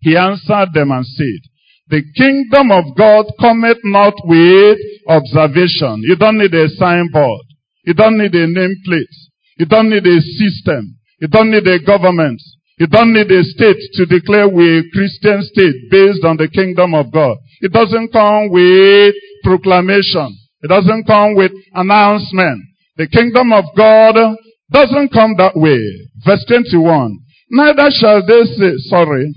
he 0.00 0.16
answered 0.16 0.68
them 0.74 0.92
and 0.92 1.04
said, 1.04 1.40
the 1.88 2.02
kingdom 2.16 2.70
of 2.70 2.96
God 2.96 3.26
cometh 3.38 3.78
not 3.84 4.14
with 4.24 4.78
observation. 5.06 6.00
You 6.02 6.16
don't 6.16 6.38
need 6.38 6.54
a 6.54 6.68
signboard. 6.68 7.44
You 7.84 7.92
don't 7.92 8.16
need 8.16 8.34
a 8.34 8.46
nameplate. 8.48 9.16
You 9.58 9.66
don't 9.66 9.90
need 9.90 10.06
a 10.06 10.20
system. 10.20 10.96
You 11.20 11.28
don't 11.28 11.50
need 11.50 11.66
a 11.68 11.78
government. 11.84 12.40
You 12.78 12.86
don't 12.86 13.12
need 13.12 13.30
a 13.30 13.44
state 13.44 13.76
to 13.94 14.06
declare 14.06 14.48
we're 14.48 14.80
a 14.80 14.90
Christian 14.92 15.42
state 15.42 15.90
based 15.90 16.24
on 16.24 16.36
the 16.38 16.48
kingdom 16.48 16.94
of 16.94 17.12
God. 17.12 17.36
It 17.60 17.72
doesn't 17.72 18.12
come 18.12 18.48
with 18.50 19.14
proclamation. 19.44 20.36
It 20.62 20.68
doesn't 20.68 21.04
come 21.06 21.36
with 21.36 21.52
announcement. 21.74 22.64
The 22.96 23.08
kingdom 23.08 23.52
of 23.52 23.64
God 23.76 24.14
doesn't 24.70 25.12
come 25.12 25.34
that 25.38 25.56
way. 25.56 25.80
Verse 26.24 26.44
21. 26.48 27.18
Neither 27.50 27.90
shall 27.90 28.26
they 28.26 28.44
say, 28.44 28.72
sorry, 28.88 29.32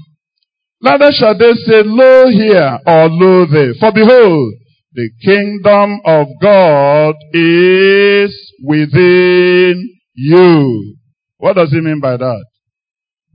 neither 0.82 1.12
shall 1.12 1.38
they 1.38 1.54
say, 1.54 1.84
lo 1.84 2.30
here 2.30 2.80
or 2.86 3.10
lo 3.10 3.46
there. 3.46 3.74
For 3.80 3.92
behold, 3.92 4.54
the 4.94 5.10
kingdom 5.24 6.00
of 6.06 6.28
God 6.42 7.16
is 7.34 8.54
within 8.64 9.90
you. 10.14 10.96
What 11.38 11.56
does 11.56 11.72
he 11.72 11.82
mean 11.82 12.00
by 12.00 12.18
that? 12.18 12.46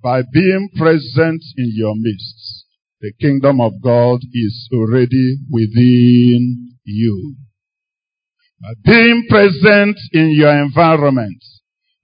by 0.02 0.22
being 0.32 0.68
present 0.76 1.42
in 1.56 1.70
your 1.74 1.94
midst. 1.96 2.66
The 3.00 3.12
kingdom 3.20 3.60
of 3.60 3.74
God 3.82 4.20
is 4.32 4.68
already 4.72 5.38
within 5.50 6.76
you. 6.84 7.36
By 8.62 8.74
being 8.84 9.26
present 9.28 9.98
in 10.12 10.30
your 10.30 10.62
environment, 10.62 11.42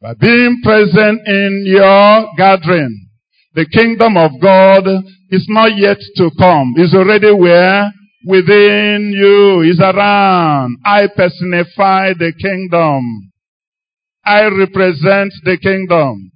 by 0.03 0.15
being 0.15 0.61
present 0.65 1.21
in 1.29 1.63
your 1.65 2.29
gathering, 2.37 3.09
the 3.55 3.65
kingdom 3.67 4.17
of 4.17 4.33
God 4.43 4.85
is 5.31 5.47
not 5.49 5.77
yet 5.77 5.99
to 6.17 6.31
come. 6.37 6.75
It's 6.77 6.95
already 6.95 7.33
where? 7.33 7.93
Within 8.27 9.13
you. 9.15 9.61
Is 9.71 9.79
around. 9.79 10.79
I 10.85 11.07
personify 11.15 12.15
the 12.15 12.33
kingdom. 12.41 13.31
I 14.25 14.47
represent 14.47 15.33
the 15.45 15.59
kingdom. 15.63 16.33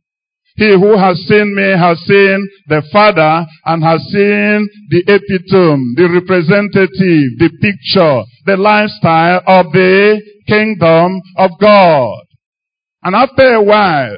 He 0.55 0.71
who 0.71 0.97
has 0.97 1.19
seen 1.27 1.53
me 1.55 1.77
has 1.77 1.99
seen 2.07 2.49
the 2.69 2.83
Father 2.93 3.45
and 3.65 3.83
has 3.83 4.01
seen 4.03 4.69
the 4.89 5.03
epitome, 5.09 5.95
the 5.97 6.09
representative, 6.13 7.39
the 7.39 7.51
picture, 7.61 8.23
the 8.45 8.57
lifestyle 8.57 9.43
of 9.47 9.73
the 9.73 10.21
kingdom 10.49 11.21
of 11.37 11.51
God. 11.61 12.25
And 13.03 13.15
after 13.15 13.55
a 13.55 13.63
while, 13.63 14.17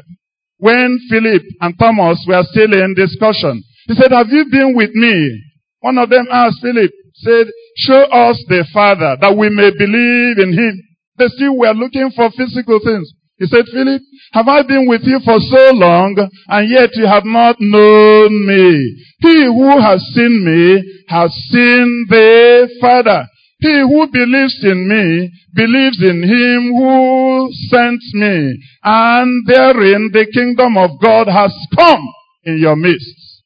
when 0.59 0.99
Philip 1.11 1.43
and 1.61 1.79
Thomas 1.79 2.25
were 2.27 2.43
still 2.51 2.73
in 2.73 2.95
discussion, 2.95 3.63
he 3.87 3.95
said, 3.95 4.13
have 4.13 4.29
you 4.29 4.47
been 4.51 4.75
with 4.75 4.91
me? 4.95 5.43
One 5.81 5.99
of 5.99 6.09
them 6.09 6.27
asked 6.31 6.61
Philip, 6.63 6.91
said, 7.15 7.47
show 7.77 8.03
us 8.05 8.43
the 8.49 8.67
Father 8.73 9.17
that 9.21 9.37
we 9.37 9.51
may 9.51 9.71
believe 9.77 10.39
in 10.39 10.53
him. 10.57 10.81
They 11.19 11.29
still 11.29 11.59
were 11.59 11.75
looking 11.75 12.11
for 12.17 12.31
physical 12.31 12.81
things. 12.83 13.13
He 13.37 13.47
said, 13.47 13.67
Philip, 13.73 14.01
have 14.33 14.49
I 14.49 14.63
been 14.63 14.89
with 14.89 15.03
you 15.05 15.19
for 15.25 15.39
so 15.39 15.73
long, 15.75 16.17
and 16.49 16.71
yet 16.71 16.91
you 16.95 17.07
have 17.07 17.25
not 17.25 17.57
known 17.59 18.47
me? 18.47 18.97
He 19.21 19.45
who 19.45 19.81
has 19.81 20.01
seen 20.15 20.45
me 20.45 21.05
has 21.09 21.33
seen 21.51 22.07
the 22.09 22.69
Father. 22.81 23.27
He 23.61 23.81
who 23.81 24.07
believes 24.11 24.59
in 24.63 24.89
me 24.89 25.31
believes 25.55 25.99
in 26.03 26.23
him 26.23 26.73
who 26.73 27.49
sent 27.71 28.01
me. 28.15 28.59
And 28.83 29.47
therein 29.47 30.11
the 30.13 30.27
kingdom 30.33 30.77
of 30.77 30.91
God 31.01 31.29
has 31.29 31.55
come 31.77 32.07
in 32.45 32.59
your 32.59 32.77
midst. 32.77 33.43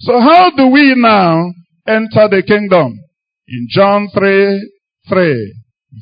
So 0.00 0.20
how 0.20 0.50
do 0.56 0.68
we 0.68 0.94
now 0.96 1.52
enter 1.86 2.28
the 2.28 2.42
kingdom? 2.46 2.98
In 3.46 3.66
John 3.70 4.08
3, 4.14 4.70
3. 5.08 5.54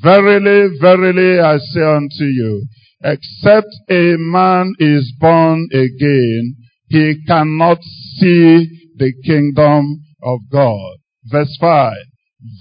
Verily, 0.02 0.78
verily, 0.80 1.40
I 1.40 1.58
say 1.58 1.82
unto 1.82 2.24
you, 2.24 2.66
Except 3.04 3.66
a 3.90 4.16
man 4.16 4.74
is 4.78 5.12
born 5.18 5.68
again, 5.72 6.56
he 6.88 7.16
cannot 7.26 7.78
see 7.82 8.68
the 8.96 9.12
kingdom 9.24 10.00
of 10.22 10.38
God. 10.50 10.98
Verse 11.24 11.56
5. 11.60 11.92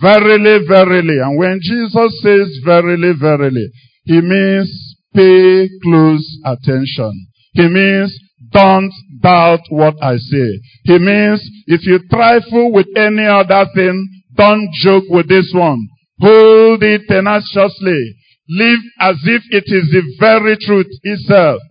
Verily, 0.01 0.65
verily. 0.67 1.19
And 1.19 1.37
when 1.37 1.59
Jesus 1.61 2.21
says 2.21 2.59
verily, 2.63 3.13
verily, 3.19 3.67
he 4.03 4.21
means 4.21 4.95
pay 5.13 5.69
close 5.83 6.39
attention. 6.45 7.27
He 7.53 7.67
means 7.67 8.17
don't 8.51 8.91
doubt 9.21 9.61
what 9.69 9.95
I 10.01 10.17
say. 10.17 10.59
He 10.83 10.99
means 10.99 11.41
if 11.67 11.85
you 11.85 11.99
trifle 12.09 12.71
with 12.71 12.87
any 12.95 13.25
other 13.25 13.65
thing, 13.73 14.07
don't 14.35 14.69
joke 14.73 15.05
with 15.09 15.27
this 15.29 15.51
one. 15.53 15.87
Hold 16.19 16.83
it 16.83 17.01
tenaciously. 17.07 18.15
Live 18.49 18.79
as 18.99 19.15
if 19.25 19.43
it 19.49 19.63
is 19.67 19.89
the 19.91 20.03
very 20.19 20.57
truth 20.57 20.87
itself. 21.03 21.61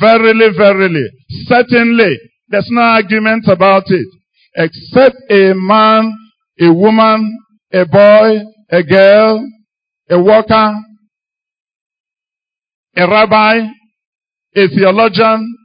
Verily, 0.00 0.56
verily, 0.56 1.04
certainly, 1.46 2.18
there's 2.48 2.68
no 2.70 2.80
argument 2.80 3.46
about 3.48 3.84
it. 3.88 4.06
Except 4.54 5.16
a 5.30 5.54
man, 5.54 6.12
a 6.60 6.72
woman, 6.72 7.38
a 7.72 7.86
boy, 7.86 8.38
a 8.70 8.82
girl, 8.82 9.46
a 10.10 10.22
worker, 10.22 10.74
a 12.96 13.08
rabbi, 13.08 13.60
a 14.54 14.68
theologian, 14.68 15.56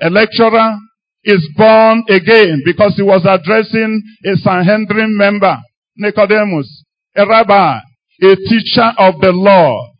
a 0.00 0.10
lecturer 0.10 0.76
is 1.22 1.48
born 1.56 2.04
again 2.08 2.62
because 2.64 2.94
he 2.96 3.02
was 3.02 3.24
addressing 3.24 4.02
a 4.24 4.36
Sanhedrin 4.36 5.16
member, 5.16 5.56
Nicodemus, 5.96 6.84
a 7.16 7.26
rabbi, 7.26 7.78
a 8.22 8.36
teacher 8.36 8.90
of 8.98 9.20
the 9.20 9.32
law. 9.32 9.90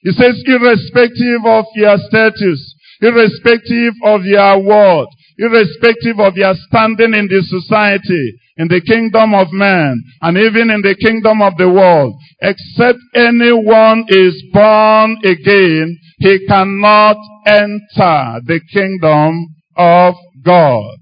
He 0.00 0.12
says, 0.12 0.42
irrespective 0.46 1.44
of 1.46 1.64
your 1.76 1.96
status, 2.08 2.74
irrespective 3.00 3.94
of 4.04 4.24
your 4.24 4.62
word, 4.62 5.06
irrespective 5.38 6.18
of 6.18 6.36
your 6.36 6.54
standing 6.68 7.14
in 7.14 7.28
the 7.28 7.42
society, 7.42 8.34
in 8.56 8.68
the 8.68 8.80
kingdom 8.80 9.34
of 9.34 9.48
man, 9.52 10.02
and 10.22 10.38
even 10.38 10.70
in 10.70 10.82
the 10.82 10.94
kingdom 10.94 11.42
of 11.42 11.56
the 11.56 11.68
world, 11.68 12.14
except 12.40 12.98
anyone 13.14 14.04
is 14.08 14.44
born 14.52 15.16
again, 15.24 15.98
he 16.18 16.46
cannot 16.46 17.16
enter 17.46 18.40
the 18.46 18.60
kingdom 18.72 19.46
of 19.76 20.14
God. 20.44 20.96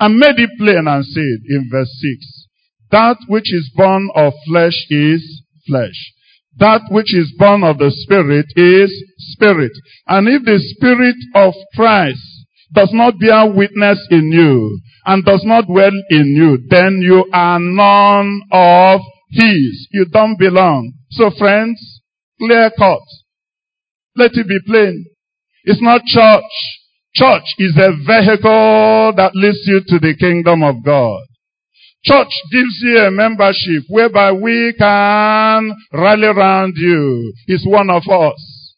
And 0.00 0.18
made 0.18 0.38
it 0.38 0.50
plain 0.58 0.86
and 0.86 1.04
said 1.04 1.40
in 1.48 1.68
verse 1.70 1.90
6, 2.00 2.38
that 2.90 3.18
which 3.28 3.52
is 3.52 3.70
born 3.74 4.08
of 4.14 4.32
flesh 4.46 4.86
is 4.88 5.42
flesh. 5.66 6.14
That 6.56 6.82
which 6.90 7.14
is 7.14 7.32
born 7.38 7.62
of 7.62 7.78
the 7.78 7.90
Spirit 7.90 8.46
is 8.56 8.90
spirit. 9.18 9.72
And 10.06 10.26
if 10.26 10.42
the 10.44 10.58
Spirit 10.58 11.16
of 11.34 11.54
Christ 11.76 12.22
does 12.72 12.90
not 12.92 13.20
bear 13.20 13.46
witness 13.50 13.98
in 14.10 14.32
you 14.32 14.80
and 15.08 15.24
does 15.24 15.42
not 15.42 15.66
dwell 15.66 15.96
in 16.10 16.26
you, 16.36 16.58
then 16.68 17.00
you 17.00 17.24
are 17.32 17.58
none 17.58 18.42
of 18.52 19.00
his. 19.30 19.88
You 19.90 20.04
don't 20.04 20.38
belong. 20.38 20.92
So 21.10 21.30
friends, 21.36 22.02
clear 22.38 22.70
cut. 22.78 23.00
Let 24.16 24.32
it 24.34 24.46
be 24.46 24.58
plain. 24.66 25.06
It's 25.64 25.80
not 25.80 26.02
church. 26.04 26.42
Church 27.14 27.54
is 27.56 27.74
a 27.78 27.96
vehicle 28.06 29.14
that 29.16 29.30
leads 29.34 29.66
you 29.66 29.80
to 29.88 29.98
the 29.98 30.14
kingdom 30.14 30.62
of 30.62 30.84
God. 30.84 31.22
Church 32.04 32.32
gives 32.52 32.78
you 32.82 32.98
a 32.98 33.10
membership 33.10 33.84
whereby 33.88 34.32
we 34.32 34.74
can 34.78 35.72
rally 35.90 36.26
around 36.26 36.74
you. 36.76 37.32
It's 37.46 37.66
one 37.66 37.88
of 37.88 38.02
us. 38.08 38.74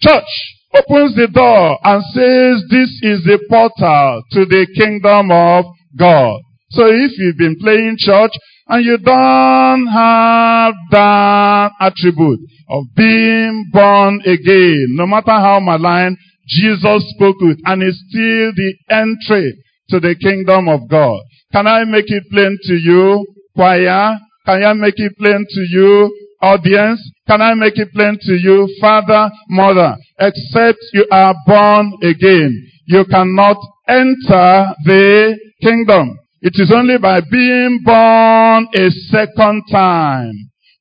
Church 0.00 0.55
opens 0.78 1.14
the 1.16 1.28
door 1.28 1.78
and 1.84 2.02
says 2.12 2.64
this 2.70 2.90
is 3.02 3.24
the 3.24 3.38
portal 3.48 4.22
to 4.32 4.44
the 4.44 4.66
kingdom 4.76 5.30
of 5.30 5.64
God. 5.98 6.40
So 6.70 6.86
if 6.86 7.12
you've 7.18 7.38
been 7.38 7.56
playing 7.60 7.96
church 7.98 8.32
and 8.68 8.84
you 8.84 8.98
don't 8.98 9.86
have 9.86 10.74
that 10.90 11.70
attribute 11.80 12.40
of 12.68 12.84
being 12.96 13.70
born 13.72 14.20
again, 14.26 14.86
no 14.90 15.06
matter 15.06 15.32
how 15.32 15.60
malign 15.60 16.16
Jesus 16.48 17.12
spoke 17.14 17.40
with, 17.40 17.58
and 17.64 17.82
it's 17.82 17.98
still 18.08 18.52
the 18.54 18.74
entry 18.90 19.54
to 19.90 20.00
the 20.00 20.14
kingdom 20.14 20.68
of 20.68 20.88
God. 20.88 21.20
Can 21.52 21.66
I 21.66 21.84
make 21.84 22.10
it 22.10 22.24
plain 22.30 22.58
to 22.62 22.74
you, 22.74 23.24
choir? 23.54 24.18
Can 24.44 24.64
I 24.64 24.72
make 24.74 24.94
it 24.96 25.12
plain 25.18 25.44
to 25.48 25.60
you, 25.70 26.12
audience? 26.40 27.00
Can 27.26 27.42
I 27.42 27.54
make 27.54 27.78
it 27.78 27.92
plain 27.92 28.18
to 28.20 28.32
you, 28.32 28.68
father, 28.80 29.30
mother? 29.48 29.96
Except 30.18 30.78
you 30.92 31.06
are 31.10 31.34
born 31.46 31.92
again, 32.02 32.66
you 32.86 33.04
cannot 33.10 33.56
enter 33.88 34.74
the 34.84 35.38
kingdom. 35.62 36.18
It 36.40 36.54
is 36.56 36.72
only 36.74 36.98
by 36.98 37.20
being 37.30 37.80
born 37.84 38.68
a 38.74 38.90
second 39.10 39.62
time, 39.70 40.32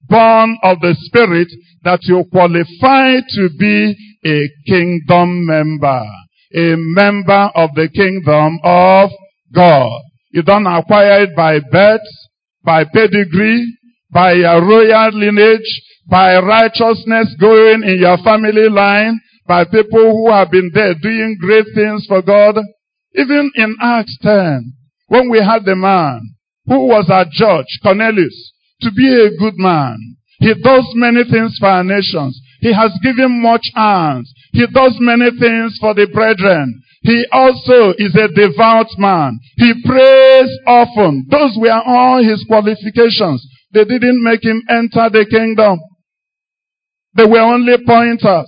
born 0.07 0.57
of 0.63 0.79
the 0.81 0.95
Spirit, 0.99 1.47
that 1.83 1.99
you 2.03 2.23
qualify 2.31 3.19
to 3.29 3.49
be 3.57 3.95
a 4.25 4.49
kingdom 4.67 5.45
member, 5.45 6.03
a 6.53 6.75
member 6.77 7.51
of 7.55 7.69
the 7.75 7.89
kingdom 7.89 8.59
of 8.63 9.11
God. 9.53 10.01
You 10.31 10.43
don't 10.43 10.67
acquire 10.67 11.23
it 11.23 11.35
by 11.35 11.59
birth, 11.71 12.01
by 12.63 12.83
pedigree, 12.83 13.65
by 14.15 14.31
your 14.31 14.65
royal 14.65 15.11
lineage, 15.11 15.67
by 16.09 16.39
righteousness 16.39 17.35
going 17.37 17.83
in 17.83 17.99
your 17.99 18.17
family 18.23 18.69
line, 18.69 19.19
by 19.45 19.65
people 19.65 20.09
who 20.09 20.31
have 20.31 20.49
been 20.49 20.71
there 20.73 20.95
doing 20.95 21.35
great 21.37 21.65
things 21.75 22.05
for 22.07 22.21
God. 22.21 22.55
Even 23.13 23.51
in 23.55 23.75
Acts 23.81 24.17
10, 24.21 24.71
when 25.07 25.29
we 25.29 25.39
had 25.39 25.65
the 25.65 25.75
man 25.75 26.21
who 26.65 26.87
was 26.87 27.09
our 27.09 27.25
judge, 27.29 27.67
Cornelius, 27.83 28.53
to 28.81 28.89
be 28.95 29.05
a 29.05 29.35
good 29.37 29.57
man. 29.57 29.97
He 30.39 30.53
does 30.63 30.87
many 30.95 31.23
things 31.29 31.57
for 31.59 31.67
our 31.67 31.83
nations. 31.83 32.39
He 32.61 32.73
has 32.73 32.91
given 33.03 33.41
much 33.41 33.67
alms. 33.75 34.33
He 34.53 34.65
does 34.73 34.95
many 34.99 35.29
things 35.37 35.77
for 35.79 35.93
the 35.93 36.07
brethren. 36.07 36.81
He 37.01 37.25
also 37.31 37.93
is 37.97 38.15
a 38.15 38.27
devout 38.29 38.87
man. 38.97 39.39
He 39.57 39.73
prays 39.85 40.49
often. 40.65 41.27
Those 41.29 41.55
were 41.59 41.81
all 41.85 42.23
his 42.23 42.43
qualifications. 42.47 43.45
They 43.75 43.83
didn't 43.83 44.23
make 44.23 44.41
him 44.41 44.63
enter 44.69 45.11
the 45.11 45.27
kingdom. 45.29 45.79
They 47.13 47.25
were 47.25 47.41
only 47.41 47.75
pointers. 47.85 48.47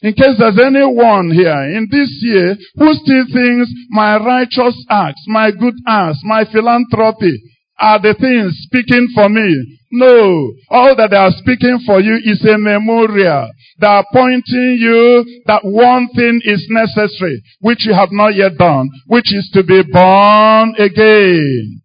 In 0.00 0.12
case 0.14 0.38
there's 0.38 0.60
anyone 0.62 1.32
here 1.32 1.74
in 1.74 1.88
this 1.90 2.10
year 2.22 2.56
who 2.76 2.94
still 2.94 3.24
thinks 3.34 3.70
my 3.90 4.16
righteous 4.16 4.78
acts, 4.88 5.24
my 5.26 5.50
good 5.50 5.74
acts, 5.88 6.20
my 6.22 6.44
philanthropy 6.44 7.42
are 7.80 8.00
the 8.00 8.14
things 8.14 8.54
speaking 8.62 9.08
for 9.12 9.28
me. 9.28 9.78
No. 9.90 10.52
All 10.70 10.94
that 10.94 11.10
they 11.10 11.16
are 11.16 11.32
speaking 11.32 11.80
for 11.84 12.00
you 12.00 12.14
is 12.22 12.44
a 12.44 12.56
memorial. 12.58 13.50
They 13.80 13.86
are 13.86 14.04
pointing 14.12 14.78
you 14.78 15.24
that 15.46 15.64
one 15.64 16.08
thing 16.14 16.40
is 16.44 16.64
necessary, 16.70 17.42
which 17.60 17.84
you 17.86 17.94
have 17.94 18.12
not 18.12 18.36
yet 18.36 18.56
done, 18.56 18.88
which 19.06 19.34
is 19.34 19.50
to 19.54 19.64
be 19.64 19.82
born 19.82 20.74
again. 20.78 21.82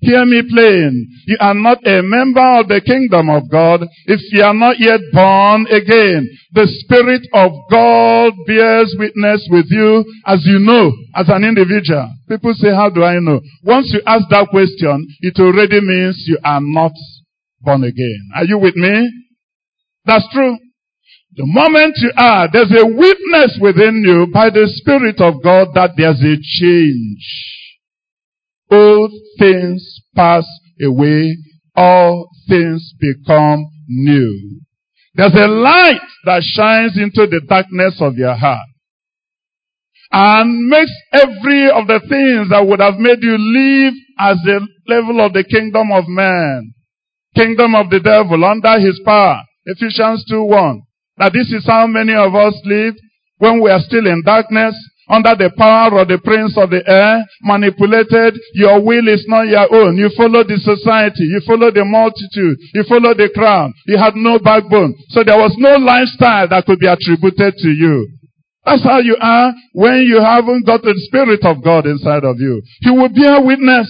Hear 0.00 0.24
me 0.24 0.42
plain. 0.48 1.08
You 1.26 1.36
are 1.40 1.54
not 1.54 1.84
a 1.84 2.02
member 2.02 2.60
of 2.60 2.68
the 2.68 2.80
kingdom 2.80 3.28
of 3.28 3.50
God 3.50 3.82
if 4.06 4.20
you 4.30 4.44
are 4.44 4.54
not 4.54 4.78
yet 4.78 5.00
born 5.12 5.66
again. 5.66 6.30
The 6.52 6.68
Spirit 6.70 7.26
of 7.34 7.50
God 7.68 8.32
bears 8.46 8.94
witness 8.96 9.48
with 9.50 9.66
you 9.70 10.04
as 10.24 10.46
you 10.46 10.60
know, 10.60 10.92
as 11.16 11.28
an 11.28 11.42
individual. 11.42 12.08
People 12.28 12.54
say, 12.54 12.70
how 12.70 12.90
do 12.90 13.02
I 13.02 13.18
know? 13.18 13.40
Once 13.64 13.90
you 13.92 14.00
ask 14.06 14.22
that 14.30 14.48
question, 14.50 15.04
it 15.20 15.34
already 15.40 15.80
means 15.80 16.22
you 16.28 16.38
are 16.44 16.60
not 16.62 16.92
born 17.60 17.82
again. 17.82 18.30
Are 18.36 18.44
you 18.44 18.58
with 18.58 18.76
me? 18.76 19.10
That's 20.04 20.26
true. 20.32 20.56
The 21.34 21.44
moment 21.44 21.94
you 21.98 22.12
are, 22.16 22.48
there's 22.52 22.70
a 22.70 22.86
witness 22.86 23.58
within 23.60 24.02
you 24.06 24.28
by 24.32 24.50
the 24.50 24.70
Spirit 24.76 25.20
of 25.20 25.42
God 25.42 25.74
that 25.74 25.90
there's 25.96 26.22
a 26.22 26.36
change. 26.38 27.57
Old 28.70 29.12
things 29.38 30.00
pass 30.14 30.46
away, 30.82 31.36
all 31.74 32.28
things 32.48 32.92
become 32.98 33.66
new. 33.88 34.60
There's 35.14 35.34
a 35.34 35.48
light 35.48 36.00
that 36.24 36.42
shines 36.42 36.96
into 36.96 37.26
the 37.26 37.40
darkness 37.48 37.96
of 38.00 38.16
your 38.16 38.34
heart 38.34 38.68
and 40.10 40.68
makes 40.68 40.92
every 41.12 41.70
of 41.70 41.86
the 41.86 42.00
things 42.08 42.50
that 42.50 42.66
would 42.66 42.80
have 42.80 42.98
made 42.98 43.22
you 43.22 43.36
live 43.36 43.94
as 44.18 44.36
the 44.44 44.66
level 44.86 45.24
of 45.24 45.32
the 45.32 45.44
kingdom 45.44 45.92
of 45.92 46.04
man, 46.08 46.72
kingdom 47.34 47.74
of 47.74 47.90
the 47.90 48.00
devil 48.00 48.44
under 48.44 48.80
his 48.80 49.00
power. 49.04 49.42
Ephesians 49.66 50.24
2 50.30 50.42
1. 50.44 50.82
That 51.18 51.32
this 51.32 51.52
is 51.52 51.66
how 51.66 51.86
many 51.86 52.14
of 52.14 52.34
us 52.34 52.54
live 52.64 52.94
when 53.38 53.60
we 53.60 53.70
are 53.70 53.80
still 53.80 54.06
in 54.06 54.22
darkness, 54.24 54.74
under 55.08 55.34
the 55.34 55.50
power 55.56 56.00
of 56.00 56.08
the 56.08 56.18
prince 56.18 56.56
of 56.56 56.70
the 56.70 56.84
air, 56.86 57.24
manipulated. 57.42 58.38
Your 58.54 58.80
will 58.84 59.08
is 59.08 59.24
not 59.26 59.48
your 59.48 59.66
own. 59.72 59.96
You 59.96 60.10
follow 60.16 60.44
the 60.44 60.60
society. 60.60 61.24
You 61.24 61.40
follow 61.46 61.70
the 61.70 61.84
multitude. 61.84 62.56
You 62.74 62.84
follow 62.84 63.14
the 63.14 63.30
crowd. 63.34 63.72
You 63.86 63.96
had 63.96 64.14
no 64.14 64.38
backbone. 64.38 64.94
So 65.10 65.24
there 65.24 65.38
was 65.38 65.54
no 65.56 65.76
lifestyle 65.80 66.48
that 66.48 66.66
could 66.66 66.78
be 66.78 66.86
attributed 66.86 67.56
to 67.56 67.70
you. 67.72 68.08
That's 68.64 68.84
how 68.84 69.00
you 69.00 69.16
are 69.20 69.52
when 69.72 70.04
you 70.04 70.20
haven't 70.20 70.66
got 70.66 70.82
the 70.82 70.92
Spirit 71.08 71.40
of 71.44 71.64
God 71.64 71.86
inside 71.86 72.24
of 72.24 72.36
you. 72.38 72.60
He 72.80 72.90
will 72.90 73.08
bear 73.08 73.40
witness 73.40 73.88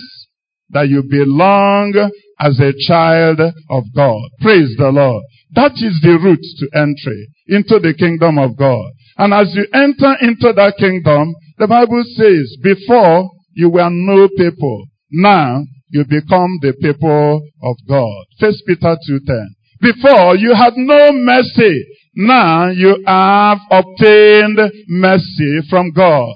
that 0.70 0.88
you 0.88 1.02
belong 1.02 2.10
as 2.38 2.60
a 2.60 2.72
child 2.86 3.40
of 3.40 3.84
God. 3.96 4.22
Praise 4.40 4.76
the 4.78 4.90
Lord. 4.90 5.24
That 5.54 5.72
is 5.72 5.98
the 6.02 6.18
route 6.22 6.38
to 6.38 6.78
entry 6.78 7.26
into 7.48 7.80
the 7.80 7.94
kingdom 7.98 8.38
of 8.38 8.56
God. 8.56 8.92
And 9.18 9.34
as 9.34 9.52
you 9.54 9.66
enter 9.74 10.14
into 10.22 10.52
that 10.54 10.74
kingdom, 10.78 11.34
the 11.58 11.66
Bible 11.66 12.04
says, 12.06 12.56
before 12.62 13.30
you 13.52 13.68
were 13.68 13.90
no 13.90 14.28
people, 14.36 14.86
now 15.10 15.64
you 15.90 16.04
become 16.04 16.58
the 16.62 16.72
people 16.80 17.42
of 17.62 17.76
God. 17.88 18.24
First 18.38 18.62
Peter 18.66 18.96
2.10. 19.10 19.46
Before 19.80 20.36
you 20.36 20.54
had 20.54 20.74
no 20.76 21.12
mercy, 21.12 21.84
now 22.14 22.68
you 22.68 23.02
have 23.06 23.58
obtained 23.70 24.58
mercy 24.88 25.60
from 25.68 25.92
God. 25.92 26.34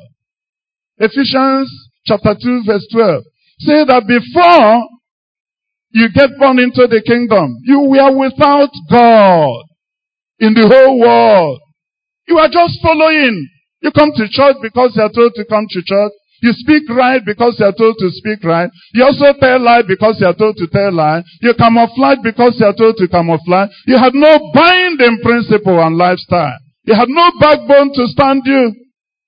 Ephesians 0.99 1.71
chapter 2.05 2.35
2 2.41 2.63
verse 2.67 2.87
12. 2.93 3.23
Say 3.61 3.85
that 3.85 4.07
before 4.07 4.89
you 5.91 6.09
get 6.13 6.31
born 6.39 6.59
into 6.59 6.87
the 6.87 7.03
kingdom, 7.03 7.57
you 7.65 7.81
were 7.81 8.17
without 8.17 8.71
God 8.91 9.65
in 10.39 10.55
the 10.55 10.67
whole 10.67 10.99
world. 10.99 11.61
You 12.33 12.39
are 12.39 12.49
just 12.49 12.81
following. 12.81 13.47
You 13.83 13.93
come 13.93 14.09
to 14.17 14.25
church 14.25 14.57
because 14.63 14.97
you 14.97 15.03
are 15.03 15.13
told 15.13 15.35
to 15.35 15.45
come 15.45 15.67
to 15.69 15.83
church. 15.85 16.13
You 16.41 16.53
speak 16.55 16.89
right 16.89 17.21
because 17.23 17.57
you 17.61 17.67
are 17.67 17.77
told 17.77 17.97
to 17.99 18.09
speak 18.09 18.43
right. 18.43 18.71
You 18.95 19.05
also 19.05 19.37
tell 19.39 19.61
lie 19.61 19.83
because 19.87 20.17
you 20.19 20.27
are 20.27 20.35
told 20.35 20.57
to 20.57 20.67
tell 20.67 20.95
lie. 20.95 21.23
You 21.43 21.53
camouflage 21.53 22.25
because 22.25 22.57
you 22.59 22.65
are 22.65 22.73
told 22.73 22.97
to 22.97 23.07
camouflage. 23.07 23.69
You 23.87 23.99
have 23.99 24.15
no 24.15 24.51
binding 24.55 25.21
principle 25.23 25.79
and 25.79 25.99
lifestyle. 25.99 26.57
You 26.85 26.95
have 26.95 27.13
no 27.13 27.33
backbone 27.39 27.93
to 28.01 28.07
stand 28.07 28.45
you. 28.47 28.77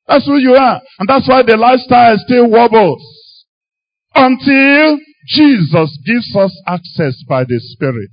That's 0.08 0.24
who 0.24 0.38
you 0.38 0.54
are. 0.54 0.80
And 0.98 1.06
that's 1.06 1.28
why 1.28 1.42
the 1.42 1.58
lifestyle 1.58 2.16
still 2.24 2.48
wobbles. 2.48 3.04
Until 4.14 4.96
Jesus 5.28 5.98
gives 6.06 6.34
us 6.34 6.56
access 6.66 7.22
by 7.28 7.44
the 7.44 7.60
Spirit. 7.60 8.08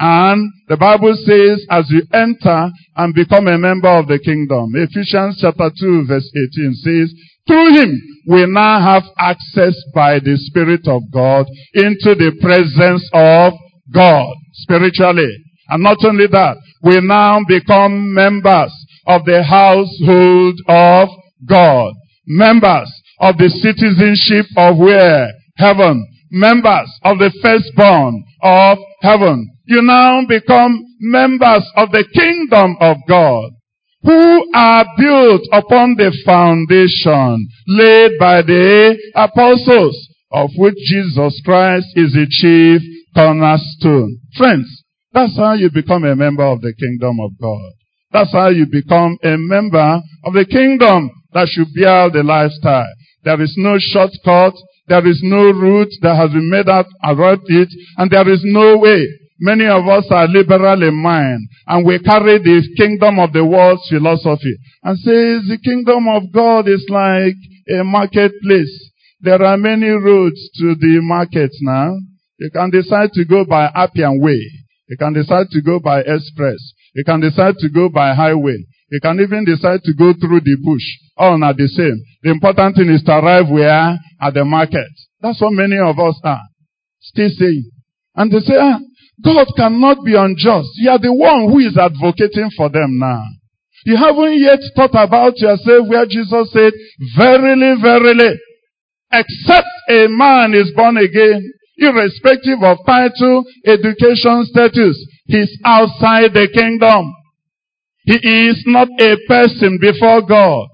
And 0.00 0.50
the 0.66 0.78
Bible 0.78 1.14
says, 1.14 1.66
as 1.68 1.84
you 1.90 2.02
enter 2.12 2.70
and 2.96 3.14
become 3.14 3.46
a 3.48 3.58
member 3.58 3.88
of 3.88 4.08
the 4.08 4.18
kingdom, 4.18 4.72
Ephesians 4.74 5.38
chapter 5.40 5.70
2 5.78 6.06
verse 6.08 6.24
18 6.56 6.74
says, 6.74 7.14
through 7.46 7.74
him, 7.74 8.00
we 8.28 8.46
now 8.46 8.80
have 8.80 9.02
access 9.18 9.74
by 9.94 10.18
the 10.20 10.36
Spirit 10.36 10.86
of 10.86 11.02
God 11.12 11.46
into 11.74 12.14
the 12.14 12.32
presence 12.40 13.08
of 13.12 13.52
God 13.92 14.34
spiritually. 14.52 15.36
And 15.68 15.82
not 15.82 15.98
only 16.04 16.26
that, 16.28 16.56
we 16.82 17.00
now 17.00 17.40
become 17.46 18.14
members 18.14 18.72
of 19.06 19.24
the 19.24 19.42
household 19.42 20.60
of 20.68 21.08
God. 21.46 21.92
Members 22.26 22.90
of 23.18 23.36
the 23.36 23.48
citizenship 23.48 24.46
of 24.56 24.78
where? 24.78 25.32
Heaven. 25.56 26.06
Members 26.30 26.88
of 27.02 27.18
the 27.18 27.32
firstborn 27.42 28.24
of 28.42 28.78
heaven. 29.02 29.50
You 29.70 29.82
now 29.82 30.26
become 30.26 30.84
members 30.98 31.64
of 31.76 31.92
the 31.92 32.04
kingdom 32.12 32.76
of 32.80 32.96
God 33.06 33.52
who 34.02 34.50
are 34.52 34.84
built 34.98 35.42
upon 35.52 35.94
the 35.94 36.10
foundation 36.26 37.46
laid 37.68 38.18
by 38.18 38.42
the 38.42 38.98
apostles, 39.14 39.94
of 40.32 40.50
which 40.56 40.74
Jesus 40.74 41.40
Christ 41.44 41.86
is 41.94 42.14
the 42.14 42.26
chief 42.28 42.82
cornerstone. 43.14 44.18
Friends, 44.36 44.66
that's 45.12 45.36
how 45.36 45.52
you 45.52 45.70
become 45.72 46.02
a 46.02 46.16
member 46.16 46.42
of 46.42 46.60
the 46.62 46.74
kingdom 46.74 47.20
of 47.20 47.30
God. 47.40 47.70
That's 48.10 48.32
how 48.32 48.48
you 48.48 48.66
become 48.66 49.18
a 49.22 49.36
member 49.38 50.02
of 50.24 50.32
the 50.32 50.46
kingdom 50.50 51.10
that 51.32 51.46
should 51.46 51.72
bear 51.78 52.10
the 52.10 52.24
lifestyle. 52.24 52.90
There 53.22 53.40
is 53.40 53.54
no 53.56 53.76
shortcut. 53.78 54.54
There 54.88 55.06
is 55.06 55.20
no 55.22 55.52
route 55.52 55.94
that 56.02 56.16
has 56.16 56.32
been 56.32 56.50
made 56.50 56.68
out 56.68 56.86
around 57.04 57.42
it. 57.46 57.68
And 57.98 58.10
there 58.10 58.28
is 58.28 58.40
no 58.42 58.76
way 58.76 59.06
Many 59.40 59.66
of 59.66 59.88
us 59.88 60.04
are 60.10 60.28
liberal 60.28 60.82
in 60.82 60.94
mind 60.94 61.48
and 61.66 61.86
we 61.86 61.98
carry 62.00 62.38
the 62.38 62.60
kingdom 62.76 63.18
of 63.18 63.32
the 63.32 63.44
world's 63.44 63.88
philosophy 63.88 64.54
and 64.82 64.98
says 64.98 65.48
the 65.48 65.58
kingdom 65.64 66.08
of 66.08 66.30
God 66.30 66.68
is 66.68 66.84
like 66.90 67.36
a 67.68 67.82
marketplace. 67.82 68.92
There 69.20 69.42
are 69.42 69.56
many 69.56 69.88
roads 69.88 70.40
to 70.58 70.74
the 70.74 71.00
market 71.00 71.50
now. 71.62 71.96
You 72.38 72.50
can 72.52 72.70
decide 72.70 73.12
to 73.14 73.24
go 73.24 73.44
by 73.44 73.70
Appian 73.74 74.20
Way. 74.20 74.40
You 74.88 74.96
can 74.98 75.14
decide 75.14 75.48
to 75.50 75.62
go 75.62 75.78
by 75.78 76.00
Express. 76.00 76.60
You 76.94 77.04
can 77.04 77.20
decide 77.20 77.56
to 77.58 77.68
go 77.70 77.88
by 77.88 78.14
Highway. 78.14 78.64
You 78.90 79.00
can 79.00 79.20
even 79.20 79.44
decide 79.44 79.80
to 79.84 79.94
go 79.94 80.12
through 80.12 80.40
the 80.40 80.56
bush. 80.60 80.82
All 81.16 81.38
not 81.38 81.56
the 81.56 81.68
same. 81.68 82.02
The 82.22 82.30
important 82.30 82.76
thing 82.76 82.90
is 82.90 83.02
to 83.04 83.12
arrive 83.12 83.48
where? 83.48 83.96
At 84.20 84.34
the 84.34 84.44
market. 84.44 84.90
That's 85.20 85.40
what 85.40 85.52
many 85.52 85.78
of 85.78 85.98
us 85.98 86.18
are. 86.24 86.42
Still 87.00 87.30
saying. 87.38 87.70
And 88.16 88.32
they 88.32 88.40
say, 88.40 88.54
ah, 88.58 88.80
God 89.24 89.48
cannot 89.56 90.04
be 90.04 90.14
unjust. 90.14 90.70
You 90.76 90.90
are 90.90 90.98
the 90.98 91.12
one 91.12 91.50
who 91.50 91.58
is 91.58 91.76
advocating 91.76 92.50
for 92.56 92.68
them 92.68 92.98
now. 92.98 93.22
You 93.84 93.96
haven't 93.96 94.38
yet 94.40 94.60
thought 94.76 94.92
about 94.92 95.38
yourself 95.38 95.88
where 95.88 96.06
Jesus 96.06 96.52
said, 96.52 96.72
verily, 97.16 97.80
verily, 97.80 98.38
except 99.12 99.68
a 99.88 100.06
man 100.08 100.54
is 100.54 100.70
born 100.76 100.96
again, 100.96 101.50
irrespective 101.78 102.62
of 102.62 102.78
title, 102.86 103.44
education, 103.66 104.44
status, 104.44 104.96
he's 105.26 105.58
outside 105.64 106.32
the 106.34 106.48
kingdom. 106.52 107.14
He 108.04 108.16
is 108.48 108.62
not 108.66 108.88
a 109.00 109.16
person 109.26 109.78
before 109.80 110.22
God. 110.22 110.68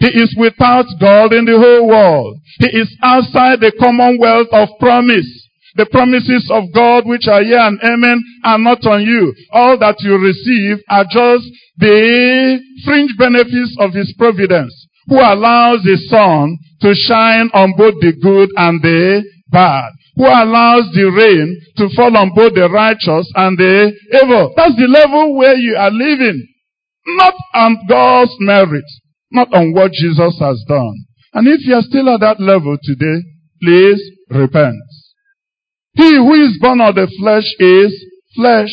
He 0.00 0.08
is 0.08 0.34
without 0.38 0.86
God 1.00 1.34
in 1.34 1.44
the 1.44 1.58
whole 1.58 1.88
world. 1.88 2.38
He 2.58 2.66
is 2.66 2.94
outside 3.02 3.60
the 3.60 3.72
commonwealth 3.78 4.48
of 4.52 4.68
promise. 4.78 5.41
The 5.74 5.86
promises 5.86 6.50
of 6.52 6.72
God 6.74 7.06
which 7.06 7.26
are 7.28 7.42
here 7.42 7.60
and 7.60 7.80
amen 7.82 8.22
are 8.44 8.58
not 8.58 8.84
on 8.86 9.02
you. 9.02 9.34
All 9.52 9.78
that 9.78 9.96
you 10.00 10.18
receive 10.18 10.84
are 10.88 11.04
just 11.04 11.48
the 11.78 12.60
fringe 12.84 13.12
benefits 13.18 13.76
of 13.78 13.94
His 13.94 14.12
providence, 14.18 14.74
who 15.08 15.16
allows 15.16 15.82
the 15.82 15.96
sun 16.08 16.58
to 16.82 16.94
shine 16.94 17.48
on 17.54 17.72
both 17.76 17.94
the 18.00 18.12
good 18.12 18.50
and 18.56 18.82
the 18.82 19.24
bad, 19.50 19.92
who 20.16 20.26
allows 20.26 20.92
the 20.92 21.08
rain 21.08 21.60
to 21.78 21.88
fall 21.96 22.16
on 22.16 22.32
both 22.34 22.54
the 22.54 22.68
righteous 22.68 23.30
and 23.34 23.56
the 23.56 23.92
evil. 24.22 24.52
That's 24.56 24.76
the 24.76 24.88
level 24.88 25.36
where 25.36 25.56
you 25.56 25.76
are 25.76 25.90
living. 25.90 26.46
Not 27.06 27.34
on 27.54 27.78
God's 27.88 28.36
merit, 28.40 28.84
not 29.30 29.52
on 29.54 29.72
what 29.72 29.92
Jesus 29.92 30.38
has 30.38 30.62
done. 30.68 30.94
And 31.32 31.48
if 31.48 31.66
you 31.66 31.74
are 31.74 31.82
still 31.82 32.10
at 32.10 32.20
that 32.20 32.40
level 32.40 32.76
today, 32.82 33.24
please 33.62 34.00
repent. 34.28 34.76
He 35.94 36.16
who 36.16 36.32
is 36.34 36.58
born 36.60 36.80
of 36.80 36.94
the 36.94 37.10
flesh 37.18 37.44
is 37.58 37.92
flesh, 38.34 38.70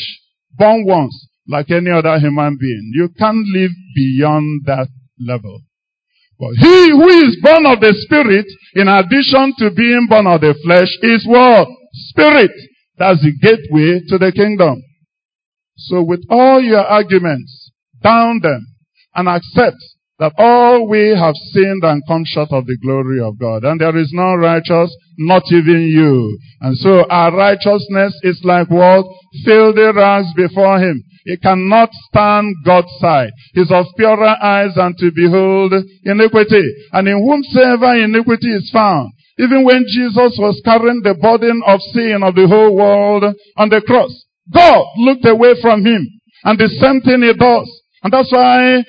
born 0.58 0.86
once, 0.86 1.28
like 1.48 1.70
any 1.70 1.92
other 1.92 2.18
human 2.20 2.58
being. 2.60 2.92
You 2.94 3.10
can't 3.18 3.46
live 3.54 3.72
beyond 3.96 4.66
that 4.66 4.88
level. 5.20 5.62
But 6.40 6.52
he 6.56 6.90
who 6.92 7.08
is 7.08 7.38
born 7.42 7.66
of 7.66 7.82
the 7.82 7.94
spirit, 8.06 8.46
in 8.76 8.88
addition 8.88 9.54
to 9.60 9.72
being 9.76 10.08
born 10.10 10.28
of 10.28 10.40
the 10.40 10.56
flesh, 10.64 10.88
is 11.02 11.26
what? 11.28 11.68
Spirit. 11.92 12.52
That's 12.98 13.22
the 13.22 13.34
gateway 13.42 14.00
to 14.08 14.18
the 14.18 14.32
kingdom. 14.32 14.82
So 15.76 16.02
with 16.02 16.24
all 16.30 16.62
your 16.62 16.86
arguments, 16.86 17.72
down 18.02 18.40
them 18.42 18.66
and 19.16 19.28
accept 19.28 19.78
that 20.20 20.34
all 20.38 20.88
we 20.88 21.16
have 21.16 21.36
sinned 21.52 21.84
and 21.84 22.04
come 22.06 22.24
short 22.26 22.52
of 22.52 22.66
the 22.68 22.78
glory 22.84 23.20
of 23.22 23.40
God. 23.40 23.64
And 23.64 23.80
there 23.80 23.98
is 23.98 24.12
no 24.14 24.36
righteous, 24.36 24.94
not 25.18 25.44
even 25.52 25.88
you. 25.88 26.38
And 26.60 26.78
so 26.78 27.06
our 27.10 27.36
righteousness 27.36 28.14
is 28.24 28.42
like 28.44 28.70
what? 28.70 29.06
Filthy 29.46 29.96
rags 29.96 30.28
before 30.36 30.78
him. 30.80 31.04
He 31.24 31.38
cannot 31.38 31.90
stand 32.10 32.56
God's 32.66 32.92
sight. 33.00 33.32
He's 33.54 33.72
of 33.72 33.86
purer 33.98 34.36
eyes 34.42 34.76
than 34.76 34.94
to 35.00 35.12
behold 35.16 35.74
iniquity. 36.04 36.64
And 36.92 37.08
in 37.08 37.24
whomsoever 37.24 37.96
iniquity 37.96 38.52
is 38.54 38.70
found, 38.74 39.12
even 39.38 39.64
when 39.64 39.86
Jesus 39.88 40.36
was 40.38 40.62
carrying 40.66 41.02
the 41.02 41.16
burden 41.16 41.62
of 41.66 41.80
sin 41.94 42.24
of 42.24 42.36
the 42.36 42.48
whole 42.48 42.76
world 42.76 43.24
on 43.56 43.70
the 43.70 43.82
cross, 43.82 44.12
God 44.54 44.86
looked 44.98 45.26
away 45.26 45.54
from 45.62 45.86
him. 45.86 46.06
And 46.44 46.60
the 46.60 46.68
same 46.68 47.00
thing 47.02 47.22
he 47.22 47.34
does. 47.34 47.70
And 48.04 48.12
that's 48.12 48.32
why 48.32 48.84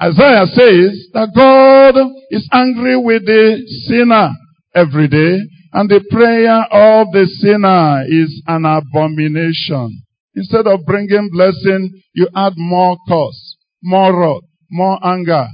Isaiah 0.00 0.46
says 0.46 1.08
that 1.14 1.32
God 1.34 1.96
is 2.30 2.46
angry 2.52 2.96
with 2.98 3.24
the 3.24 3.62
sinner 3.88 4.30
every 4.74 5.08
day, 5.08 5.40
and 5.72 5.88
the 5.88 6.04
prayer 6.10 6.64
of 6.70 7.12
the 7.12 7.26
sinner 7.40 8.04
is 8.06 8.42
an 8.46 8.66
abomination. 8.66 10.02
Instead 10.34 10.66
of 10.66 10.84
bringing 10.84 11.30
blessing, 11.32 11.98
you 12.12 12.28
add 12.36 12.52
more 12.56 12.98
curse, 13.08 13.56
more 13.82 14.14
wrath, 14.14 14.42
more 14.70 14.98
anger. 15.02 15.46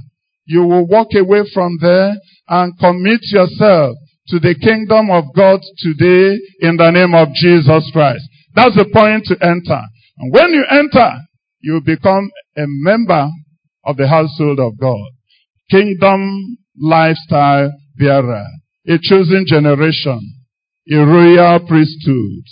You 0.45 0.63
will 0.63 0.87
walk 0.87 1.09
away 1.15 1.43
from 1.53 1.77
there 1.79 2.15
and 2.49 2.77
commit 2.79 3.21
yourself 3.31 3.95
to 4.27 4.39
the 4.39 4.55
kingdom 4.55 5.09
of 5.09 5.33
God 5.33 5.61
today 5.77 6.37
in 6.59 6.75
the 6.75 6.91
name 6.91 7.15
of 7.15 7.29
Jesus 7.33 7.89
Christ. 7.93 8.23
That's 8.55 8.75
the 8.75 8.89
point 8.91 9.23
to 9.27 9.35
enter. 9.41 9.81
And 10.17 10.33
when 10.33 10.51
you 10.51 10.65
enter, 10.69 11.15
you 11.61 11.79
become 11.85 12.29
a 12.57 12.65
member 12.67 13.29
of 13.85 13.97
the 13.97 14.07
household 14.07 14.59
of 14.59 14.77
God. 14.79 15.09
Kingdom 15.69 16.57
lifestyle 16.79 17.71
bearer. 17.97 18.45
A 18.87 18.97
chosen 19.01 19.45
generation. 19.47 20.19
A 20.91 20.97
royal 20.97 21.59
priesthood. 21.67 22.43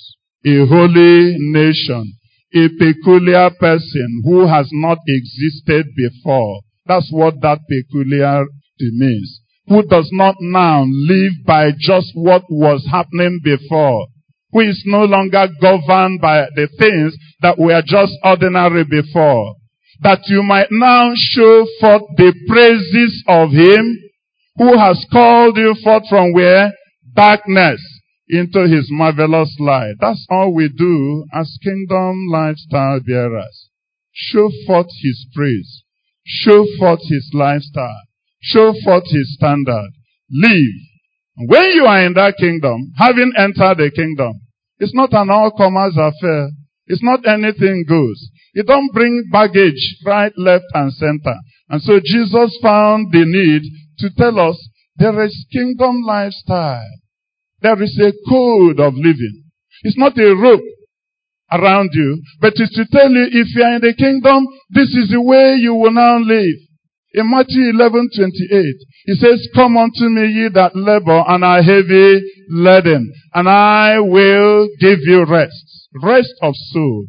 A 0.46 0.66
holy 0.66 1.36
nation. 1.38 2.14
A 2.54 2.68
peculiar 2.80 3.50
person 3.60 4.22
who 4.26 4.48
has 4.48 4.70
not 4.72 4.98
existed 5.08 5.86
before. 5.96 6.62
That's 6.86 7.10
what 7.12 7.36
that 7.42 7.60
peculiarity 7.70 8.50
means. 8.80 9.42
Who 9.68 9.84
does 9.84 10.10
not 10.12 10.36
now 10.40 10.86
live 10.86 11.34
by 11.46 11.72
just 11.78 12.12
what 12.14 12.44
was 12.50 12.86
happening 12.92 13.40
before. 13.44 14.08
Who 14.52 14.62
is 14.62 14.84
no 14.86 15.06
longer 15.06 15.48
governed 15.62 16.20
by 16.20 16.48
the 16.56 16.68
things 16.78 17.16
that 17.42 17.58
were 17.58 17.82
just 17.86 18.14
ordinary 18.24 18.84
before. 18.84 19.56
That 20.02 20.22
you 20.28 20.44
might 20.44 20.68
now 20.72 21.12
show 21.16 21.66
forth 21.80 22.04
the 22.18 22.34
praises 22.48 23.24
of 23.28 23.52
him 23.52 24.00
who 24.58 24.78
has 24.78 25.06
called 25.12 25.58
you 25.58 25.76
forth 25.84 26.04
from 26.10 26.34
where? 26.34 26.74
Darkness 27.14 27.82
into 28.28 28.68
his 28.68 28.88
marvelous 28.90 29.56
light. 29.60 29.96
That's 30.00 30.26
all 30.30 30.54
we 30.54 30.70
do 30.70 31.26
as 31.34 31.58
kingdom 31.64 32.28
lifestyle 32.32 33.00
bearers. 33.06 33.70
Show 34.14 34.50
forth 34.66 34.88
his 35.04 35.28
praise. 35.36 35.84
Show 36.26 36.66
forth 36.80 37.02
his 37.08 37.30
lifestyle. 37.34 38.02
Show 38.42 38.74
forth 38.84 39.06
his 39.10 39.36
standard. 39.36 39.92
Live. 40.32 40.82
When 41.48 41.72
you 41.74 41.86
are 41.86 42.06
in 42.06 42.14
that 42.14 42.38
kingdom, 42.38 42.94
having 42.98 43.34
entered 43.38 43.78
the 43.78 43.92
kingdom, 43.94 44.42
it's 44.80 44.96
not 44.96 45.14
an 45.14 45.30
all-comers 45.30 45.96
affair. 45.98 46.50
It's 46.88 47.04
not 47.04 47.28
anything 47.28 47.86
goes. 47.88 48.31
You 48.54 48.64
don't 48.64 48.92
bring 48.94 49.30
baggage 49.32 49.98
right, 50.06 50.34
left, 50.38 50.66
and 50.74 50.92
center. 50.94 51.36
And 51.70 51.82
so 51.82 52.00
Jesus 52.04 52.58
found 52.62 53.12
the 53.12 53.26
need 53.26 53.64
to 54.00 54.10
tell 54.18 54.40
us 54.40 54.58
there 54.98 55.24
is 55.24 55.46
kingdom 55.52 56.04
lifestyle. 56.06 56.90
There 57.62 57.82
is 57.82 57.98
a 58.00 58.12
code 58.30 58.80
of 58.80 58.94
living. 58.96 59.44
It's 59.84 59.98
not 59.98 60.18
a 60.18 60.36
rope 60.36 60.62
around 61.52 61.90
you, 61.94 62.22
but 62.40 62.54
it's 62.56 62.76
to 62.76 62.86
tell 62.92 63.10
you 63.10 63.28
if 63.32 63.56
you 63.56 63.64
are 63.64 63.76
in 63.76 63.82
the 63.82 63.94
kingdom, 63.94 64.48
this 64.70 64.90
is 64.90 65.10
the 65.12 65.22
way 65.22 65.56
you 65.60 65.76
will 65.76 65.92
now 65.92 66.18
live. 66.18 66.58
In 67.14 67.30
Matthew 67.30 67.72
11, 67.72 68.10
28, 68.16 68.76
he 69.06 69.16
says, 69.16 69.48
Come 69.54 69.76
unto 69.76 70.08
me 70.08 70.28
ye 70.32 70.50
that 70.54 70.76
labor 70.76 71.24
and 71.28 71.44
are 71.44 71.62
heavy 71.62 72.22
laden, 72.50 73.12
and 73.34 73.50
I 73.50 74.00
will 74.00 74.70
give 74.80 75.00
you 75.02 75.26
rest. 75.26 75.90
Rest 76.02 76.34
of 76.42 76.54
soul, 76.56 77.08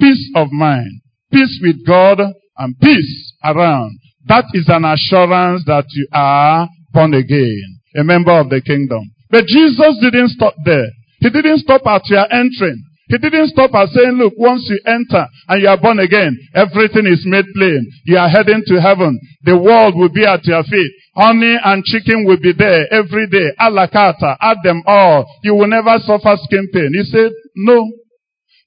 peace 0.00 0.30
of 0.34 0.48
mind, 0.52 1.00
peace 1.32 1.60
with 1.62 1.86
God, 1.86 2.20
and 2.58 2.78
peace 2.80 3.34
around. 3.44 3.98
That 4.26 4.44
is 4.52 4.68
an 4.68 4.84
assurance 4.84 5.64
that 5.66 5.86
you 5.90 6.06
are 6.12 6.68
born 6.92 7.14
again, 7.14 7.80
a 7.96 8.04
member 8.04 8.32
of 8.32 8.50
the 8.50 8.60
kingdom. 8.60 9.10
But 9.30 9.46
Jesus 9.46 9.98
didn't 10.00 10.30
stop 10.30 10.54
there. 10.64 10.88
He 11.20 11.30
didn't 11.30 11.58
stop 11.58 11.86
at 11.86 12.08
your 12.08 12.26
entering. 12.32 12.84
He 13.08 13.16
didn't 13.16 13.48
stop 13.48 13.72
at 13.74 13.88
saying, 13.88 14.20
look, 14.20 14.34
once 14.36 14.68
you 14.68 14.78
enter 14.84 15.26
and 15.48 15.62
you 15.62 15.68
are 15.68 15.80
born 15.80 15.98
again, 15.98 16.36
everything 16.54 17.06
is 17.06 17.24
made 17.24 17.46
plain. 17.56 17.88
You 18.04 18.18
are 18.18 18.28
heading 18.28 18.62
to 18.66 18.80
heaven. 18.80 19.18
The 19.44 19.56
world 19.56 19.96
will 19.96 20.12
be 20.12 20.26
at 20.26 20.44
your 20.44 20.62
feet. 20.62 20.92
Honey 21.16 21.56
and 21.64 21.82
chicken 21.84 22.26
will 22.26 22.36
be 22.36 22.52
there 22.52 22.86
every 22.92 23.26
day. 23.28 23.48
A 23.58 23.70
la. 23.70 23.86
Add 23.90 24.58
them 24.62 24.82
all. 24.86 25.26
You 25.42 25.54
will 25.54 25.68
never 25.68 25.96
suffer 26.04 26.36
skin 26.44 26.68
pain. 26.72 26.92
He 26.92 27.04
said, 27.04 27.32
no. 27.56 27.90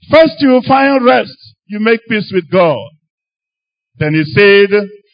First 0.10 0.36
you 0.39 0.62
find 0.68 1.06
rest. 1.06 1.56
You 1.68 1.80
make 1.80 2.02
peace 2.10 2.32
with 2.34 2.49
God. 2.49 2.89
Then 3.97 4.14
he 4.14 4.24
said, 4.24 4.70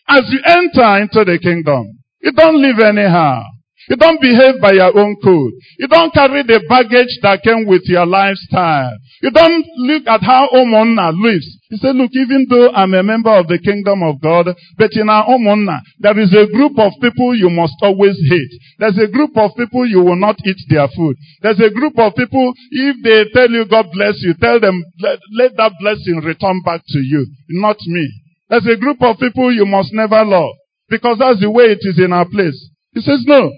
as 0.07 0.21
you 0.29 0.39
enter 0.45 0.97
into 1.01 1.23
the 1.25 1.39
kingdom, 1.41 1.99
you 2.21 2.31
don't 2.31 2.61
live 2.61 2.79
anyhow. 2.79 3.43
You 3.89 3.95
don't 3.95 4.19
behave 4.19 4.59
by 4.61 4.73
your 4.73 4.91
own 4.97 5.15
code. 5.23 5.53
You 5.79 5.87
don't 5.87 6.13
carry 6.13 6.43
the 6.43 6.59
baggage 6.67 7.19
that 7.23 7.41
came 7.41 7.65
with 7.65 7.83
your 7.85 8.05
lifestyle. 8.05 8.91
You 9.21 9.31
don't 9.31 9.65
look 9.77 10.03
at 10.07 10.21
how 10.21 10.49
Omonna 10.53 11.15
lives. 11.15 11.47
He 11.69 11.77
say, 11.77 11.91
look, 11.93 12.11
even 12.13 12.47
though 12.49 12.69
I'm 12.71 12.93
a 12.93 13.01
member 13.03 13.31
of 13.31 13.47
the 13.47 13.59
kingdom 13.59 14.03
of 14.03 14.19
God, 14.21 14.51
but 14.77 14.91
in 14.91 15.07
our 15.09 15.25
Omonna, 15.25 15.79
there 15.99 16.19
is 16.19 16.35
a 16.35 16.51
group 16.51 16.77
of 16.77 16.93
people 17.01 17.35
you 17.35 17.49
must 17.49 17.75
always 17.81 18.19
hate. 18.29 18.53
There's 18.77 18.99
a 18.99 19.07
group 19.07 19.31
of 19.35 19.55
people 19.55 19.87
you 19.87 20.03
will 20.03 20.19
not 20.19 20.35
eat 20.45 20.59
their 20.69 20.87
food. 20.91 21.15
There's 21.41 21.59
a 21.59 21.71
group 21.71 21.97
of 21.97 22.15
people, 22.15 22.53
if 22.71 22.95
they 23.03 23.31
tell 23.33 23.49
you 23.49 23.65
God 23.65 23.87
bless 23.93 24.19
you, 24.19 24.35
tell 24.39 24.59
them, 24.59 24.83
let, 24.99 25.19
let 25.33 25.55
that 25.57 25.73
blessing 25.79 26.21
return 26.23 26.61
back 26.63 26.81
to 26.87 26.99
you, 26.99 27.25
not 27.49 27.77
me. 27.87 28.05
There's 28.49 28.67
a 28.67 28.79
group 28.79 29.01
of 29.01 29.17
people 29.17 29.51
you 29.51 29.65
must 29.65 29.93
never 29.93 30.23
love, 30.23 30.55
because 30.89 31.17
that's 31.19 31.39
the 31.39 31.51
way 31.51 31.71
it 31.71 31.79
is 31.81 31.99
in 31.99 32.11
our 32.11 32.27
place. 32.27 32.69
He 32.93 33.01
says, 33.01 33.23
no, 33.25 33.51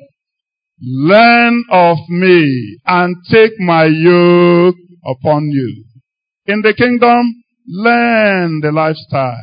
Learn 0.81 1.63
of 1.71 1.97
me 2.07 2.77
and 2.85 3.15
take 3.29 3.59
my 3.59 3.85
yoke 3.85 4.75
upon 5.05 5.49
you. 5.51 5.83
In 6.45 6.61
the 6.61 6.73
kingdom, 6.73 7.33
learn 7.67 8.59
the 8.61 8.71
lifestyle. 8.71 9.37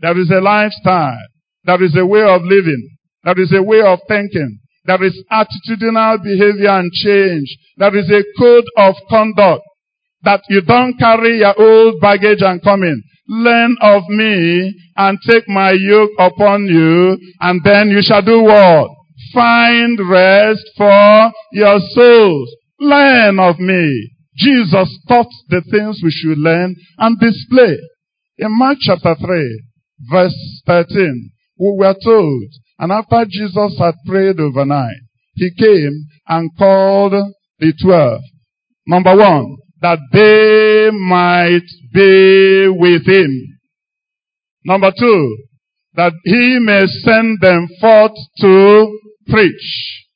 There 0.00 0.18
is 0.18 0.30
a 0.30 0.40
lifestyle. 0.40 1.18
There 1.64 1.82
is 1.82 1.96
a 1.96 2.06
way 2.06 2.22
of 2.22 2.42
living. 2.42 2.88
There 3.24 3.40
is 3.40 3.52
a 3.54 3.62
way 3.62 3.80
of 3.80 4.00
thinking. 4.08 4.58
There 4.86 5.02
is 5.02 5.22
attitudinal 5.30 6.22
behavior 6.22 6.70
and 6.70 6.92
change. 6.92 7.56
There 7.76 7.96
is 7.96 8.10
a 8.10 8.22
code 8.38 8.64
of 8.76 8.94
conduct 9.08 9.62
that 10.22 10.42
you 10.48 10.62
don't 10.62 10.98
carry 10.98 11.38
your 11.38 11.58
old 11.58 12.00
baggage 12.00 12.42
and 12.42 12.62
come 12.62 12.82
in. 12.82 13.02
Learn 13.28 13.76
of 13.80 14.02
me 14.08 14.74
and 14.96 15.18
take 15.26 15.48
my 15.48 15.72
yoke 15.72 16.10
upon 16.18 16.66
you 16.66 17.16
and 17.40 17.62
then 17.64 17.88
you 17.88 18.00
shall 18.02 18.22
do 18.22 18.42
what? 18.42 18.90
Find 19.34 19.98
rest 20.08 20.64
for 20.76 21.32
your 21.52 21.78
souls. 21.94 22.54
Learn 22.80 23.38
of 23.38 23.58
me. 23.58 24.10
Jesus 24.36 24.98
taught 25.08 25.28
the 25.48 25.62
things 25.70 26.00
we 26.02 26.10
should 26.10 26.38
learn 26.38 26.74
and 26.98 27.18
display. 27.20 27.76
In 28.38 28.58
Mark 28.58 28.78
chapter 28.80 29.14
3, 29.14 29.62
verse 30.10 30.62
13, 30.66 31.30
we 31.58 31.74
were 31.78 31.94
told, 32.02 32.44
and 32.78 32.90
after 32.90 33.24
Jesus 33.28 33.76
had 33.78 33.94
prayed 34.06 34.40
overnight, 34.40 34.96
he 35.34 35.50
came 35.56 36.06
and 36.26 36.50
called 36.58 37.12
the 37.58 37.72
twelve. 37.80 38.20
Number 38.86 39.16
one, 39.16 39.56
that 39.80 39.98
they 40.12 40.90
might 40.96 41.66
be 41.92 42.68
with 42.68 43.06
him. 43.06 43.58
Number 44.64 44.90
two, 44.98 45.36
that 45.94 46.12
he 46.24 46.58
may 46.60 46.86
send 46.86 47.38
them 47.40 47.68
forth 47.80 48.12
to 48.40 49.00
preach. 49.26 50.06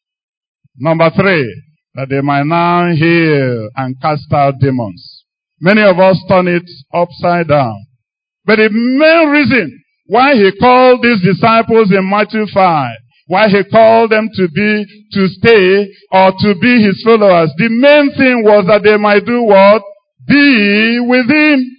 Number 0.77 1.11
three, 1.11 1.63
that 1.95 2.09
they 2.09 2.21
might 2.21 2.45
now 2.45 2.93
heal 2.95 3.69
and 3.77 4.01
cast 4.01 4.33
out 4.33 4.55
demons. 4.61 5.25
Many 5.61 5.83
of 5.83 5.99
us 5.99 6.23
turn 6.29 6.47
it 6.47 6.69
upside 6.95 7.49
down. 7.49 7.87
But 8.45 8.57
the 8.57 8.71
main 8.71 9.29
reason 9.31 9.83
why 10.07 10.35
he 10.35 10.53
called 10.59 11.03
these 11.03 11.21
disciples 11.21 11.91
in 11.91 12.09
Matthew 12.09 12.47
5, 12.47 12.91
why 13.27 13.49
he 13.49 13.65
called 13.65 14.11
them 14.11 14.29
to 14.33 14.49
be, 14.49 14.87
to 15.13 15.29
stay 15.29 15.93
or 16.13 16.33
to 16.39 16.55
be 16.61 16.83
his 16.83 17.03
followers, 17.05 17.53
the 17.59 17.69
main 17.69 18.15
thing 18.17 18.45
was 18.45 18.67
that 18.69 18.85
they 18.85 18.97
might 18.97 19.27
do 19.27 19.43
what? 19.43 19.83
Be 20.27 21.01
with 21.01 21.29
him. 21.29 21.75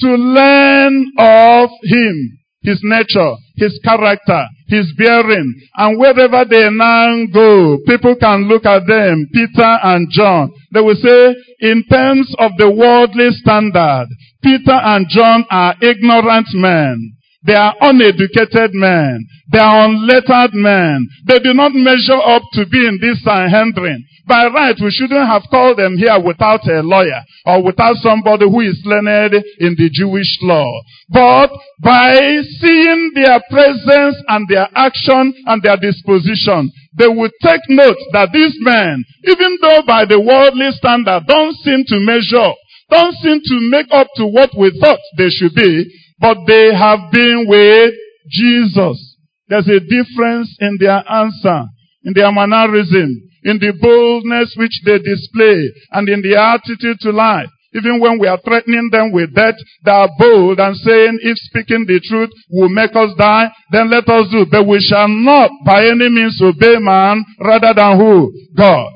To 0.00 0.14
learn 0.14 1.12
of 1.18 1.70
him 1.82 2.37
his 2.62 2.80
nature, 2.82 3.34
his 3.56 3.78
character, 3.84 4.46
his 4.68 4.92
bearing. 4.96 5.54
And 5.76 5.98
wherever 5.98 6.44
they 6.44 6.68
now 6.70 7.24
go, 7.32 7.78
people 7.86 8.16
can 8.16 8.48
look 8.48 8.66
at 8.66 8.86
them, 8.86 9.26
Peter 9.32 9.78
and 9.82 10.08
John. 10.10 10.50
They 10.72 10.80
will 10.80 10.96
say, 10.96 11.34
in 11.60 11.84
terms 11.90 12.34
of 12.38 12.52
the 12.58 12.70
worldly 12.70 13.30
standard, 13.30 14.08
Peter 14.42 14.72
and 14.72 15.06
John 15.08 15.44
are 15.50 15.74
ignorant 15.82 16.46
men. 16.54 17.17
They 17.48 17.54
are 17.54 17.74
uneducated 17.80 18.74
men. 18.74 19.24
They 19.50 19.58
are 19.58 19.88
unlettered 19.88 20.52
men. 20.52 21.08
They 21.26 21.38
do 21.38 21.54
not 21.54 21.72
measure 21.72 22.20
up 22.20 22.42
to 22.52 22.66
be 22.66 22.86
in 22.86 22.98
this 23.00 23.24
Sanhedrin. 23.24 24.04
By 24.26 24.48
right, 24.48 24.76
we 24.78 24.90
shouldn't 24.90 25.26
have 25.26 25.48
called 25.50 25.78
them 25.78 25.96
here 25.96 26.20
without 26.20 26.68
a 26.68 26.82
lawyer 26.82 27.24
or 27.46 27.64
without 27.64 27.96
somebody 28.04 28.44
who 28.44 28.60
is 28.60 28.78
learned 28.84 29.32
in 29.60 29.74
the 29.80 29.88
Jewish 29.90 30.28
law. 30.42 30.68
But 31.08 31.48
by 31.82 32.12
seeing 32.60 33.12
their 33.14 33.40
presence 33.48 34.20
and 34.28 34.46
their 34.46 34.68
action 34.76 35.32
and 35.46 35.62
their 35.62 35.78
disposition, 35.78 36.70
they 36.98 37.08
would 37.08 37.32
take 37.42 37.64
note 37.70 37.96
that 38.12 38.28
these 38.34 38.56
men, 38.60 39.02
even 39.24 39.56
though 39.62 39.80
by 39.86 40.04
the 40.04 40.20
worldly 40.20 40.68
standard 40.72 41.24
don't 41.26 41.56
seem 41.64 41.84
to 41.88 41.98
measure, 41.98 42.52
don't 42.90 43.16
seem 43.24 43.40
to 43.40 43.70
make 43.70 43.86
up 43.90 44.08
to 44.16 44.26
what 44.26 44.50
we 44.58 44.78
thought 44.78 45.00
they 45.16 45.30
should 45.30 45.54
be, 45.54 45.88
but 46.20 46.38
they 46.46 46.74
have 46.74 47.10
been 47.12 47.46
with 47.48 47.94
Jesus. 48.30 49.16
There's 49.48 49.68
a 49.68 49.80
difference 49.80 50.56
in 50.60 50.76
their 50.78 51.02
answer, 51.10 51.64
in 52.04 52.12
their 52.14 52.32
mannerism, 52.32 53.22
in 53.44 53.58
the 53.58 53.72
boldness 53.80 54.54
which 54.56 54.80
they 54.84 54.98
display, 54.98 55.72
and 55.92 56.08
in 56.08 56.20
the 56.22 56.36
attitude 56.36 56.98
to 57.00 57.10
life. 57.10 57.48
Even 57.74 58.00
when 58.00 58.18
we 58.18 58.26
are 58.26 58.40
threatening 58.44 58.88
them 58.90 59.12
with 59.12 59.34
death, 59.34 59.54
they 59.84 59.90
are 59.90 60.08
bold 60.18 60.58
and 60.58 60.74
saying, 60.76 61.18
if 61.20 61.36
speaking 61.36 61.84
the 61.86 62.00
truth 62.00 62.30
will 62.50 62.70
make 62.70 62.96
us 62.96 63.12
die, 63.18 63.50
then 63.70 63.90
let 63.90 64.08
us 64.08 64.26
do. 64.30 64.46
But 64.50 64.66
we 64.66 64.80
shall 64.80 65.08
not 65.08 65.50
by 65.66 65.84
any 65.84 66.08
means 66.08 66.40
obey 66.42 66.78
man 66.78 67.24
rather 67.40 67.74
than 67.74 67.98
who? 67.98 68.32
God. 68.56 68.90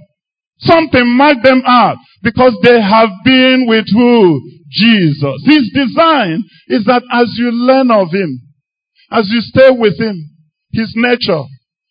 Something 0.62 1.08
mark 1.16 1.42
them 1.42 1.62
out 1.66 1.98
because 2.22 2.56
they 2.62 2.80
have 2.80 3.10
been 3.24 3.66
with 3.66 3.86
who? 3.92 4.40
Jesus. 4.70 5.42
His 5.44 5.70
design 5.74 6.42
is 6.68 6.84
that 6.86 7.02
as 7.12 7.34
you 7.36 7.50
learn 7.50 7.90
of 7.90 8.12
him, 8.12 8.40
As 9.12 9.28
you 9.28 9.42
stay 9.42 9.68
with 9.70 10.00
him, 10.00 10.16
his 10.72 10.90
nature, 10.96 11.44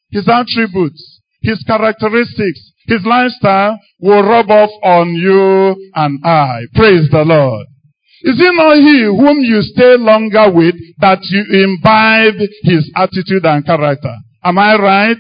his 0.10 0.28
attributes, 0.28 1.22
his 1.44 1.64
characteristics, 1.68 2.72
his 2.88 3.06
lifestyle 3.06 3.78
will 4.00 4.24
rub 4.24 4.50
off 4.50 4.72
on 4.84 5.14
you 5.14 5.76
and 5.94 6.20
I. 6.26 6.62
Praise 6.74 7.08
the 7.12 7.24
Lord. 7.24 7.68
Is 8.24 8.40
it 8.40 8.56
not 8.56 8.78
he 8.78 9.04
whom 9.04 9.40
you 9.42 9.62
stay 9.62 9.98
longer 9.98 10.52
with 10.52 10.76
that 11.00 11.20
you 11.30 11.46
imbibe 11.64 12.42
his 12.64 12.92
attitude 12.96 13.46
and 13.46 13.66
character? 13.66 14.16
Am 14.44 14.58
I 14.58 14.76
right? 14.78 15.18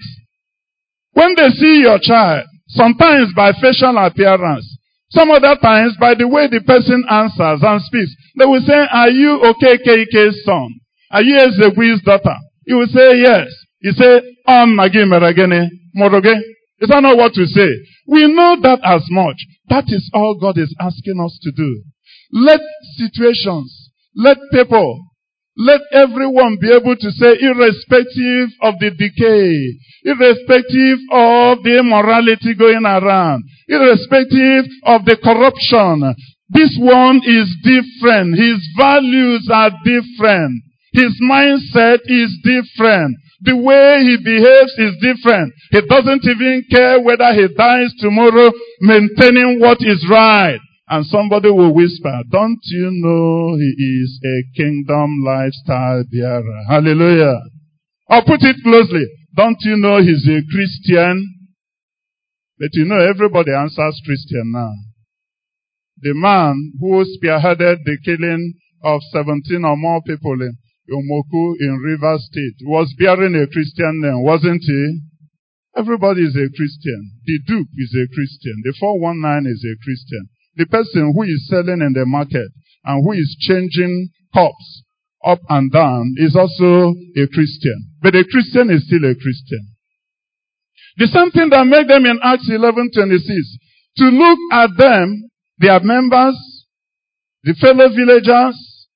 When 1.13 1.35
they 1.35 1.49
see 1.49 1.81
your 1.81 1.99
child, 2.01 2.45
sometimes 2.73 3.33
by 3.35 3.51
facial 3.53 3.97
appearance, 3.97 4.77
some 5.09 5.31
other 5.31 5.55
times 5.61 5.95
by 5.99 6.15
the 6.15 6.27
way 6.27 6.47
the 6.47 6.61
person 6.61 7.03
answers 7.09 7.61
and 7.61 7.81
speaks, 7.83 8.15
they 8.37 8.45
will 8.45 8.61
say, 8.61 8.87
are 8.91 9.09
you 9.09 9.39
KK's 9.61 10.43
son? 10.43 10.79
Are 11.11 11.21
you 11.21 11.37
Ezekwi's 11.37 12.01
daughter? 12.03 12.37
You 12.65 12.77
will 12.77 12.87
say, 12.87 13.19
yes. 13.19 13.47
You 13.81 13.91
say, 13.91 14.17
um, 14.47 14.79
on 14.79 14.89
Nagi 14.89 15.03
Meragene, 15.03 15.67
Moroge. 15.97 16.39
Is 16.79 16.89
that 16.89 17.01
not 17.01 17.17
what 17.17 17.33
we 17.35 17.45
say? 17.45 17.67
We 18.07 18.31
know 18.33 18.57
that 18.61 18.79
as 18.83 19.05
much. 19.09 19.37
That 19.69 19.85
is 19.87 20.09
all 20.13 20.37
God 20.39 20.57
is 20.57 20.73
asking 20.79 21.19
us 21.23 21.37
to 21.43 21.51
do. 21.51 21.83
Let 22.31 22.59
situations, 22.97 23.91
let 24.15 24.37
people, 24.51 24.99
let 25.57 25.81
everyone 25.93 26.57
be 26.61 26.71
able 26.71 26.95
to 26.95 27.11
say, 27.11 27.35
irrespective 27.41 28.49
of 28.61 28.79
the 28.79 28.91
decay, 28.91 29.53
irrespective 30.03 30.99
of 31.11 31.63
the 31.63 31.79
immorality 31.79 32.55
going 32.55 32.85
around, 32.85 33.43
irrespective 33.67 34.65
of 34.85 35.05
the 35.05 35.17
corruption, 35.21 36.15
this 36.51 36.75
one 36.79 37.21
is 37.23 37.47
different. 37.63 38.35
His 38.35 38.59
values 38.77 39.47
are 39.51 39.71
different. 39.85 40.63
His 40.91 41.15
mindset 41.23 41.99
is 42.05 42.35
different. 42.43 43.15
The 43.43 43.55
way 43.55 44.03
he 44.03 44.17
behaves 44.23 44.75
is 44.77 44.99
different. 45.01 45.53
He 45.71 45.81
doesn't 45.87 46.23
even 46.25 46.65
care 46.69 46.99
whether 47.01 47.33
he 47.33 47.47
dies 47.55 47.93
tomorrow 47.99 48.51
maintaining 48.81 49.59
what 49.59 49.77
is 49.79 50.05
right. 50.09 50.59
And 50.91 51.05
somebody 51.05 51.49
will 51.49 51.73
whisper, 51.73 52.19
don't 52.29 52.59
you 52.65 52.89
know 52.91 53.55
he 53.55 53.71
is 54.03 54.19
a 54.25 54.57
kingdom 54.57 55.23
lifestyle 55.23 56.03
bearer? 56.11 56.63
Hallelujah. 56.67 57.39
Or 58.09 58.21
put 58.27 58.43
it 58.43 58.57
closely, 58.61 59.07
don't 59.33 59.55
you 59.61 59.77
know 59.77 60.01
he's 60.01 60.27
a 60.27 60.43
Christian? 60.51 61.47
But 62.59 62.71
you 62.73 62.83
know 62.83 62.99
everybody 62.99 63.53
answers 63.53 64.01
Christian 64.03 64.51
now. 64.51 64.73
The 66.01 66.13
man 66.13 66.73
who 66.81 67.05
spearheaded 67.07 67.85
the 67.85 67.97
killing 68.03 68.53
of 68.83 68.99
17 69.13 69.63
or 69.63 69.77
more 69.77 70.01
people 70.01 70.33
in 70.41 70.57
Omoku 70.91 71.55
in 71.61 71.79
River 71.87 72.17
State 72.19 72.67
was 72.67 72.93
bearing 72.99 73.35
a 73.35 73.47
Christian 73.47 74.01
name, 74.01 74.23
wasn't 74.23 74.61
he? 74.61 74.99
Everybody 75.77 76.23
is 76.23 76.35
a 76.35 76.51
Christian. 76.53 77.15
The 77.23 77.39
Duke 77.47 77.69
is 77.77 77.95
a 77.95 78.13
Christian. 78.13 78.59
The 78.65 78.73
419 78.77 79.49
is 79.49 79.63
a 79.63 79.79
Christian. 79.85 80.27
The 80.55 80.65
person 80.65 81.13
who 81.15 81.23
is 81.23 81.47
selling 81.47 81.81
in 81.81 81.93
the 81.93 82.05
market 82.05 82.49
and 82.83 83.03
who 83.03 83.13
is 83.13 83.37
changing 83.39 84.09
cups 84.33 84.83
up 85.23 85.39
and 85.49 85.71
down 85.71 86.15
is 86.17 86.35
also 86.35 86.93
a 87.15 87.27
Christian. 87.27 87.77
But 88.01 88.15
a 88.15 88.25
Christian 88.25 88.69
is 88.71 88.85
still 88.85 89.05
a 89.05 89.15
Christian. 89.15 89.75
The 90.97 91.07
same 91.07 91.31
thing 91.31 91.49
that 91.51 91.65
made 91.65 91.87
them 91.87 92.05
in 92.05 92.19
Acts 92.23 92.49
11:26 92.49 93.57
to 93.97 94.05
look 94.05 94.39
at 94.51 94.69
them, 94.77 95.29
their 95.57 95.79
members, 95.79 96.35
the 97.43 97.53
fellow 97.55 97.89
villagers. 97.89 98.87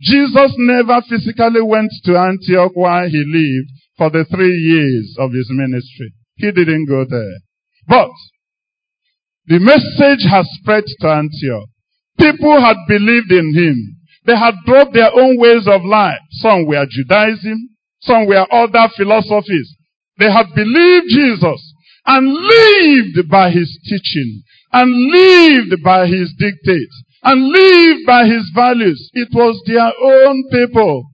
Jesus 0.00 0.52
never 0.58 1.00
physically 1.08 1.62
went 1.62 1.90
to 2.04 2.18
Antioch 2.18 2.72
while 2.74 3.08
he 3.08 3.22
lived 3.24 3.70
for 3.96 4.10
the 4.10 4.24
three 4.24 4.52
years 4.52 5.16
of 5.18 5.32
his 5.32 5.48
ministry. 5.50 6.12
He 6.36 6.50
didn't 6.50 6.86
go 6.86 7.04
there. 7.08 7.38
But 7.86 8.10
the 9.46 9.58
message 9.58 10.24
has 10.30 10.46
spread 10.60 10.84
to 11.00 11.08
Antioch. 11.08 11.68
People 12.18 12.60
had 12.60 12.76
believed 12.88 13.30
in 13.30 13.54
him. 13.54 13.96
They 14.26 14.36
had 14.36 14.54
dropped 14.64 14.94
their 14.94 15.12
own 15.12 15.38
ways 15.38 15.66
of 15.66 15.84
life. 15.84 16.20
Some 16.30 16.66
were 16.66 16.86
Judaism. 16.88 17.68
Some 18.00 18.26
were 18.26 18.46
other 18.50 18.88
philosophies. 18.96 19.76
They 20.18 20.30
had 20.30 20.54
believed 20.54 21.06
Jesus 21.08 21.74
and 22.06 22.32
lived 22.32 23.28
by 23.30 23.50
his 23.50 23.78
teaching 23.84 24.42
and 24.72 24.90
lived 24.90 25.82
by 25.82 26.06
his 26.06 26.32
dictates 26.38 27.02
and 27.22 27.48
lived 27.48 28.06
by 28.06 28.26
his 28.26 28.50
values. 28.54 29.10
It 29.14 29.28
was 29.32 29.60
their 29.66 29.92
own 30.02 30.44
people. 30.50 31.04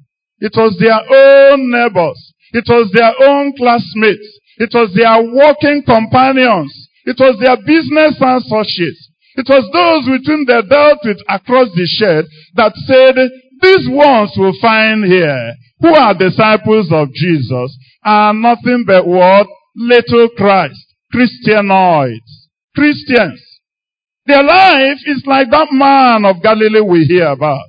It 0.41 0.53
was 0.57 0.77
their 0.79 1.01
own 1.01 1.71
neighbors. 1.71 2.33
It 2.53 2.65
was 2.69 2.91
their 2.93 3.13
own 3.29 3.55
classmates. 3.57 4.39
It 4.59 4.71
was 4.75 4.93
their 4.95 5.23
working 5.23 5.83
companions. 5.85 6.89
It 7.05 7.17
was 7.19 7.39
their 7.41 7.57
business 7.57 8.17
associates. 8.21 9.11
It 9.37 9.47
was 9.49 9.65
those 9.73 10.11
with 10.11 10.27
whom 10.27 10.45
they 10.45 10.61
dealt 10.69 11.01
with 11.05 11.19
across 11.29 11.69
the 11.75 11.87
shed 11.87 12.25
that 12.57 12.73
said, 12.87 13.17
these 13.63 13.89
ones 13.89 14.33
will 14.37 14.55
find 14.61 15.05
here, 15.05 15.55
who 15.81 15.95
are 15.95 16.15
disciples 16.15 16.89
of 16.91 17.13
Jesus, 17.13 17.77
are 18.05 18.35
nothing 18.35 18.85
but 18.87 19.07
what? 19.07 19.47
Little 19.77 20.29
Christ. 20.37 20.81
Christianoids. 21.15 22.49
Christians. 22.75 23.41
Their 24.27 24.43
life 24.43 24.99
is 25.07 25.23
like 25.27 25.51
that 25.51 25.69
man 25.73 26.25
of 26.25 26.43
Galilee 26.43 26.81
we 26.81 27.05
hear 27.05 27.29
about. 27.29 27.65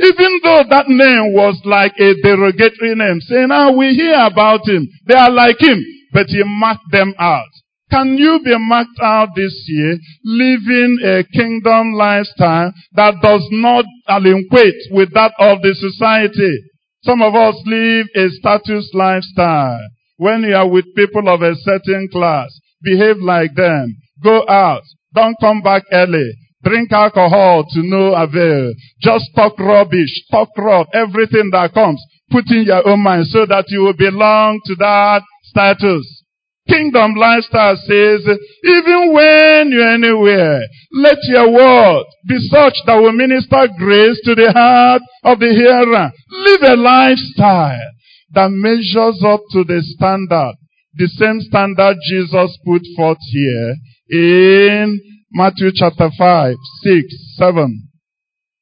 Even 0.00 0.40
though 0.42 0.64
that 0.68 0.88
name 0.88 1.34
was 1.34 1.60
like 1.64 1.92
a 1.98 2.14
derogatory 2.20 2.94
name, 2.94 3.20
saying, 3.20 3.48
ah, 3.50 3.70
we 3.70 3.94
hear 3.94 4.26
about 4.26 4.68
him. 4.68 4.88
They 5.06 5.14
are 5.14 5.30
like 5.30 5.60
him. 5.60 5.84
But 6.12 6.26
he 6.28 6.42
marked 6.44 6.90
them 6.90 7.14
out. 7.18 7.48
Can 7.94 8.18
you 8.18 8.40
be 8.44 8.58
marked 8.58 8.98
out 9.00 9.28
this 9.36 9.54
year 9.68 9.96
living 10.24 10.98
a 11.04 11.22
kingdom 11.32 11.92
lifestyle 11.92 12.72
that 12.94 13.14
does 13.22 13.46
not 13.52 13.84
alienate 14.10 14.90
with 14.90 15.14
that 15.14 15.32
of 15.38 15.62
the 15.62 15.76
society? 15.76 16.58
Some 17.02 17.22
of 17.22 17.36
us 17.36 17.54
live 17.64 18.08
a 18.16 18.30
status 18.30 18.90
lifestyle. 18.94 19.78
When 20.16 20.42
you 20.42 20.56
are 20.56 20.68
with 20.68 20.92
people 20.96 21.28
of 21.28 21.42
a 21.42 21.54
certain 21.54 22.08
class, 22.10 22.50
behave 22.82 23.18
like 23.18 23.54
them. 23.54 23.94
Go 24.24 24.44
out. 24.48 24.82
Don't 25.14 25.36
come 25.38 25.62
back 25.62 25.84
early. 25.92 26.32
Drink 26.64 26.90
alcohol 26.90 27.62
to 27.62 27.80
no 27.84 28.12
avail. 28.16 28.72
Just 29.02 29.26
talk 29.36 29.56
rubbish. 29.60 30.10
Talk 30.32 30.48
rot. 30.58 30.88
Everything 30.92 31.50
that 31.52 31.72
comes. 31.72 32.02
Put 32.32 32.50
in 32.50 32.64
your 32.64 32.88
own 32.88 33.04
mind 33.04 33.28
so 33.28 33.46
that 33.46 33.66
you 33.68 33.82
will 33.82 33.96
belong 33.96 34.58
to 34.64 34.74
that 34.80 35.22
status. 35.44 36.23
Kingdom 36.68 37.14
lifestyle 37.14 37.76
says, 37.76 38.20
even 38.64 39.12
when 39.12 39.70
you're 39.70 39.94
anywhere, 39.94 40.60
let 40.92 41.18
your 41.24 41.52
word 41.52 42.04
be 42.26 42.38
such 42.50 42.74
that 42.86 42.96
will 42.96 43.12
minister 43.12 43.68
grace 43.78 44.18
to 44.24 44.34
the 44.34 44.50
heart 44.50 45.02
of 45.24 45.40
the 45.40 45.52
hearer. 45.52 46.10
Live 46.30 46.62
a 46.62 46.76
lifestyle 46.76 47.90
that 48.32 48.50
measures 48.50 49.22
up 49.22 49.40
to 49.52 49.64
the 49.64 49.80
standard, 49.82 50.54
the 50.94 51.06
same 51.08 51.40
standard 51.42 51.96
Jesus 52.08 52.58
put 52.64 52.82
forth 52.96 53.18
here 53.30 53.74
in 54.08 55.00
Matthew 55.32 55.70
chapter 55.74 56.08
5, 56.16 56.54
6, 56.82 57.04
7. 57.36 57.88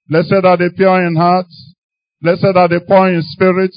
Blessed 0.09 0.45
are 0.45 0.57
the 0.57 0.71
pure 0.77 1.07
in 1.07 1.15
heart. 1.15 1.47
Blessed 2.21 2.57
are 2.57 2.69
the 2.69 2.81
poor 2.87 3.13
in 3.13 3.23
spirit. 3.23 3.73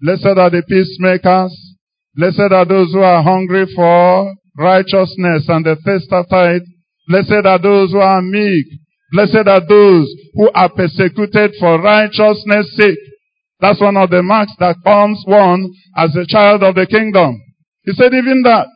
Blessed 0.00 0.38
are 0.38 0.50
the 0.50 0.62
peacemakers. 0.66 1.69
Blessed 2.16 2.52
are 2.52 2.66
those 2.66 2.92
who 2.92 3.00
are 3.00 3.22
hungry 3.22 3.66
for 3.74 4.34
righteousness 4.58 5.46
and 5.48 5.64
the 5.64 5.76
thirst 5.84 6.12
after 6.12 6.56
it. 6.56 6.62
Blessed 7.08 7.46
are 7.46 7.60
those 7.60 7.92
who 7.92 7.98
are 7.98 8.22
meek. 8.22 8.66
Blessed 9.12 9.46
are 9.46 9.66
those 9.66 10.08
who 10.34 10.50
are 10.54 10.70
persecuted 10.70 11.52
for 11.58 11.80
righteousness' 11.80 12.76
sake. 12.76 12.98
That's 13.60 13.80
one 13.80 13.96
of 13.96 14.10
the 14.10 14.22
marks 14.22 14.52
that 14.58 14.76
comes 14.84 15.22
one 15.26 15.70
as 15.96 16.14
a 16.16 16.26
child 16.26 16.62
of 16.62 16.74
the 16.74 16.86
kingdom. 16.86 17.40
He 17.84 17.92
said 17.92 18.14
even 18.14 18.42
that, 18.44 18.66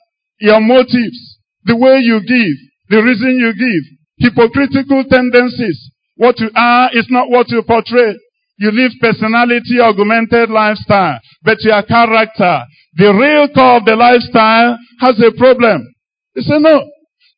your 0.40 0.60
motives, 0.60 1.38
the 1.64 1.76
way 1.76 2.00
you 2.02 2.20
give, 2.20 2.56
the 2.90 3.02
reason 3.02 3.38
you 3.38 3.52
give, 3.54 3.84
hypocritical 4.18 5.04
tendencies, 5.10 5.90
what 6.16 6.38
you 6.38 6.50
are 6.54 6.90
is 6.92 7.06
not 7.10 7.30
what 7.30 7.48
you 7.50 7.62
portray. 7.62 8.14
You 8.58 8.70
live 8.70 8.92
personality 9.00 9.80
augmented 9.80 10.50
lifestyle, 10.50 11.18
but 11.44 11.60
your 11.60 11.82
character, 11.82 12.64
the 12.96 13.12
real 13.12 13.48
core 13.54 13.76
of 13.76 13.84
the 13.84 13.96
lifestyle 13.96 14.78
has 15.00 15.20
a 15.20 15.36
problem. 15.36 15.94
He 16.34 16.42
said, 16.42 16.60
no. 16.60 16.90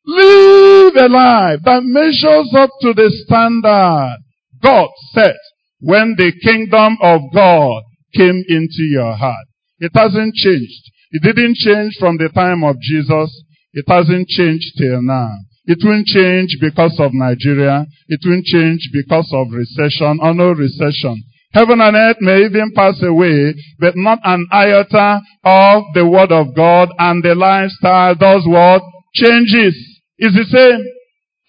Live 0.05 0.95
a 0.95 1.09
life 1.09 1.59
that 1.65 1.83
measures 1.83 2.53
up 2.55 2.69
to 2.81 2.93
the 2.93 3.11
standard 3.25 4.17
God 4.63 4.89
set 5.11 5.35
when 5.79 6.15
the 6.17 6.31
kingdom 6.41 6.97
of 7.01 7.21
God 7.33 7.83
came 8.15 8.43
into 8.47 8.83
your 8.89 9.15
heart. 9.15 9.45
It 9.79 9.91
hasn't 9.93 10.33
changed. 10.35 10.91
It 11.11 11.23
didn't 11.23 11.55
change 11.55 11.97
from 11.99 12.17
the 12.17 12.29
time 12.29 12.63
of 12.63 12.79
Jesus. 12.79 13.43
It 13.73 13.85
hasn't 13.87 14.27
changed 14.29 14.77
till 14.77 15.01
now. 15.01 15.31
It 15.65 15.79
won't 15.83 16.07
change 16.07 16.57
because 16.61 16.95
of 16.99 17.11
Nigeria. 17.13 17.85
It 18.07 18.21
won't 18.25 18.45
change 18.45 18.89
because 18.93 19.29
of 19.33 19.51
recession 19.51 20.19
or 20.21 20.33
no 20.33 20.51
recession. 20.51 21.21
Heaven 21.53 21.79
and 21.81 21.95
earth 21.95 22.17
may 22.19 22.45
even 22.45 22.71
pass 22.75 23.01
away, 23.01 23.55
but 23.79 23.95
not 23.95 24.19
an 24.23 24.45
iota 24.51 25.21
of 25.43 25.83
the 25.93 26.05
word 26.05 26.31
of 26.31 26.55
God 26.55 26.89
and 26.99 27.23
the 27.23 27.35
lifestyle 27.35 28.15
does 28.15 28.43
what? 28.45 28.81
Changes. 29.13 29.75
Is 30.19 30.33
the 30.33 30.45
same. 30.45 30.83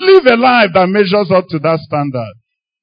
Live 0.00 0.26
a 0.26 0.36
life 0.36 0.70
that 0.74 0.88
measures 0.88 1.30
up 1.34 1.46
to 1.48 1.58
that 1.58 1.80
standard. 1.80 2.34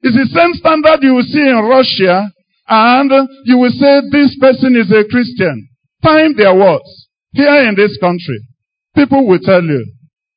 It's 0.01 0.17
the 0.17 0.29
same 0.37 0.53
standard 0.53 1.01
you 1.01 1.15
will 1.15 1.23
see 1.23 1.41
in 1.41 1.63
Russia 1.63 2.29
and 2.67 3.11
you 3.45 3.57
will 3.57 3.71
say 3.71 4.01
this 4.11 4.35
person 4.39 4.75
is 4.75 4.91
a 4.91 5.07
Christian. 5.07 5.69
Time 6.03 6.35
their 6.35 6.53
words. 6.53 7.07
Here 7.33 7.67
in 7.67 7.75
this 7.75 7.97
country, 7.99 8.39
people 8.95 9.27
will 9.27 9.39
tell 9.39 9.63
you, 9.63 9.85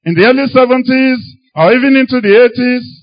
in 0.04 0.14
the 0.14 0.26
early 0.26 0.46
70s 0.50 1.20
or 1.54 1.72
even 1.72 1.96
into 1.96 2.20
the 2.20 2.32
80s, 2.32 2.97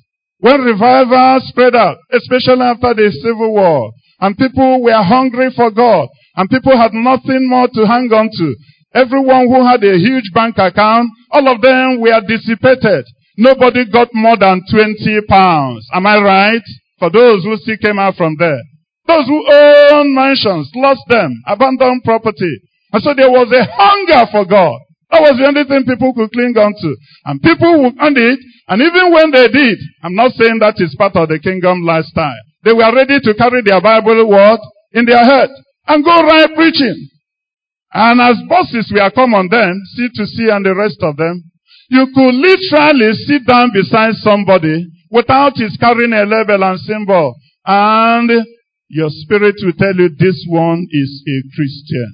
when 0.46 0.62
revival 0.62 1.42
spread 1.50 1.74
out, 1.74 1.98
especially 2.14 2.62
after 2.62 2.94
the 2.94 3.10
Civil 3.18 3.52
War, 3.52 3.90
and 4.22 4.38
people 4.38 4.84
were 4.84 5.02
hungry 5.02 5.50
for 5.50 5.72
God, 5.72 6.08
and 6.36 6.48
people 6.48 6.78
had 6.78 6.94
nothing 6.94 7.50
more 7.50 7.66
to 7.66 7.82
hang 7.88 8.14
on 8.14 8.30
to, 8.30 8.54
everyone 8.94 9.50
who 9.50 9.66
had 9.66 9.82
a 9.84 9.98
huge 9.98 10.30
bank 10.36 10.60
account, 10.60 11.10
all 11.32 11.50
of 11.50 11.62
them 11.62 12.00
were 12.00 12.22
dissipated. 12.30 13.10
Nobody 13.36 13.90
got 13.90 14.14
more 14.14 14.38
than 14.38 14.62
20 14.70 15.26
pounds. 15.28 15.90
Am 15.92 16.06
I 16.06 16.22
right? 16.22 16.66
For 17.00 17.10
those 17.10 17.44
who 17.44 17.58
still 17.58 17.82
came 17.82 17.98
out 17.98 18.14
from 18.14 18.36
there. 18.38 18.62
Those 19.08 19.26
who 19.26 19.42
owned 19.50 20.14
mansions 20.14 20.70
lost 20.76 21.02
them, 21.10 21.42
abandoned 21.48 22.04
property. 22.04 22.62
And 22.94 23.02
so 23.02 23.16
there 23.18 23.32
was 23.32 23.50
a 23.50 23.66
hunger 23.66 24.30
for 24.32 24.46
God. 24.46 24.78
That 25.16 25.32
was 25.32 25.40
the 25.40 25.48
only 25.48 25.64
thing 25.64 25.88
people 25.88 26.12
could 26.12 26.28
cling 26.36 26.52
on 26.60 26.76
to. 26.76 26.92
And 27.24 27.40
people 27.40 27.88
would 27.88 27.96
earn 28.04 28.20
it. 28.20 28.40
And 28.68 28.84
even 28.84 29.16
when 29.16 29.32
they 29.32 29.48
did, 29.48 29.80
I'm 30.04 30.12
not 30.12 30.36
saying 30.36 30.60
that 30.60 30.76
is 30.76 30.92
part 31.00 31.16
of 31.16 31.32
the 31.32 31.40
kingdom 31.40 31.88
lifestyle. 31.88 32.36
They 32.68 32.76
were 32.76 32.92
ready 32.92 33.24
to 33.24 33.32
carry 33.40 33.64
their 33.64 33.80
Bible 33.80 34.28
word 34.28 34.60
in 34.92 35.08
their 35.08 35.24
head 35.24 35.48
and 35.88 36.04
go 36.04 36.20
right 36.20 36.52
preaching. 36.52 37.00
And 37.96 38.20
as 38.20 38.36
bosses 38.52 38.92
we 38.92 39.00
are 39.00 39.08
come 39.08 39.32
on 39.40 39.48
them, 39.48 39.80
see 39.96 40.12
to 40.20 40.28
see 40.28 40.52
and 40.52 40.68
the 40.68 40.76
rest 40.76 41.00
of 41.00 41.16
them, 41.16 41.48
you 41.88 42.12
could 42.12 42.36
literally 42.36 43.16
sit 43.24 43.48
down 43.48 43.72
beside 43.72 44.20
somebody 44.20 44.84
without 45.08 45.56
his 45.56 45.80
carrying 45.80 46.12
a 46.12 46.28
label 46.28 46.60
and 46.60 46.80
symbol. 46.84 47.40
And 47.64 48.32
your 48.92 49.08
spirit 49.24 49.56
will 49.64 49.80
tell 49.80 49.96
you 49.96 50.12
this 50.12 50.44
one 50.50 50.84
is 50.92 51.24
a 51.24 51.38
Christian. 51.56 52.12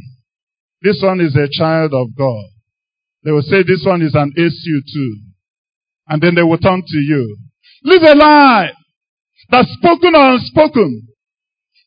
This 0.86 1.02
one 1.02 1.18
is 1.18 1.34
a 1.34 1.50
child 1.50 1.98
of 1.98 2.14
God. 2.14 2.61
They 3.24 3.32
will 3.32 3.44
say 3.44 3.64
this 3.64 3.84
one 3.86 4.02
is 4.02 4.16
an 4.16 4.34
SU 4.36 4.82
too. 4.94 5.16
And 6.08 6.22
then 6.22 6.36
they 6.36 6.44
will 6.44 6.58
turn 6.58 6.82
to 6.82 6.98
you. 6.98 7.38
Live 7.84 8.04
a 8.04 8.16
life 8.16 8.76
that 9.50 9.66
spoken 9.68 10.16
or 10.16 10.34
unspoken 10.34 11.08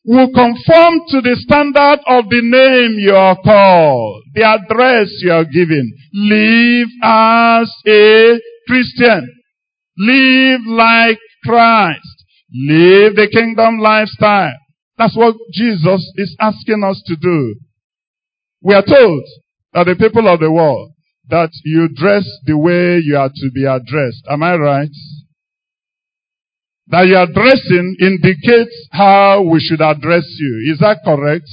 will 0.05 0.27
conform 0.27 1.01
to 1.09 1.21
the 1.21 1.35
standard 1.35 1.99
of 2.07 2.29
the 2.29 2.41
name 2.41 2.99
you 2.99 3.13
are 3.13 3.37
called, 3.43 4.23
the 4.33 4.43
address 4.43 5.09
you 5.21 5.31
are 5.31 5.45
given. 5.45 5.91
Live 6.13 6.87
as 7.01 7.71
a 7.87 8.39
Christian. 8.67 9.27
Live 9.97 10.61
like 10.67 11.19
Christ. 11.43 12.23
Live 12.53 13.15
the 13.15 13.27
kingdom 13.31 13.79
lifestyle. 13.79 14.53
That's 14.97 15.15
what 15.15 15.35
Jesus 15.51 16.11
is 16.15 16.35
asking 16.39 16.83
us 16.83 17.01
to 17.07 17.15
do. 17.15 17.55
We 18.61 18.75
are 18.75 18.85
told 18.85 19.23
that 19.73 19.85
the 19.85 19.95
people 19.95 20.27
of 20.31 20.39
the 20.39 20.51
world, 20.51 20.91
that 21.29 21.49
you 21.63 21.89
dress 21.93 22.25
the 22.45 22.57
way 22.57 22.99
you 22.99 23.17
are 23.17 23.29
to 23.29 23.51
be 23.53 23.65
addressed. 23.65 24.23
Am 24.29 24.43
I 24.43 24.55
right? 24.55 24.89
That 26.87 27.07
your 27.07 27.25
dressing 27.25 27.95
indicates 27.99 28.87
how 28.91 29.41
we 29.41 29.59
should 29.59 29.81
address 29.81 30.25
you. 30.37 30.71
Is 30.71 30.79
that 30.79 30.99
correct? 31.03 31.47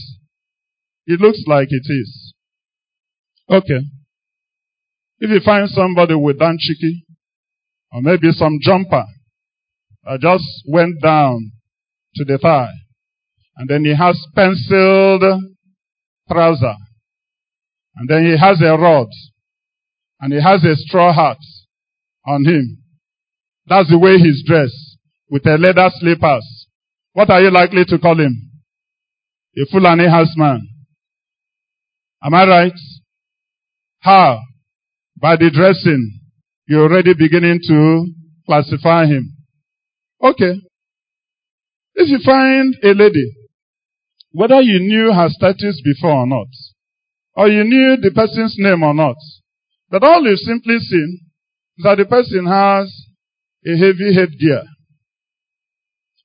It 1.07 1.21
looks 1.21 1.43
like 1.47 1.69
it 1.71 1.87
is. 1.89 2.35
Okay. 3.49 3.81
If 5.19 5.31
you 5.31 5.41
find 5.45 5.69
somebody 5.69 6.15
with 6.15 6.39
danchiki, 6.39 7.05
or 7.93 8.03
maybe 8.03 8.31
some 8.33 8.59
jumper, 8.61 9.05
that 10.05 10.21
just 10.21 10.45
went 10.67 11.01
down 11.01 11.53
to 12.17 12.25
the 12.25 12.39
thigh, 12.39 12.73
and 13.57 13.69
then 13.69 13.85
he 13.85 13.95
has 13.97 14.19
penciled 14.35 15.23
trouser. 16.31 16.75
And 17.97 18.09
then 18.09 18.25
he 18.25 18.39
has 18.39 18.61
a 18.63 18.77
rod. 18.77 19.09
And 20.23 20.33
he 20.33 20.41
has 20.41 20.65
a 20.65 20.75
straw 20.77 21.13
hat 21.13 21.37
on 22.27 22.47
him. 22.47 22.79
That's 23.67 23.91
the 23.91 23.99
way 23.99 24.13
he's 24.13 24.43
dressed. 24.47 24.97
With 25.29 25.45
a 25.47 25.59
leather 25.59 25.91
slippers. 25.99 26.67
What 27.13 27.29
are 27.29 27.43
you 27.43 27.51
likely 27.51 27.85
to 27.87 27.99
call 27.99 28.19
him? 28.19 28.51
A 29.57 29.67
Fulani 29.71 30.09
houseman. 30.09 30.67
Am 32.23 32.33
I 32.33 32.47
right? 32.47 32.81
How? 34.01 34.41
By 35.21 35.37
the 35.37 35.51
dressing. 35.51 36.21
You're 36.67 36.85
already 36.85 37.13
beginning 37.13 37.61
to 37.69 38.07
classify 38.47 39.05
him. 39.07 39.37
Okay. 40.23 40.55
If 41.95 42.09
you 42.09 42.21
find 42.25 42.75
a 42.83 42.95
lady 42.95 43.31
whether 44.33 44.61
you 44.63 44.81
knew 44.81 45.13
her 45.13 45.29
status 45.29 45.81
before 45.85 46.23
or 46.23 46.27
not, 46.27 46.49
or 47.35 47.49
you 47.49 47.65
knew 47.65 47.97
the 48.01 48.11
person's 48.15 48.57
name 48.59 48.83
or 48.83 48.95
not, 48.95 49.17
but 49.93 50.03
all 50.03 50.25
you've 50.25 50.39
simply 50.39 50.79
seen 50.79 51.21
is 51.77 51.85
that 51.85 51.99
the 51.99 52.07
person 52.07 52.47
has 52.47 52.91
a 53.67 53.77
heavy 53.77 54.15
headgear. 54.15 54.63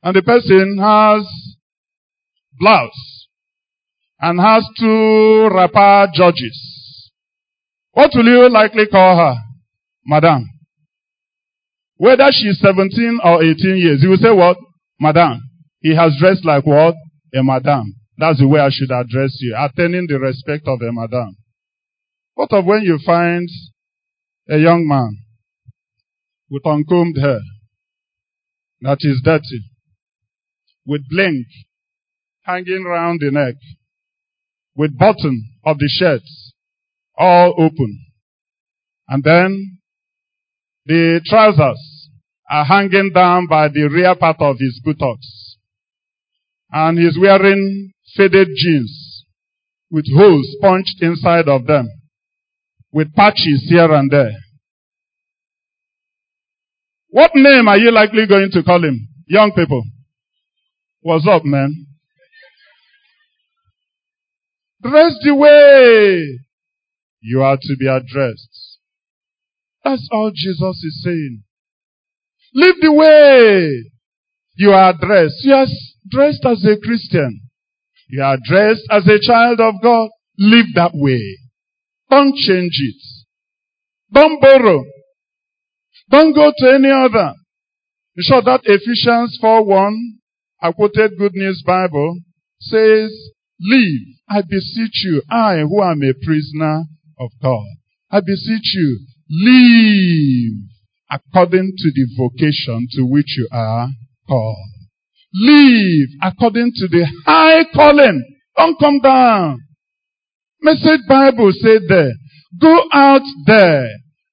And 0.01 0.15
the 0.15 0.21
person 0.21 0.77
has 0.79 1.27
blouse 2.57 3.27
and 4.21 4.39
has 4.39 4.65
two 4.79 5.49
wrapper 5.53 6.09
judges. 6.13 7.11
What 7.91 8.11
will 8.15 8.25
you 8.25 8.49
likely 8.49 8.87
call 8.87 9.17
her? 9.17 9.35
Madam. 10.05 10.45
Whether 11.97 12.27
she's 12.31 12.59
17 12.61 13.19
or 13.21 13.43
18 13.43 13.75
years, 13.75 13.99
you 14.01 14.09
will 14.09 14.17
say 14.17 14.31
what? 14.31 14.55
Madam. 14.97 15.41
He 15.81 15.93
has 15.93 16.15
dressed 16.21 16.45
like 16.45 16.65
what? 16.65 16.95
A 17.35 17.43
madam. 17.43 17.93
That's 18.17 18.39
the 18.39 18.47
way 18.47 18.61
I 18.61 18.69
should 18.71 18.91
address 18.91 19.37
you, 19.41 19.57
attaining 19.59 20.07
the 20.07 20.19
respect 20.19 20.67
of 20.67 20.81
a 20.81 20.93
madam. 20.93 21.35
What 22.37 22.53
of 22.53 22.65
when 22.65 22.83
you 22.83 22.99
find 23.03 23.49
a 24.47 24.59
young 24.59 24.87
man 24.87 25.17
with 26.51 26.67
uncombed 26.67 27.17
hair 27.17 27.39
that 28.81 28.99
is 29.01 29.23
dirty, 29.25 29.61
with 30.85 31.01
bling 31.09 31.45
hanging 32.43 32.83
round 32.83 33.21
the 33.21 33.31
neck, 33.31 33.55
with 34.75 34.95
button 34.95 35.47
of 35.65 35.79
the 35.79 35.87
shirt 35.87 36.21
all 37.17 37.55
open, 37.57 38.05
and 39.07 39.23
then 39.23 39.79
the 40.85 41.19
trousers 41.25 42.09
are 42.51 42.65
hanging 42.65 43.13
down 43.15 43.47
by 43.47 43.67
the 43.67 43.89
rear 43.89 44.13
part 44.13 44.37
of 44.41 44.59
his 44.59 44.79
buttocks, 44.85 45.57
and 46.71 46.99
he's 46.99 47.17
wearing 47.19 47.93
faded 48.15 48.49
jeans 48.55 49.25
with 49.89 50.05
holes 50.15 50.55
punched 50.61 51.01
inside 51.01 51.47
of 51.47 51.65
them, 51.65 51.89
with 52.91 53.13
patches 53.15 53.65
here 53.69 53.91
and 53.91 54.09
there. 54.11 54.31
What 57.09 57.31
name 57.35 57.67
are 57.67 57.77
you 57.77 57.91
likely 57.91 58.27
going 58.27 58.49
to 58.51 58.63
call 58.63 58.83
him? 58.83 59.07
Young 59.27 59.51
people. 59.51 59.83
What's 61.01 61.27
up, 61.27 61.43
man? 61.45 61.87
Dress 64.81 65.15
the 65.23 65.33
way 65.33 66.39
you 67.21 67.41
are 67.41 67.57
to 67.57 67.75
be 67.79 67.87
addressed. 67.87 68.77
That's 69.83 70.07
all 70.11 70.31
Jesus 70.33 70.83
is 70.83 71.03
saying. 71.03 71.43
Live 72.53 72.75
the 72.81 72.93
way 72.93 73.91
you 74.55 74.71
are 74.71 74.93
dressed. 74.93 75.43
You 75.43 75.53
are 75.53 75.67
dressed 76.09 76.45
as 76.45 76.65
a 76.65 76.77
Christian. 76.77 77.41
You 78.09 78.23
are 78.23 78.37
dressed 78.43 78.83
as 78.89 79.07
a 79.07 79.19
child 79.19 79.59
of 79.59 79.75
God. 79.81 80.09
Live 80.37 80.67
that 80.75 80.91
way. 80.93 81.37
Don't 82.09 82.35
change 82.35 82.77
it. 82.79 83.01
Don't 84.13 84.39
borrow. 84.41 84.83
Don't 86.09 86.33
go 86.33 86.51
to 86.57 86.73
any 86.73 86.89
other. 86.89 87.33
You 88.15 88.23
saw 88.23 88.41
that 88.41 88.61
Ephesians 88.63 89.37
4.1, 89.43 89.93
I 90.61 90.71
quoted 90.71 91.17
Good 91.17 91.33
News 91.35 91.61
Bible, 91.65 92.17
says, 92.59 93.11
Live, 93.59 94.01
I 94.29 94.41
beseech 94.41 95.03
you, 95.05 95.21
I 95.29 95.59
who 95.59 95.83
am 95.83 96.01
a 96.03 96.13
prisoner 96.25 96.83
of 97.19 97.31
God. 97.41 97.65
I 98.09 98.21
beseech 98.21 98.73
you, 98.75 98.99
live 99.29 100.67
according 101.11 101.73
to 101.77 101.91
the 101.91 102.07
vocation 102.17 102.87
to 102.91 103.03
which 103.03 103.37
you 103.37 103.47
are 103.51 103.89
called. 104.27 104.57
Live 105.33 106.09
according 106.23 106.71
to 106.75 106.87
the 106.87 107.05
high 107.25 107.65
calling. 107.73 108.23
Don't 108.55 108.79
come 108.79 108.99
down. 108.99 109.59
Message 110.61 111.01
Bible 111.07 111.51
said 111.61 111.83
there, 111.87 112.11
go 112.59 112.83
out 112.91 113.21
there 113.45 113.87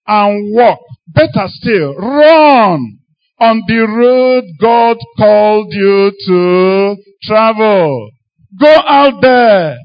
and 0.07 0.55
walk. 0.55 0.81
Better 1.09 1.47
still, 1.49 1.95
run 1.95 2.99
on 3.39 3.63
the 3.67 3.79
road 3.79 4.45
God 4.61 4.97
called 5.19 5.73
you 5.73 6.13
to 6.27 6.97
travel. 7.23 8.11
Go 8.59 8.75
out 8.87 9.21
there. 9.21 9.79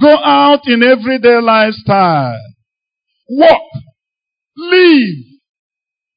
Go 0.00 0.16
out 0.24 0.60
in 0.66 0.82
everyday 0.82 1.40
lifestyle. 1.40 2.38
Walk. 3.28 3.62
Live. 4.56 5.24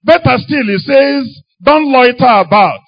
Better 0.04 0.38
still, 0.38 0.66
he 0.66 0.78
says, 0.80 1.42
don't 1.64 1.92
loiter 1.92 2.26
about. 2.26 2.80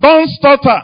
Don't 0.00 0.28
stutter. 0.28 0.82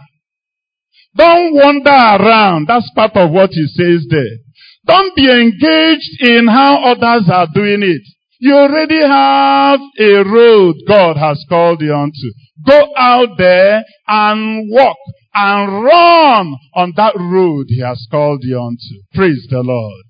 Don't 1.19 1.53
wander 1.53 1.91
around. 1.91 2.69
That's 2.69 2.89
part 2.95 3.17
of 3.17 3.33
what 3.33 3.51
he 3.51 3.67
says 3.67 4.07
there. 4.09 4.39
Don't 4.87 5.15
be 5.17 5.29
engaged 5.29 6.23
in 6.23 6.47
how 6.47 6.83
others 6.85 7.29
are 7.29 7.49
doing 7.53 7.83
it. 7.83 8.03
You 8.39 8.55
already 8.55 9.01
have 9.01 9.81
a 9.99 10.23
road 10.25 10.77
God 10.87 11.17
has 11.17 11.45
called 11.49 11.83
you 11.83 11.93
onto. 11.93 12.33
Go 12.65 12.95
out 12.97 13.37
there 13.37 13.85
and 14.07 14.71
walk 14.71 14.97
and 15.35 15.85
run 15.85 16.55
on 16.75 16.93
that 16.97 17.15
road 17.19 17.67
he 17.69 17.81
has 17.81 18.07
called 18.11 18.45
you 18.45 18.57
onto. 18.57 19.03
Praise 19.13 19.47
the 19.51 19.61
Lord. 19.61 20.05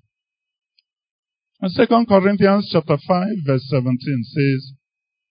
And 1.61 1.71
2 1.75 2.05
Corinthians 2.07 2.69
chapter 2.71 2.97
5 3.07 3.27
verse 3.47 3.65
17 3.67 3.97
says, 3.97 4.73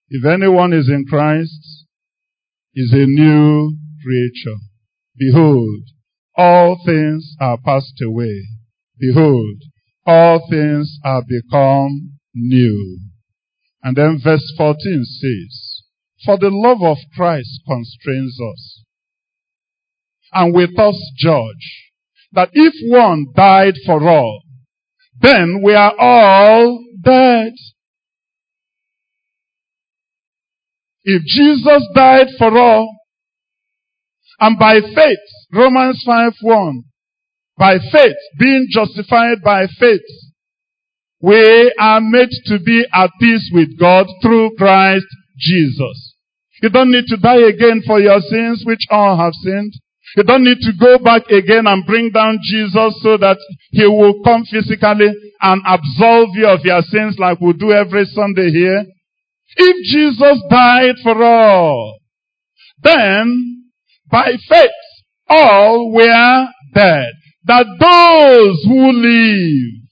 If 0.08 0.26
anyone 0.26 0.72
is 0.72 0.88
in 0.88 1.04
Christ, 1.08 1.86
is 2.74 2.92
a 2.92 3.06
new 3.06 3.76
creature. 4.04 4.58
Behold, 5.18 5.80
all 6.36 6.80
things 6.86 7.34
are 7.40 7.58
passed 7.58 8.00
away. 8.02 8.44
Behold, 8.98 9.56
all 10.06 10.46
things 10.48 10.98
are 11.04 11.22
become 11.22 12.18
new. 12.34 13.00
And 13.82 13.96
then 13.96 14.20
verse 14.22 14.52
14 14.56 14.76
says, 15.04 15.82
For 16.24 16.38
the 16.38 16.50
love 16.50 16.82
of 16.82 16.98
Christ 17.14 17.60
constrains 17.66 18.38
us. 18.40 18.84
And 20.32 20.54
with 20.54 20.78
us 20.78 20.96
judge 21.16 21.92
that 22.32 22.50
if 22.52 22.74
one 22.90 23.26
died 23.34 23.74
for 23.86 24.06
all, 24.08 24.42
then 25.20 25.62
we 25.62 25.74
are 25.74 25.94
all 25.98 26.84
dead. 27.02 27.52
If 31.04 31.22
Jesus 31.24 31.82
died 31.94 32.28
for 32.36 32.56
all, 32.58 32.97
and 34.40 34.58
by 34.58 34.80
faith, 34.80 35.18
Romans 35.52 36.02
5 36.06 36.32
1, 36.40 36.84
by 37.56 37.78
faith, 37.92 38.16
being 38.38 38.68
justified 38.70 39.38
by 39.42 39.66
faith, 39.78 40.00
we 41.20 41.74
are 41.80 42.00
made 42.00 42.30
to 42.46 42.60
be 42.60 42.84
at 42.92 43.10
peace 43.20 43.50
with 43.52 43.78
God 43.78 44.06
through 44.22 44.52
Christ 44.56 45.06
Jesus. 45.36 46.14
You 46.62 46.70
don't 46.70 46.92
need 46.92 47.06
to 47.08 47.16
die 47.16 47.48
again 47.48 47.82
for 47.86 48.00
your 48.00 48.20
sins, 48.20 48.62
which 48.64 48.86
all 48.90 49.16
have 49.16 49.32
sinned. 49.42 49.72
You 50.16 50.22
don't 50.22 50.44
need 50.44 50.58
to 50.60 50.72
go 50.78 50.98
back 50.98 51.28
again 51.28 51.66
and 51.66 51.84
bring 51.86 52.10
down 52.10 52.38
Jesus 52.42 53.00
so 53.02 53.16
that 53.18 53.36
he 53.70 53.86
will 53.86 54.22
come 54.24 54.44
physically 54.44 55.12
and 55.40 55.62
absolve 55.66 56.30
you 56.34 56.46
of 56.46 56.60
your 56.64 56.82
sins 56.82 57.16
like 57.18 57.40
we 57.40 57.52
do 57.52 57.72
every 57.72 58.04
Sunday 58.06 58.50
here. 58.50 58.84
If 59.56 59.76
Jesus 59.86 60.42
died 60.48 60.94
for 61.02 61.22
all, 61.22 61.98
then 62.82 63.57
by 64.10 64.32
faith 64.48 64.70
all 65.28 65.92
were 65.92 66.48
dead. 66.74 67.12
That 67.44 67.66
those 67.80 68.64
who 68.64 68.92
live 68.92 69.88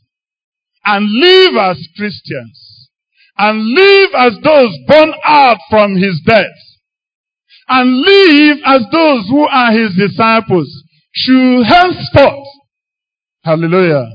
and 0.85 1.11
live 1.11 1.57
as 1.57 1.89
Christians 1.97 2.91
and 3.39 3.67
live 3.67 4.11
as 4.17 4.33
those 4.43 4.77
born 4.87 5.13
out 5.25 5.59
from 5.71 5.95
his 5.97 6.21
death 6.27 6.45
and 7.69 8.01
live 8.01 8.59
as 8.65 8.83
those 8.93 9.27
who 9.29 9.47
are 9.47 9.73
his 9.73 9.95
disciples 9.97 10.69
should 11.13 11.65
henceforth, 11.67 12.47
hallelujah, 13.43 14.07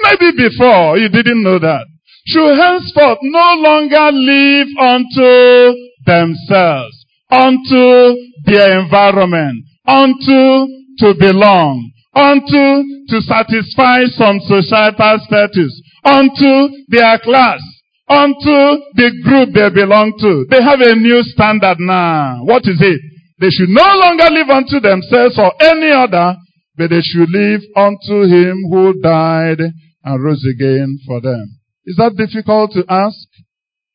maybe 0.00 0.32
before 0.36 0.98
you 0.98 1.08
didn't 1.08 1.42
know 1.42 1.58
that, 1.58 1.86
should 2.26 2.56
henceforth 2.58 3.18
no 3.22 3.54
longer 3.58 4.10
live 4.12 4.68
unto 4.80 5.76
themselves, 6.06 7.06
unto 7.30 8.16
their 8.44 8.80
environment, 8.80 9.64
unto 9.86 10.66
to 10.98 11.14
belong, 11.18 11.90
unto 12.14 12.84
to 13.08 13.20
satisfy 13.22 14.04
some 14.16 14.40
societal 14.46 15.18
status, 15.26 15.72
unto 16.04 16.68
their 16.88 17.18
class, 17.18 17.60
unto 18.08 18.80
the 18.94 19.10
group 19.24 19.50
they 19.54 19.70
belong 19.70 20.14
to. 20.20 20.46
They 20.50 20.62
have 20.62 20.80
a 20.80 20.94
new 20.94 21.22
standard 21.22 21.78
now. 21.80 22.44
What 22.44 22.62
is 22.64 22.80
it? 22.80 23.00
They 23.40 23.50
should 23.50 23.70
no 23.70 23.84
longer 23.98 24.30
live 24.30 24.48
unto 24.48 24.80
themselves 24.80 25.38
or 25.38 25.52
any 25.60 25.90
other, 25.90 26.36
but 26.76 26.90
they 26.90 27.02
should 27.02 27.28
live 27.30 27.62
unto 27.76 28.22
him 28.24 28.56
who 28.70 29.00
died 29.00 29.58
and 29.60 30.22
rose 30.22 30.44
again 30.54 30.98
for 31.06 31.20
them. 31.20 31.58
Is 31.84 31.96
that 31.96 32.16
difficult 32.16 32.72
to 32.72 32.84
ask? 32.88 33.26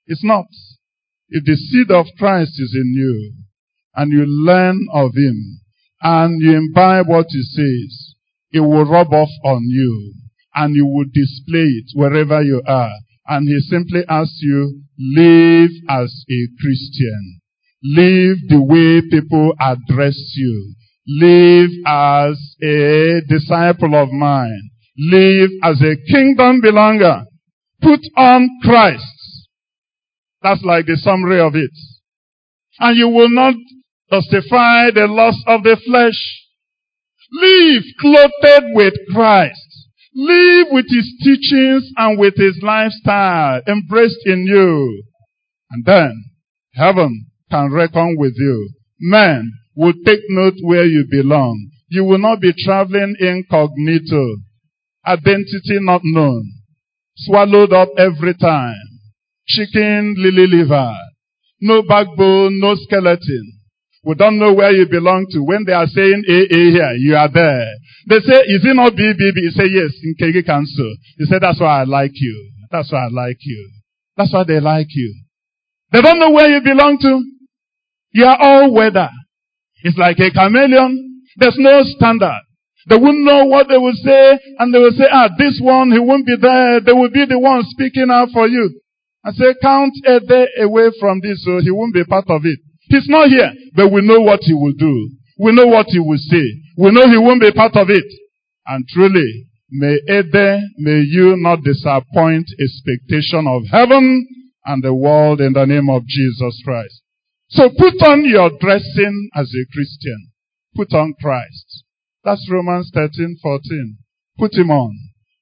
It's 0.05 0.23
not. 0.23 0.45
If 1.29 1.45
the 1.45 1.55
seed 1.55 1.91
of 1.91 2.07
Christ 2.17 2.59
is 2.59 2.75
in 2.75 2.93
you, 2.95 3.33
and 3.95 4.11
you 4.11 4.25
learn 4.25 4.87
of 4.93 5.11
him, 5.15 5.61
and 6.01 6.41
you 6.41 6.55
imbibe 6.55 7.07
what 7.07 7.27
he 7.29 7.41
says, 7.41 8.15
it 8.51 8.61
will 8.61 8.85
rub 8.85 9.13
off 9.13 9.29
on 9.45 9.61
you 9.63 10.13
and 10.55 10.75
you 10.75 10.85
will 10.85 11.05
display 11.13 11.59
it 11.59 11.91
wherever 11.93 12.41
you 12.41 12.61
are. 12.65 12.91
And 13.27 13.47
he 13.47 13.59
simply 13.59 14.01
asks 14.09 14.39
you, 14.41 14.81
live 14.97 15.69
as 15.87 16.25
a 16.29 16.47
Christian. 16.59 17.41
Live 17.83 18.37
the 18.47 18.61
way 18.61 19.01
people 19.09 19.53
address 19.59 20.17
you. 20.35 20.73
Live 21.07 21.69
as 21.85 22.55
a 22.63 23.21
disciple 23.27 23.95
of 23.95 24.09
mine. 24.09 24.69
Live 24.97 25.51
as 25.63 25.81
a 25.81 25.95
kingdom 26.11 26.61
belonger. 26.61 27.25
Put 27.81 28.01
on 28.17 28.49
Christ. 28.63 29.47
That's 30.41 30.63
like 30.63 30.87
the 30.87 30.97
summary 30.97 31.39
of 31.39 31.55
it. 31.55 31.71
And 32.79 32.97
you 32.97 33.09
will 33.09 33.29
not 33.29 33.53
justify 34.11 34.91
the 34.91 35.07
lust 35.07 35.39
of 35.47 35.63
the 35.63 35.77
flesh 35.85 36.39
Live 37.31 37.83
clothed 38.01 38.73
with 38.73 38.93
Christ. 39.13 39.87
Live 40.15 40.67
with 40.71 40.85
his 40.89 41.13
teachings 41.23 41.91
and 41.95 42.17
with 42.17 42.35
his 42.35 42.59
lifestyle 42.63 43.61
embraced 43.67 44.25
in 44.25 44.47
you. 44.47 45.03
And 45.69 45.85
then 45.85 46.23
heaven 46.73 47.27
can 47.51 47.71
reckon 47.71 48.15
with 48.17 48.33
you. 48.35 48.69
Men 48.99 49.51
will 49.75 49.93
take 50.05 50.21
note 50.29 50.55
where 50.63 50.85
you 50.85 51.05
belong. 51.09 51.69
You 51.89 52.03
will 52.03 52.17
not 52.17 52.41
be 52.41 52.53
traveling 52.57 53.15
incognito. 53.19 54.37
Identity 55.05 55.79
not 55.81 56.01
known. 56.03 56.51
Swallowed 57.15 57.73
up 57.73 57.89
every 57.97 58.33
time. 58.33 58.75
Chicken 59.47 60.15
lily 60.17 60.47
liver. 60.47 60.95
No 61.61 61.83
backbone, 61.83 62.59
no 62.59 62.75
skeleton. 62.75 63.58
We 64.03 64.15
don't 64.15 64.39
know 64.39 64.53
where 64.53 64.71
you 64.71 64.87
belong 64.87 65.27
to. 65.31 65.43
When 65.43 65.65
they 65.65 65.73
are 65.73 65.87
saying 65.87 66.23
AA 66.27 66.71
here, 66.71 66.93
you 66.97 67.15
are 67.15 67.29
there. 67.31 67.67
They 68.07 68.19
say, 68.19 68.39
is 68.47 68.63
it 68.63 68.75
not 68.75 68.93
BBB? 68.93 69.35
You 69.35 69.51
say, 69.51 69.67
yes, 69.67 69.91
in 70.03 70.15
Nkegi 70.15 70.45
Council. 70.45 70.95
You 71.17 71.25
say, 71.25 71.37
that's 71.39 71.59
why 71.59 71.81
I 71.81 71.83
like 71.83 72.13
you. 72.15 72.51
That's 72.71 72.91
why 72.91 73.05
I 73.05 73.09
like 73.11 73.39
you. 73.41 73.69
That's 74.15 74.33
why 74.33 74.43
they 74.45 74.59
like 74.59 74.87
you. 74.89 75.15
They 75.91 76.01
don't 76.01 76.19
know 76.19 76.31
where 76.31 76.49
you 76.49 76.61
belong 76.61 76.97
to. 77.01 77.23
You 78.11 78.25
are 78.25 78.37
all 78.39 78.73
weather. 78.73 79.09
It's 79.83 79.97
like 79.97 80.19
a 80.19 80.31
chameleon. 80.31 81.23
There's 81.37 81.57
no 81.57 81.81
standard. 81.83 82.41
They 82.87 82.95
wouldn't 82.95 83.25
know 83.25 83.45
what 83.45 83.67
they 83.67 83.77
would 83.77 83.95
say, 83.95 84.39
and 84.59 84.73
they 84.73 84.79
will 84.79 84.91
say, 84.91 85.05
ah, 85.11 85.29
this 85.37 85.59
one, 85.61 85.91
he 85.91 85.99
won't 85.99 86.25
be 86.25 86.35
there. 86.39 86.79
They 86.79 86.93
will 86.93 87.11
be 87.11 87.25
the 87.25 87.37
one 87.37 87.63
speaking 87.67 88.07
out 88.09 88.29
for 88.33 88.47
you. 88.47 88.79
I 89.23 89.31
say, 89.31 89.53
count 89.61 89.93
a 90.07 90.19
day 90.21 90.47
away 90.61 90.89
from 90.99 91.19
this, 91.21 91.43
so 91.43 91.59
he 91.59 91.69
won't 91.69 91.93
be 91.93 92.03
part 92.05 92.25
of 92.29 92.45
it. 92.45 92.59
He's 92.89 93.07
not 93.07 93.29
here, 93.29 93.53
but 93.75 93.91
we 93.91 94.01
know 94.01 94.19
what 94.19 94.41
he 94.43 94.53
will 94.53 94.73
do. 94.73 95.11
We 95.37 95.53
know 95.53 95.67
what 95.67 95.87
he 95.89 95.99
will 95.99 96.17
say. 96.17 96.45
We 96.77 96.91
know 96.91 97.07
he 97.07 97.17
won't 97.17 97.41
be 97.41 97.51
part 97.51 97.75
of 97.75 97.89
it. 97.89 98.05
And 98.65 98.85
truly, 98.87 99.47
may 99.71 99.99
either, 100.09 100.59
may 100.77 101.01
you 101.01 101.35
not 101.37 101.63
disappoint 101.63 102.47
expectation 102.59 103.47
of 103.47 103.63
heaven 103.71 104.27
and 104.65 104.83
the 104.83 104.93
world 104.93 105.39
in 105.39 105.53
the 105.53 105.65
name 105.65 105.89
of 105.89 106.05
Jesus 106.05 106.61
Christ. 106.65 107.01
So 107.49 107.69
put 107.69 107.95
on 108.07 108.25
your 108.25 108.51
dressing 108.59 109.29
as 109.35 109.51
a 109.53 109.65
Christian. 109.73 110.31
Put 110.75 110.93
on 110.93 111.13
Christ. 111.19 111.83
That's 112.23 112.47
Romans 112.51 112.91
13, 112.93 113.37
14. 113.41 113.97
Put 114.37 114.53
him 114.53 114.69
on. 114.69 114.95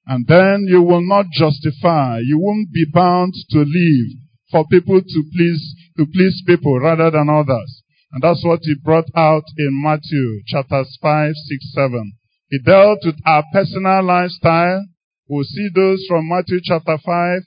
And 0.06 0.26
then 0.26 0.64
you 0.68 0.80
will 0.80 1.06
not 1.06 1.26
justify. 1.32 2.20
You 2.24 2.38
won't 2.38 2.72
be 2.72 2.86
bound 2.92 3.34
to 3.50 3.58
live 3.58 4.16
for 4.50 4.66
people 4.68 5.00
to 5.02 5.24
please, 5.36 5.74
to 5.98 6.06
please 6.06 6.42
people 6.46 6.78
rather 6.80 7.10
than 7.10 7.28
others. 7.28 7.82
And 8.12 8.22
that's 8.22 8.42
what 8.44 8.60
he 8.62 8.74
brought 8.82 9.08
out 9.14 9.44
in 9.58 9.82
Matthew 9.82 10.40
chapters 10.46 10.96
5, 11.02 11.32
6, 11.34 11.72
7. 11.74 12.12
He 12.50 12.58
dealt 12.64 13.00
with 13.04 13.16
our 13.26 13.44
personal 13.52 14.02
lifestyle. 14.02 14.86
We'll 15.28 15.44
see 15.44 15.68
those 15.74 16.04
from 16.08 16.28
Matthew 16.28 16.60
chapter 16.62 16.96
5, 17.04 17.40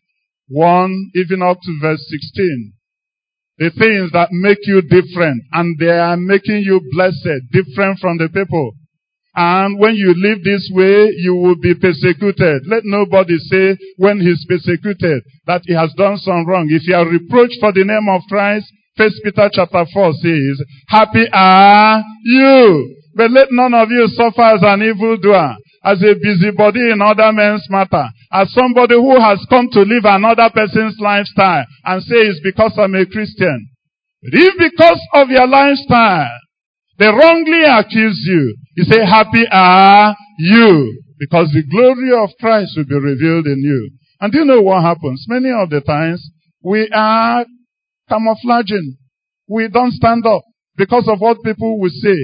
1, 0.49 1.11
even 1.15 1.41
up 1.41 1.57
to 1.63 1.79
verse 1.81 2.05
16. 2.07 2.73
The 3.57 3.69
things 3.71 4.11
that 4.11 4.29
make 4.31 4.59
you 4.63 4.81
different 4.81 5.43
and 5.51 5.77
they 5.79 5.97
are 5.97 6.17
making 6.17 6.63
you 6.63 6.81
blessed, 6.93 7.49
different 7.51 7.99
from 7.99 8.17
the 8.17 8.29
people. 8.29 8.73
And 9.33 9.79
when 9.79 9.95
you 9.95 10.13
live 10.17 10.43
this 10.43 10.69
way, 10.73 11.11
you 11.15 11.35
will 11.35 11.55
be 11.55 11.73
persecuted. 11.73 12.63
Let 12.67 12.83
nobody 12.83 13.37
say 13.37 13.77
when 13.97 14.19
he's 14.19 14.45
persecuted 14.47 15.23
that 15.47 15.61
he 15.65 15.73
has 15.73 15.93
done 15.95 16.17
some 16.17 16.45
wrong. 16.45 16.67
If 16.69 16.85
you 16.87 16.95
are 16.95 17.07
reproached 17.07 17.59
for 17.59 17.71
the 17.71 17.85
name 17.85 18.09
of 18.09 18.21
Christ, 18.27 18.67
First 18.97 19.21
Peter 19.23 19.49
chapter 19.53 19.85
4 19.93 20.13
says, 20.13 20.61
Happy 20.89 21.25
are 21.31 22.03
you. 22.23 22.97
But 23.15 23.31
let 23.31 23.47
none 23.51 23.73
of 23.73 23.89
you 23.89 24.07
suffer 24.07 24.41
as 24.41 24.61
an 24.63 24.83
evildoer, 24.83 25.55
as 25.83 26.03
a 26.03 26.13
busybody 26.21 26.91
in 26.91 27.01
other 27.01 27.31
men's 27.31 27.65
matter, 27.69 28.07
as 28.31 28.53
somebody 28.53 28.95
who 28.95 29.19
has 29.19 29.45
come 29.49 29.69
to 29.71 29.81
live 29.81 30.03
another 30.05 30.49
person's 30.53 30.97
lifestyle 30.99 31.65
and 31.85 32.03
say 32.03 32.15
it's 32.15 32.39
because 32.43 32.73
I'm 32.77 32.95
a 32.95 33.05
Christian. 33.05 33.69
But 34.23 34.39
if 34.39 34.53
because 34.59 35.01
of 35.13 35.29
your 35.29 35.47
lifestyle, 35.47 36.29
they 36.99 37.07
wrongly 37.07 37.63
accuse 37.63 38.21
you. 38.27 38.55
You 38.75 38.83
say, 38.85 39.05
happy 39.05 39.45
are 39.51 40.15
you. 40.39 41.03
Because 41.19 41.51
the 41.53 41.63
glory 41.69 42.11
of 42.17 42.31
Christ 42.39 42.73
will 42.75 42.85
be 42.85 42.95
revealed 42.95 43.45
in 43.45 43.59
you. 43.59 43.91
And 44.19 44.31
do 44.31 44.39
you 44.39 44.45
know 44.45 44.61
what 44.61 44.81
happens? 44.81 45.25
Many 45.27 45.51
of 45.51 45.69
the 45.69 45.81
times, 45.81 46.27
we 46.63 46.89
are 46.93 47.45
camouflaging. 48.09 48.97
We 49.47 49.67
don't 49.67 49.91
stand 49.91 50.25
up 50.25 50.41
because 50.77 51.07
of 51.07 51.19
what 51.19 51.37
people 51.43 51.79
will 51.79 51.91
say. 51.91 52.17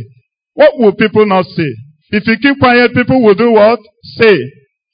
What 0.54 0.80
will 0.80 0.94
people 0.96 1.26
not 1.28 1.46
say? 1.46 1.70
If 2.10 2.26
you 2.26 2.38
keep 2.42 2.60
quiet, 2.60 2.94
people 2.94 3.22
will 3.22 3.36
do 3.36 3.52
what? 3.52 3.80
Say. 4.02 4.38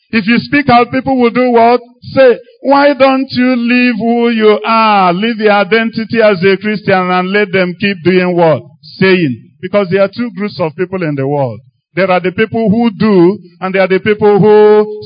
If 0.10 0.28
you 0.28 0.38
speak 0.39 0.70
out, 0.70 0.91
people 0.91 1.20
will 1.20 1.32
do 1.32 1.51
what? 1.51 1.80
Say. 2.14 2.39
Why 2.64 2.93
don't 2.93 3.28
you 3.30 3.56
leave 3.56 3.95
who 3.95 4.30
you 4.30 4.60
are? 4.66 5.14
Leave 5.14 5.38
your 5.38 5.51
identity 5.51 6.22
as 6.22 6.43
a 6.43 6.58
Christian 6.58 7.10
and 7.10 7.32
let 7.32 7.51
them 7.51 7.74
keep 7.80 7.97
doing 8.04 8.36
what? 8.36 8.64
Saying. 8.99 9.53
Because 9.64 9.88
there 9.89 10.03
are 10.03 10.11
two 10.11 10.30
groups 10.36 10.59
of 10.59 10.76
people 10.76 11.01
in 11.03 11.16
the 11.16 11.26
world. 11.26 11.61
There 11.95 12.11
are 12.11 12.20
the 12.20 12.34
people 12.34 12.68
who 12.70 12.91
do, 12.91 13.39
and 13.61 13.74
there 13.74 13.84
are 13.84 13.88
the 13.88 14.03
people 14.03 14.36
who 14.36 14.59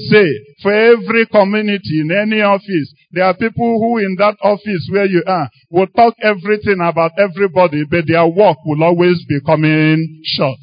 say. 0.10 0.26
For 0.64 0.74
every 0.74 1.28
community, 1.28 2.02
in 2.02 2.10
any 2.10 2.42
office, 2.42 2.90
there 3.12 3.26
are 3.26 3.38
people 3.38 3.78
who 3.78 4.00
in 4.00 4.16
that 4.18 4.34
office 4.42 4.90
where 4.90 5.06
you 5.06 5.22
are 5.28 5.48
will 5.70 5.86
talk 5.94 6.16
everything 6.24 6.82
about 6.82 7.12
everybody, 7.20 7.86
but 7.86 8.08
their 8.08 8.26
work 8.26 8.58
will 8.66 8.82
always 8.84 9.24
be 9.30 9.38
coming 9.46 10.24
short. 10.26 10.58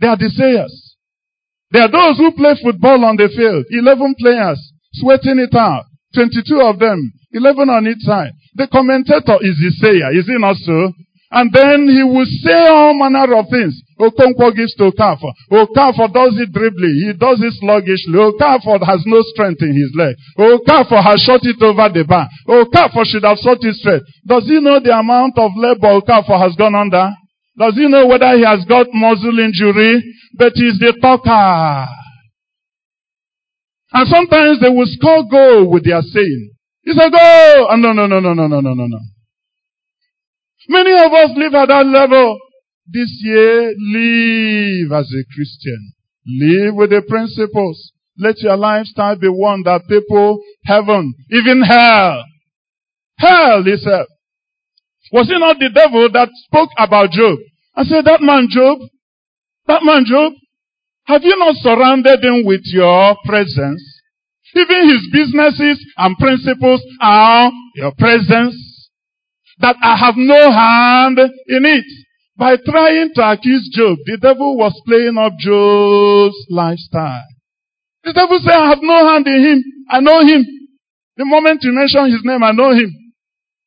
They 0.00 0.08
are 0.08 0.18
the 0.18 0.30
sayers. 0.30 0.96
There 1.70 1.84
are 1.84 1.92
those 1.92 2.18
who 2.18 2.32
play 2.32 2.58
football 2.60 3.04
on 3.04 3.14
the 3.14 3.28
field. 3.30 3.66
11 3.70 4.16
players, 4.18 4.58
sweating 4.94 5.38
it 5.38 5.54
out. 5.54 5.84
22 6.14 6.62
of 6.62 6.80
them, 6.80 7.12
11 7.32 7.68
on 7.68 7.86
each 7.86 8.02
side. 8.02 8.32
The 8.54 8.66
commentator 8.66 9.38
is 9.44 9.54
the 9.60 9.70
sayer, 9.78 10.10
is 10.18 10.26
he 10.26 10.34
not 10.38 10.56
so? 10.56 10.90
And 11.30 11.50
then 11.52 11.88
he 11.88 12.04
will 12.06 12.26
say 12.44 12.68
all 12.70 12.94
manner 12.94 13.34
of 13.34 13.46
things. 13.50 13.74
Okonkwo 13.98 14.54
gives 14.54 14.74
to 14.76 14.90
Okafor. 14.94 15.32
Okafor 15.50 16.12
does 16.12 16.38
it 16.38 16.52
dribbly. 16.54 16.94
He 17.02 17.12
does 17.18 17.42
it 17.42 17.52
sluggishly. 17.58 18.14
Okafor 18.14 18.78
has 18.86 19.02
no 19.06 19.22
strength 19.34 19.60
in 19.62 19.74
his 19.74 19.90
leg. 19.96 20.14
Okafor 20.38 21.02
has 21.02 21.18
shot 21.26 21.40
it 21.42 21.60
over 21.60 21.88
the 21.90 22.04
bar. 22.06 22.28
Okafor 22.46 23.04
should 23.04 23.24
have 23.24 23.38
shot 23.38 23.58
it 23.60 23.74
straight. 23.74 24.02
Does 24.24 24.46
he 24.46 24.60
know 24.60 24.78
the 24.78 24.94
amount 24.94 25.34
of 25.38 25.50
labor 25.56 25.98
Okafor 25.98 26.38
has 26.38 26.54
gone 26.54 26.76
under? 26.76 27.10
Does 27.58 27.74
he 27.74 27.88
know 27.88 28.06
whether 28.06 28.36
he 28.36 28.44
has 28.44 28.64
got 28.66 28.86
muscle 28.92 29.38
injury? 29.40 30.04
But 30.38 30.52
he's 30.54 30.78
the 30.78 30.94
talker. 31.02 31.88
And 33.92 34.06
sometimes 34.08 34.60
they 34.60 34.68
will 34.68 34.86
score 34.86 35.24
goal 35.26 35.70
with 35.72 35.84
their 35.84 36.02
saying. 36.02 36.50
He 36.82 36.92
said, 36.92 37.10
go! 37.10 37.66
Oh, 37.70 37.76
no, 37.76 37.92
no, 37.92 38.06
no, 38.06 38.20
no, 38.20 38.34
no, 38.34 38.46
no, 38.46 38.60
no, 38.60 38.74
no. 38.74 38.98
Many 40.68 40.92
of 40.92 41.12
us 41.12 41.30
live 41.36 41.54
at 41.54 41.68
that 41.68 41.86
level. 41.86 42.38
This 42.88 43.20
year, 43.22 43.74
live 43.76 44.92
as 44.92 45.12
a 45.12 45.24
Christian. 45.34 45.92
Live 46.26 46.74
with 46.74 46.90
the 46.90 47.02
principles. 47.08 47.92
Let 48.18 48.40
your 48.40 48.56
lifestyle 48.56 49.16
be 49.16 49.28
one 49.28 49.62
that 49.64 49.82
people, 49.88 50.40
heaven, 50.64 51.14
even 51.30 51.62
hell, 51.62 52.24
hell 53.18 53.62
itself. 53.66 54.08
Was 55.12 55.30
it 55.30 55.38
not 55.38 55.58
the 55.58 55.70
devil 55.70 56.08
that 56.12 56.28
spoke 56.46 56.70
about 56.78 57.10
Job? 57.10 57.38
I 57.76 57.84
said, 57.84 58.04
that 58.06 58.22
man 58.22 58.48
Job, 58.50 58.78
that 59.66 59.82
man 59.84 60.04
Job, 60.06 60.32
have 61.04 61.22
you 61.22 61.36
not 61.38 61.54
surrounded 61.56 62.24
him 62.24 62.44
with 62.44 62.62
your 62.64 63.16
presence? 63.24 63.82
Even 64.54 64.88
his 64.88 65.06
businesses 65.12 65.84
and 65.98 66.16
principles 66.18 66.82
are 67.00 67.52
your 67.74 67.92
presence 67.98 68.65
that 69.58 69.76
I 69.82 69.96
have 69.96 70.16
no 70.16 70.50
hand 70.50 71.18
in 71.18 71.64
it. 71.64 71.84
By 72.36 72.56
trying 72.56 73.12
to 73.14 73.30
accuse 73.30 73.70
Job, 73.72 73.96
the 74.04 74.18
devil 74.20 74.58
was 74.58 74.78
playing 74.86 75.16
up 75.16 75.32
Job's 75.38 76.36
lifestyle. 76.50 77.24
The 78.04 78.12
devil 78.12 78.38
said, 78.44 78.52
I 78.52 78.68
have 78.68 78.82
no 78.82 79.08
hand 79.08 79.26
in 79.26 79.40
him. 79.40 79.64
I 79.90 80.00
know 80.00 80.20
him. 80.20 80.44
The 81.16 81.24
moment 81.24 81.62
you 81.62 81.72
mention 81.72 82.12
his 82.12 82.20
name, 82.24 82.42
I 82.42 82.52
know 82.52 82.72
him. 82.72 82.92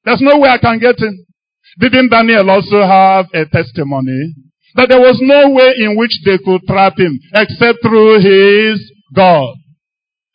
There's 0.06 0.22
no 0.22 0.38
way 0.40 0.50
I 0.50 0.60
can 0.60 0.80
get 0.80 1.00
him. 1.00 1.26
Didn't 1.80 2.10
Daniel 2.10 2.50
also 2.50 2.82
have 2.82 3.26
a 3.34 3.46
testimony 3.46 4.36
that 4.76 4.90
there 4.90 5.00
was 5.00 5.18
no 5.22 5.50
way 5.50 5.74
in 5.78 5.98
which 5.98 6.14
they 6.26 6.38
could 6.38 6.62
trap 6.68 6.98
him 6.98 7.20
except 7.34 7.80
through 7.82 8.22
his 8.22 8.80
God? 9.16 9.56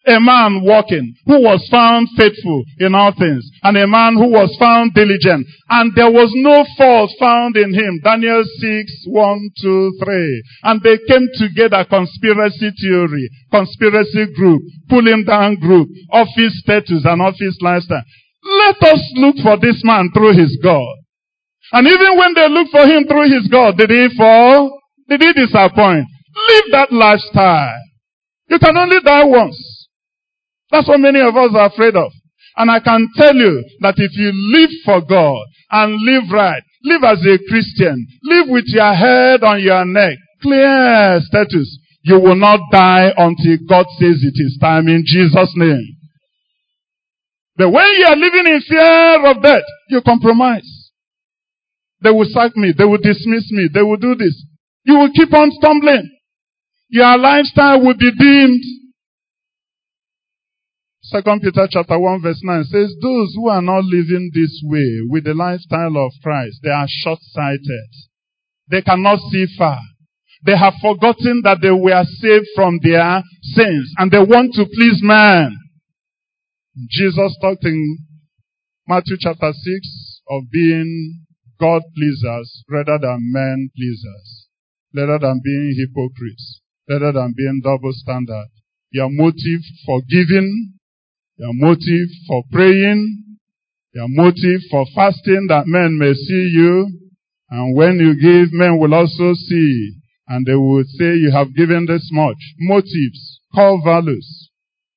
A 0.06 0.20
man 0.20 0.60
walking 0.62 1.14
who 1.24 1.40
was 1.40 1.66
found 1.70 2.08
faithful 2.16 2.62
in 2.78 2.94
all 2.94 3.12
things 3.16 3.44
and 3.62 3.76
a 3.76 3.86
man 3.86 4.14
who 4.14 4.28
was 4.28 4.54
found 4.60 4.92
diligent. 4.92 5.46
And 5.68 5.92
there 5.96 6.10
was 6.10 6.30
no 6.36 6.64
fault 6.76 7.10
found 7.18 7.56
in 7.56 7.72
him. 7.72 8.00
Daniel 8.04 8.44
6 8.44 8.92
1 9.06 9.50
2 9.62 9.98
3 10.04 10.42
and 10.64 10.82
they 10.82 10.98
came 11.08 11.28
together 11.40 11.84
conspiracy 11.88 12.70
theory 12.80 13.28
conspiracy 13.50 14.26
group 14.36 14.60
pulling 14.88 15.24
down 15.24 15.56
group 15.56 15.88
office 16.12 16.60
status 16.60 17.04
and 17.04 17.22
office 17.22 17.56
lifestyle. 17.60 18.04
Let 18.44 18.82
us 18.82 19.00
look 19.16 19.36
for 19.42 19.56
this 19.56 19.80
man 19.84 20.10
through 20.12 20.36
his 20.36 20.58
god. 20.62 20.96
And 21.72 21.88
even 21.88 22.18
when 22.18 22.34
they 22.34 22.48
looked 22.48 22.70
for 22.70 22.84
him 22.84 23.08
through 23.08 23.32
his 23.32 23.48
god 23.48 23.78
did 23.78 23.90
he 23.90 24.08
fall? 24.16 24.80
Did 25.08 25.22
he 25.22 25.32
disappoint? 25.32 26.06
Leave 26.48 26.72
that 26.72 26.92
lifestyle. 26.92 27.80
You 28.48 28.58
can 28.58 28.76
only 28.76 29.00
die 29.00 29.24
once 29.24 29.73
that's 30.74 30.88
what 30.88 30.98
many 30.98 31.20
of 31.20 31.36
us 31.36 31.54
are 31.54 31.70
afraid 31.70 31.94
of. 31.94 32.10
And 32.56 32.68
I 32.68 32.80
can 32.80 33.06
tell 33.14 33.34
you 33.34 33.62
that 33.80 33.94
if 33.96 34.10
you 34.18 34.34
live 34.34 34.70
for 34.84 35.06
God 35.06 35.46
and 35.70 35.94
live 36.02 36.24
right, 36.32 36.62
live 36.82 37.04
as 37.04 37.22
a 37.22 37.38
Christian, 37.48 38.04
live 38.24 38.48
with 38.48 38.64
your 38.66 38.92
head 38.92 39.44
on 39.44 39.62
your 39.62 39.84
neck, 39.84 40.18
clear 40.42 41.20
status, 41.22 41.78
you 42.02 42.18
will 42.18 42.34
not 42.34 42.58
die 42.72 43.12
until 43.16 43.56
God 43.68 43.86
says 43.98 44.18
it 44.22 44.34
is 44.34 44.58
time 44.60 44.88
in 44.88 45.04
Jesus' 45.06 45.54
name. 45.54 45.96
But 47.56 47.70
when 47.70 47.86
you 47.94 48.06
are 48.06 48.16
living 48.16 48.46
in 48.46 48.60
fear 48.66 49.30
of 49.30 49.42
death, 49.42 49.62
you 49.90 50.02
compromise. 50.02 50.90
They 52.02 52.10
will 52.10 52.26
sack 52.26 52.56
me. 52.56 52.74
They 52.76 52.84
will 52.84 52.98
dismiss 52.98 53.46
me. 53.52 53.68
They 53.72 53.82
will 53.82 53.96
do 53.96 54.16
this. 54.16 54.44
You 54.82 54.98
will 54.98 55.10
keep 55.14 55.32
on 55.32 55.52
stumbling. 55.52 56.10
Your 56.88 57.16
lifestyle 57.16 57.80
will 57.80 57.96
be 57.96 58.10
deemed 58.10 58.62
Second 61.08 61.42
Peter 61.42 61.68
chapter 61.70 61.98
1 61.98 62.22
verse 62.22 62.40
9 62.42 62.64
says, 62.64 62.96
those 63.02 63.34
who 63.36 63.48
are 63.48 63.60
not 63.60 63.84
living 63.84 64.30
this 64.32 64.58
way 64.64 65.00
with 65.10 65.24
the 65.24 65.34
lifestyle 65.34 65.98
of 65.98 66.12
Christ, 66.22 66.60
they 66.62 66.70
are 66.70 66.86
short-sighted. 66.88 67.90
They 68.70 68.80
cannot 68.80 69.18
see 69.30 69.46
far. 69.58 69.78
They 70.46 70.56
have 70.56 70.72
forgotten 70.80 71.42
that 71.44 71.58
they 71.60 71.70
were 71.70 72.04
saved 72.04 72.46
from 72.54 72.80
their 72.82 73.22
sins 73.42 73.92
and 73.98 74.10
they 74.10 74.18
want 74.18 74.54
to 74.54 74.64
please 74.64 75.00
man. 75.02 75.54
Jesus 76.88 77.36
talked 77.40 77.64
in 77.64 77.98
Matthew 78.88 79.16
chapter 79.20 79.52
6 79.52 80.20
of 80.30 80.44
being 80.50 81.20
God 81.60 81.82
pleasers 81.94 82.64
rather 82.68 82.98
than 82.98 83.30
men 83.30 83.68
pleasers, 83.76 84.48
rather 84.94 85.18
than 85.18 85.40
being 85.44 85.76
hypocrites, 85.76 86.62
rather 86.88 87.12
than 87.12 87.34
being 87.36 87.60
double 87.62 87.92
standard. 87.92 88.48
Your 88.90 89.08
motive 89.10 89.60
for 89.84 90.00
giving 90.08 90.73
your 91.36 91.52
motive 91.52 92.08
for 92.28 92.42
praying, 92.52 93.38
your 93.92 94.06
motive 94.08 94.60
for 94.70 94.86
fasting 94.94 95.46
that 95.48 95.66
men 95.66 95.98
may 95.98 96.14
see 96.14 96.50
you. 96.54 96.90
And 97.50 97.76
when 97.76 97.98
you 97.98 98.14
give, 98.14 98.52
men 98.52 98.78
will 98.78 98.94
also 98.94 99.34
see. 99.34 99.94
And 100.26 100.46
they 100.46 100.54
will 100.54 100.84
say 100.86 101.14
you 101.14 101.30
have 101.32 101.54
given 101.54 101.86
this 101.86 102.08
much. 102.12 102.38
Motives, 102.58 103.40
core 103.54 103.80
values. 103.84 104.50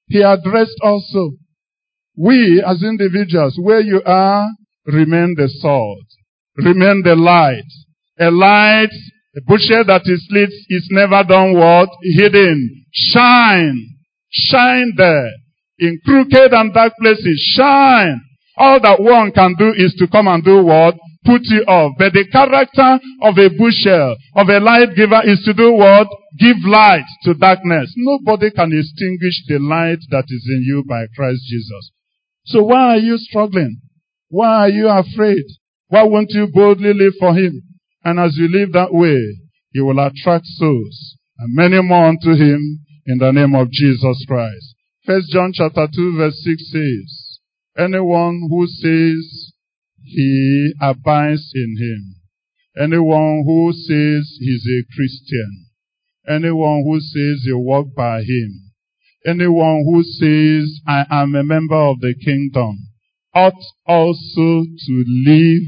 He 0.08 0.22
addressed 0.22 0.78
also. 0.82 1.32
We 2.16 2.64
as 2.66 2.82
individuals, 2.84 3.58
where 3.62 3.82
you 3.82 4.02
are, 4.06 4.48
remain 4.86 5.36
the 5.38 5.50
salt. 5.50 6.06
Remain 6.56 7.04
the 7.04 7.16
light. 7.16 7.70
A 8.20 8.32
light, 8.32 8.94
a 9.36 9.42
bushel 9.46 9.84
that 9.86 10.04
is 10.06 10.26
lit 10.32 10.50
is 10.70 10.88
never 10.92 11.24
done 11.24 11.54
what? 11.54 11.90
Hidden. 12.02 12.86
Shine. 12.92 13.90
Shine 14.30 14.94
there 14.98 15.32
in 15.80 16.00
crooked 16.06 16.54
and 16.54 16.74
dark 16.74 16.94
places. 17.00 17.54
Shine. 17.56 18.22
All 18.58 18.80
that 18.82 19.00
one 19.00 19.32
can 19.32 19.56
do 19.58 19.74
is 19.76 19.94
to 20.00 20.08
come 20.08 20.28
and 20.28 20.44
do 20.44 20.64
what? 20.64 20.96
put 21.28 21.44
you 21.52 21.68
off. 21.68 22.00
But 22.00 22.14
the 22.14 22.26
character 22.32 23.04
of 23.22 23.36
a 23.38 23.52
bushel, 23.52 24.16
of 24.40 24.48
a 24.48 24.64
light 24.64 24.96
giver 24.96 25.22
is 25.28 25.44
to 25.44 25.54
do 25.54 25.76
what? 25.76 26.08
Give 26.40 26.58
light 26.64 27.06
to 27.28 27.36
darkness. 27.36 27.94
Nobody 27.98 28.50
can 28.52 28.72
extinguish 28.72 29.44
the 29.48 29.60
light 29.60 30.00
that 30.10 30.26
is 30.32 30.48
in 30.48 30.64
you 30.64 30.84
by 30.88 31.06
Christ 31.16 31.44
Jesus. 31.52 31.92
So 32.46 32.64
why 32.64 32.96
are 32.96 33.04
you 33.04 33.18
struggling? 33.18 33.82
Why 34.30 34.66
are 34.66 34.70
you 34.70 34.88
afraid? 34.88 35.44
Why 35.90 36.04
won't 36.04 36.32
you 36.32 36.48
boldly 36.48 36.94
live 36.94 37.14
for 37.20 37.36
Him? 37.36 37.62
And 38.04 38.20
as 38.20 38.38
you 38.38 38.48
live 38.48 38.72
that 38.72 38.94
way, 38.94 39.20
you 39.74 39.86
will 39.86 40.00
attract 40.00 40.46
souls 40.46 41.18
and 41.40 41.54
many 41.54 41.82
more 41.82 42.08
unto 42.08 42.32
Him 42.32 42.80
in 43.06 43.18
the 43.18 43.32
name 43.32 43.54
of 43.54 43.70
Jesus 43.70 44.24
Christ. 44.28 44.76
First 45.08 45.30
John 45.30 45.54
chapter 45.54 45.88
2 45.88 46.18
verse 46.18 46.38
6 46.44 46.70
says, 46.70 47.40
anyone 47.78 48.42
who 48.50 48.68
says 48.68 49.54
he 50.04 50.74
abides 50.82 51.50
in 51.56 51.78
Him, 51.80 52.16
anyone 52.78 53.44
who 53.46 53.72
says 53.72 54.38
he's 54.38 54.68
a 54.68 54.84
Christian, 54.94 55.68
anyone 56.28 56.84
who 56.84 57.00
says 57.00 57.44
he 57.46 57.54
walk 57.54 57.96
by 57.96 58.20
Him, 58.20 58.74
anyone 59.26 59.86
who 59.86 60.04
says 60.04 60.82
I 60.86 61.06
am 61.10 61.36
a 61.36 61.44
member 61.44 61.78
of 61.78 62.02
the 62.02 62.14
kingdom, 62.14 62.76
ought 63.34 63.64
also 63.86 64.66
to 64.66 65.06
live 65.26 65.64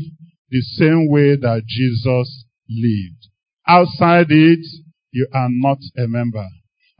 the 0.49 0.61
same 0.75 1.07
way 1.09 1.37
that 1.37 1.61
Jesus 1.65 2.43
lived. 2.69 3.29
Outside 3.65 4.31
it, 4.31 4.65
you 5.11 5.27
are 5.33 5.47
not 5.49 5.77
a 5.97 6.07
member. 6.09 6.45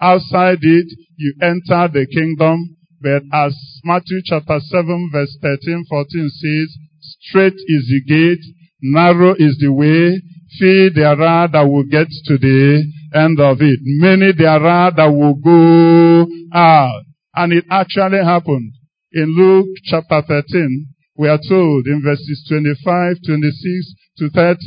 Outside 0.01 0.59
it, 0.61 0.87
you 1.17 1.33
enter 1.41 1.87
the 1.91 2.05
kingdom, 2.05 2.77
but 3.01 3.23
as 3.33 3.55
Matthew 3.83 4.21
chapter 4.23 4.59
7 4.59 5.09
verse 5.11 5.37
13, 5.41 5.85
14 5.89 6.29
says, 6.29 6.77
straight 6.99 7.53
is 7.53 7.87
the 7.87 8.01
gate, 8.07 8.45
narrow 8.81 9.35
is 9.37 9.57
the 9.59 9.71
way, 9.71 10.21
few 10.57 10.89
there 10.89 11.21
are 11.21 11.47
that 11.47 11.67
will 11.67 11.83
get 11.83 12.07
to 12.25 12.37
the 12.37 12.83
end 13.13 13.39
of 13.39 13.61
it. 13.61 13.79
Many 13.83 14.31
there 14.37 14.65
are 14.65 14.91
that 14.91 15.07
will 15.07 15.35
go 15.35 16.27
out. 16.53 17.03
And 17.35 17.53
it 17.53 17.65
actually 17.69 18.23
happened. 18.23 18.73
In 19.11 19.35
Luke 19.35 19.67
chapter 19.85 20.21
13, 20.27 20.87
we 21.17 21.27
are 21.27 21.39
told 21.47 21.87
in 21.87 22.01
verses 22.03 22.45
25, 22.47 23.17
26 23.25 23.93
to 24.17 24.29
30 24.29 24.57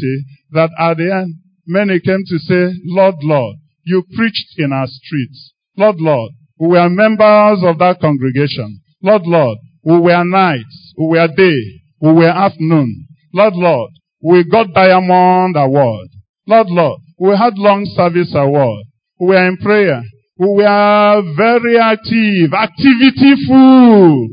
that 0.52 0.70
at 0.78 0.96
the 0.96 1.12
end, 1.12 1.34
many 1.66 2.00
came 2.00 2.22
to 2.26 2.38
say, 2.38 2.74
Lord, 2.84 3.16
Lord, 3.22 3.56
you 3.84 4.04
preached 4.14 4.54
in 4.58 4.72
our 4.72 4.86
streets. 4.86 5.52
Lord, 5.76 5.96
Lord, 5.98 6.32
we 6.58 6.68
were 6.68 6.88
members 6.88 7.62
of 7.64 7.78
that 7.78 7.98
congregation. 8.00 8.80
Lord, 9.02 9.22
Lord, 9.24 9.58
we 9.82 9.98
were 9.98 10.24
nights, 10.24 10.94
we 10.96 11.06
were 11.06 11.28
day, 11.28 11.82
we 12.00 12.12
were 12.12 12.28
afternoon. 12.28 13.08
Lord, 13.34 13.54
Lord, 13.54 13.90
we 14.22 14.44
got 14.44 14.72
diamond 14.72 15.56
award. 15.56 16.08
Lord, 16.46 16.68
Lord, 16.68 17.00
we 17.18 17.36
had 17.36 17.56
long 17.56 17.84
service 17.96 18.32
award. 18.34 18.84
We 19.18 19.28
were 19.28 19.48
in 19.48 19.56
prayer. 19.56 20.02
We 20.38 20.48
were 20.48 21.22
very 21.36 21.78
active, 21.78 22.52
activity 22.52 23.46
full. 23.46 24.28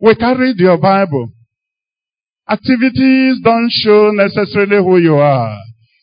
We 0.00 0.14
carried 0.14 0.58
your 0.58 0.78
Bible. 0.78 1.30
Activities 2.48 3.40
don't 3.42 3.70
show 3.70 4.10
necessarily 4.12 4.76
who 4.76 4.98
you 4.98 5.16
are. 5.16 5.58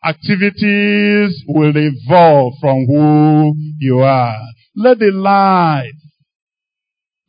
Activities 0.06 1.43
will 1.47 1.74
evolve 1.76 2.54
from 2.60 2.86
who 2.86 3.54
you 3.80 3.99
are. 3.99 4.41
Let 4.76 4.99
the 4.99 5.12
life, 5.12 5.86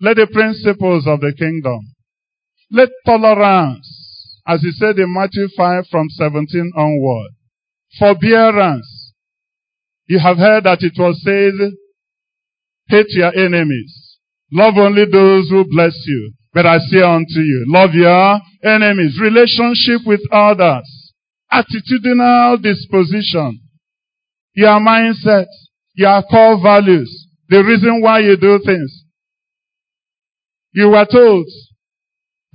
let 0.01 0.17
the 0.17 0.27
principles 0.27 1.07
of 1.07 1.21
the 1.21 1.33
kingdom, 1.39 1.81
let 2.71 2.89
tolerance, 3.07 4.41
as 4.47 4.61
he 4.63 4.73
said 4.73 4.99
in 4.99 5.13
Matthew 5.13 5.49
5 5.57 5.85
from 5.91 6.09
17 6.11 6.73
onward, 6.77 7.31
forbearance. 7.99 9.13
You 10.07 10.19
have 10.19 10.39
heard 10.39 10.65
that 10.65 10.83
it 10.83 10.95
was 10.99 11.23
said, 11.23 11.55
hate 12.89 13.11
your 13.11 13.35
enemies. 13.35 14.19
Love 14.51 14.75
only 14.77 15.05
those 15.11 15.49
who 15.49 15.65
bless 15.71 15.95
you. 16.07 16.33
But 16.53 16.67
I 16.67 16.79
say 16.79 17.03
unto 17.03 17.41
you, 17.41 17.65
love 17.69 17.95
your 17.95 18.41
enemies. 18.65 19.19
Relationship 19.21 20.07
with 20.07 20.21
others. 20.31 21.04
Attitudinal 21.55 22.61
disposition. 22.63 23.61
Your 24.55 24.81
mindset. 24.81 25.47
Your 25.95 26.23
core 26.25 26.61
values. 26.63 27.29
The 27.49 27.63
reason 27.63 28.01
why 28.01 28.21
you 28.21 28.37
do 28.37 28.61
things. 28.65 29.05
You 30.73 30.89
were 30.89 31.07
told 31.11 31.47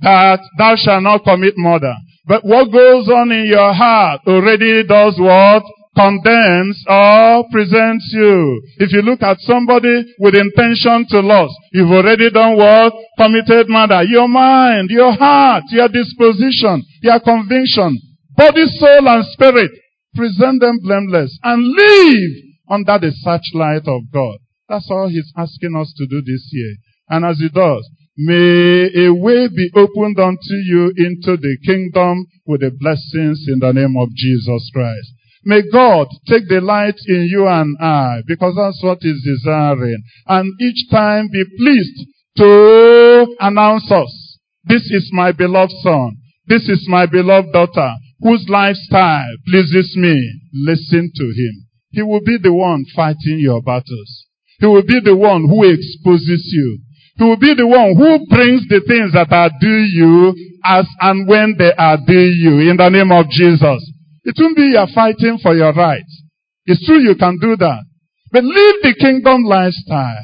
that 0.00 0.40
thou 0.58 0.76
shalt 0.76 1.02
not 1.02 1.24
commit 1.24 1.54
murder. 1.56 1.94
But 2.26 2.44
what 2.44 2.70
goes 2.70 3.08
on 3.08 3.32
in 3.32 3.46
your 3.46 3.72
heart 3.72 4.20
already 4.26 4.86
does 4.86 5.16
what? 5.18 5.62
condemns 5.96 6.82
or 6.88 7.44
presents 7.50 8.10
you. 8.12 8.62
If 8.78 8.92
you 8.92 9.02
look 9.02 9.22
at 9.22 9.38
somebody 9.40 10.14
with 10.18 10.34
intention 10.34 11.06
to 11.10 11.20
lust, 11.20 11.54
you've 11.72 11.90
already 11.90 12.30
done 12.30 12.56
what? 12.56 12.94
Committed 13.18 13.68
murder. 13.68 14.02
Your 14.04 14.28
mind, 14.28 14.90
your 14.90 15.12
heart, 15.12 15.64
your 15.70 15.88
disposition, 15.88 16.82
your 17.02 17.20
conviction, 17.20 17.98
body, 18.40 18.64
soul, 18.80 19.06
and 19.06 19.24
spirit, 19.36 19.70
present 20.14 20.62
them 20.62 20.78
blameless 20.82 21.38
and 21.42 21.60
live 21.62 22.32
under 22.70 22.98
the 22.98 23.12
searchlight 23.20 23.86
of 23.86 24.00
God. 24.10 24.38
That's 24.66 24.90
all 24.90 25.08
He's 25.08 25.30
asking 25.36 25.76
us 25.76 25.92
to 25.98 26.06
do 26.06 26.22
this 26.22 26.48
year. 26.52 26.74
And 27.10 27.24
as 27.26 27.38
He 27.38 27.50
does, 27.50 27.86
may 28.16 28.88
a 29.06 29.12
way 29.12 29.48
be 29.48 29.68
opened 29.76 30.18
unto 30.18 30.56
you 30.64 30.90
into 30.96 31.36
the 31.36 31.58
kingdom 31.66 32.26
with 32.46 32.62
the 32.62 32.70
blessings 32.70 33.44
in 33.46 33.58
the 33.58 33.72
name 33.72 33.96
of 34.00 34.08
Jesus 34.14 34.70
Christ. 34.72 35.12
May 35.44 35.62
God 35.70 36.06
take 36.26 36.48
the 36.48 36.60
light 36.60 36.98
in 37.08 37.28
you 37.30 37.46
and 37.46 37.76
I, 37.80 38.22
because 38.26 38.54
that's 38.56 38.82
what 38.82 38.98
He's 39.00 39.22
desiring. 39.22 40.02
And 40.26 40.52
each 40.60 40.90
time 40.90 41.28
be 41.30 41.44
pleased 41.58 42.08
to 42.38 43.36
announce 43.40 43.90
us. 43.90 44.38
This 44.64 44.82
is 44.90 45.10
my 45.12 45.32
beloved 45.32 45.72
son. 45.82 46.16
This 46.46 46.68
is 46.68 46.86
my 46.88 47.06
beloved 47.06 47.52
daughter, 47.52 47.92
whose 48.22 48.46
lifestyle 48.48 49.36
pleases 49.48 49.94
me. 49.96 50.40
Listen 50.52 51.10
to 51.14 51.24
him. 51.24 51.66
He 51.90 52.02
will 52.02 52.20
be 52.20 52.38
the 52.40 52.52
one 52.52 52.84
fighting 52.94 53.38
your 53.38 53.62
battles. 53.62 54.26
He 54.60 54.66
will 54.66 54.82
be 54.82 55.00
the 55.02 55.16
one 55.16 55.48
who 55.48 55.64
exposes 55.64 56.48
you. 56.52 56.78
He 57.16 57.24
will 57.24 57.38
be 57.38 57.54
the 57.54 57.66
one 57.66 57.96
who 57.96 58.26
brings 58.28 58.66
the 58.68 58.80
things 58.86 59.12
that 59.12 59.32
are 59.32 59.50
due 59.60 59.84
you 59.92 60.34
as 60.64 60.86
and 61.00 61.26
when 61.26 61.56
they 61.58 61.72
are 61.76 61.98
due 62.06 62.30
you 62.30 62.70
in 62.70 62.76
the 62.76 62.88
name 62.88 63.10
of 63.10 63.28
Jesus. 63.30 63.92
It 64.24 64.36
won't 64.38 64.56
be 64.56 64.72
you're 64.72 64.86
fighting 64.94 65.38
for 65.42 65.54
your 65.54 65.72
rights. 65.72 66.22
It's 66.66 66.84
true 66.86 67.00
you 67.00 67.16
can 67.16 67.38
do 67.40 67.56
that. 67.56 67.82
But 68.30 68.44
live 68.44 68.76
the 68.82 68.94
kingdom 69.00 69.42
lifestyle. 69.44 70.22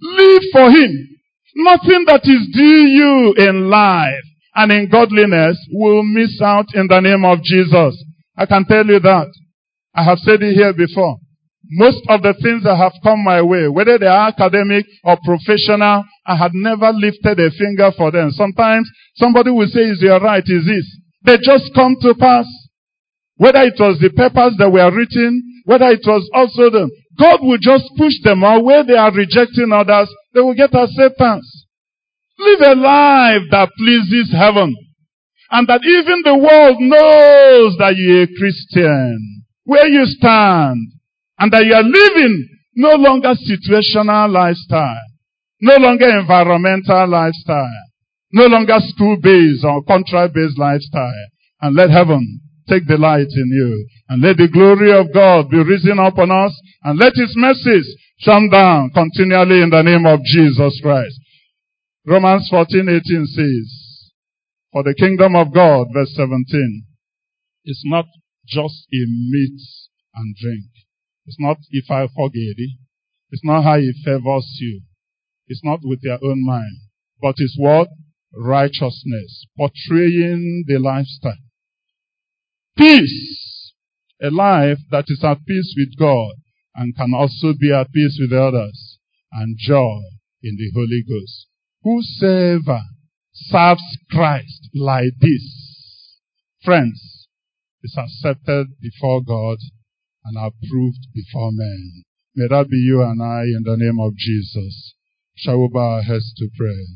Live 0.00 0.42
for 0.52 0.70
Him. 0.70 0.90
Nothing 1.56 2.04
that 2.06 2.22
is 2.24 2.48
due 2.52 2.86
you 2.88 3.34
in 3.36 3.68
life 3.68 4.24
and 4.54 4.72
in 4.72 4.88
godliness 4.90 5.58
will 5.72 6.02
miss 6.02 6.40
out 6.40 6.66
in 6.74 6.86
the 6.86 7.00
name 7.00 7.24
of 7.24 7.42
Jesus. 7.42 8.02
I 8.36 8.46
can 8.46 8.64
tell 8.64 8.86
you 8.86 9.00
that. 9.00 9.28
I 9.94 10.02
have 10.04 10.18
said 10.18 10.42
it 10.42 10.54
here 10.54 10.72
before. 10.72 11.18
Most 11.70 12.02
of 12.08 12.22
the 12.22 12.34
things 12.42 12.62
that 12.64 12.76
have 12.76 12.92
come 13.02 13.24
my 13.24 13.40
way, 13.40 13.68
whether 13.68 13.96
they 13.98 14.06
are 14.06 14.28
academic 14.28 14.84
or 15.02 15.16
professional, 15.24 16.04
I 16.26 16.36
had 16.36 16.52
never 16.52 16.92
lifted 16.92 17.40
a 17.40 17.50
finger 17.50 17.90
for 17.96 18.10
them. 18.10 18.30
Sometimes 18.32 18.88
somebody 19.16 19.50
will 19.50 19.66
say, 19.68 19.88
is 19.88 20.02
your 20.02 20.20
right, 20.20 20.44
is 20.44 20.66
this? 20.66 20.86
They 21.24 21.38
just 21.40 21.72
come 21.74 21.96
to 22.02 22.14
pass. 22.14 22.46
Whether 23.36 23.62
it 23.62 23.80
was 23.80 23.98
the 23.98 24.10
papers 24.10 24.54
that 24.58 24.70
were 24.70 24.92
written, 24.94 25.62
whether 25.64 25.88
it 25.88 26.04
was 26.04 26.28
also 26.34 26.70
them, 26.70 26.90
God 27.18 27.40
will 27.40 27.58
just 27.58 27.88
push 27.96 28.12
them 28.22 28.42
where 28.42 28.84
they 28.84 28.96
are 28.96 29.12
rejecting 29.12 29.72
others, 29.72 30.12
they 30.34 30.40
will 30.40 30.54
get 30.54 30.74
acceptance. 30.74 31.63
Live 32.38 32.60
a 32.60 32.74
life 32.74 33.42
that 33.50 33.70
pleases 33.78 34.32
heaven. 34.32 34.74
And 35.50 35.68
that 35.68 35.84
even 35.84 36.22
the 36.24 36.36
world 36.36 36.80
knows 36.80 37.76
that 37.78 37.94
you're 37.96 38.22
a 38.22 38.34
Christian. 38.38 39.44
Where 39.64 39.86
you 39.88 40.04
stand. 40.06 40.78
And 41.38 41.52
that 41.52 41.64
you 41.64 41.74
are 41.74 41.82
living 41.82 42.48
no 42.74 42.96
longer 42.96 43.34
situational 43.34 44.30
lifestyle. 44.30 45.04
No 45.60 45.76
longer 45.76 46.18
environmental 46.18 47.08
lifestyle. 47.08 47.84
No 48.32 48.46
longer 48.46 48.78
school-based 48.80 49.64
or 49.64 49.84
country-based 49.84 50.58
lifestyle. 50.58 51.26
And 51.60 51.76
let 51.76 51.90
heaven 51.90 52.40
take 52.68 52.86
delight 52.86 53.30
in 53.30 53.48
you. 53.52 53.86
And 54.08 54.22
let 54.22 54.36
the 54.36 54.48
glory 54.48 54.92
of 54.92 55.14
God 55.14 55.50
be 55.50 55.62
risen 55.62 56.00
upon 56.00 56.32
us. 56.32 56.52
And 56.82 56.98
let 56.98 57.12
his 57.14 57.32
mercies 57.36 57.86
shine 58.18 58.50
down 58.50 58.90
continually 58.90 59.62
in 59.62 59.70
the 59.70 59.82
name 59.82 60.04
of 60.04 60.20
Jesus 60.24 60.80
Christ. 60.82 61.20
Romans 62.06 62.48
14:18 62.52 63.26
says, 63.26 64.10
For 64.72 64.82
the 64.82 64.94
kingdom 64.94 65.36
of 65.36 65.52
God, 65.52 65.88
verse 65.92 66.14
17, 66.14 66.86
is 67.64 67.82
not 67.86 68.06
just 68.46 68.86
in 68.92 69.30
meat 69.30 69.60
and 70.14 70.36
drink. 70.36 70.66
It's 71.26 71.40
not 71.40 71.58
if 71.70 71.90
I 71.90 72.06
forget 72.06 72.56
it. 72.58 72.78
It's 73.30 73.44
not 73.44 73.64
how 73.64 73.78
he 73.78 73.92
favors 74.04 74.58
you. 74.60 74.82
It's 75.46 75.64
not 75.64 75.80
with 75.82 76.00
your 76.02 76.18
own 76.22 76.44
mind. 76.44 76.76
But 77.20 77.36
it's 77.38 77.56
what? 77.58 77.88
righteousness, 78.36 79.46
portraying 79.56 80.64
the 80.66 80.78
lifestyle. 80.78 81.32
Peace, 82.76 83.72
a 84.22 84.30
life 84.30 84.78
that 84.90 85.04
is 85.08 85.22
at 85.24 85.44
peace 85.46 85.74
with 85.76 85.98
God 85.98 86.34
and 86.74 86.96
can 86.96 87.12
also 87.14 87.52
be 87.58 87.72
at 87.72 87.92
peace 87.92 88.18
with 88.20 88.36
others, 88.36 88.98
and 89.32 89.56
joy 89.58 90.00
in 90.42 90.56
the 90.56 90.70
Holy 90.74 91.04
Ghost. 91.08 91.46
Whosoever 91.84 92.80
serves 93.34 93.98
Christ 94.10 94.70
like 94.74 95.12
this, 95.20 96.18
friends, 96.64 97.28
is 97.82 97.94
accepted 97.98 98.68
before 98.80 99.22
God 99.22 99.58
and 100.24 100.38
approved 100.38 101.08
before 101.12 101.52
men. 101.52 102.04
May 102.34 102.46
that 102.48 102.70
be 102.70 102.78
you 102.78 103.02
and 103.02 103.22
I 103.22 103.42
in 103.42 103.64
the 103.64 103.76
name 103.76 104.00
of 104.00 104.16
Jesus. 104.16 104.94
Shall 105.36 105.60
we 105.60 105.68
bow 105.68 105.96
our 105.96 106.02
heads 106.02 106.32
to 106.38 106.48
pray? 106.56 106.86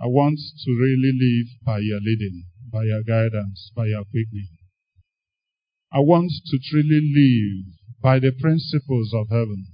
I 0.00 0.06
want 0.06 0.38
to 0.38 0.70
really 0.70 1.10
live 1.12 1.48
by 1.66 1.80
your 1.80 1.98
leading, 1.98 2.44
by 2.72 2.84
your 2.84 3.02
guidance, 3.02 3.72
by 3.74 3.86
your 3.86 4.04
quickening. 4.04 4.58
I 5.92 5.98
want 5.98 6.30
to 6.46 6.58
truly 6.70 7.00
live 7.02 7.74
by 8.00 8.20
the 8.20 8.30
principles 8.30 9.12
of 9.12 9.28
heaven. 9.28 9.66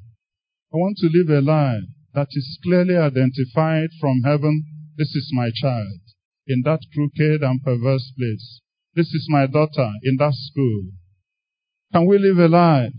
I 0.72 0.78
want 0.78 0.96
to 0.98 1.10
live 1.12 1.28
a 1.28 1.44
life 1.44 1.84
that 2.14 2.28
is 2.30 2.58
clearly 2.62 2.96
identified 2.96 3.90
from 4.00 4.22
heaven. 4.24 4.64
This 4.96 5.14
is 5.14 5.30
my 5.32 5.50
child 5.54 6.00
in 6.46 6.62
that 6.64 6.80
crooked 6.94 7.42
and 7.42 7.62
perverse 7.62 8.12
place. 8.16 8.60
This 8.94 9.08
is 9.08 9.26
my 9.28 9.46
daughter 9.46 9.90
in 10.04 10.16
that 10.18 10.34
school. 10.34 10.84
Can 11.92 12.06
we 12.06 12.18
live 12.18 12.38
a 12.38 12.48
life 12.48 12.92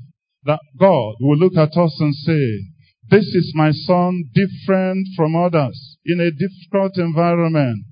that 0.44 0.60
God 0.78 1.16
will 1.20 1.38
look 1.38 1.56
at 1.58 1.78
us 1.78 1.98
and 2.00 2.14
say, 2.14 2.62
this 3.10 3.26
is 3.26 3.54
my 3.56 3.72
son 3.72 4.26
different 4.34 5.08
from 5.16 5.36
others 5.36 5.98
in 6.06 6.20
a 6.20 6.32
difficult 6.32 6.98
environment 6.98 7.86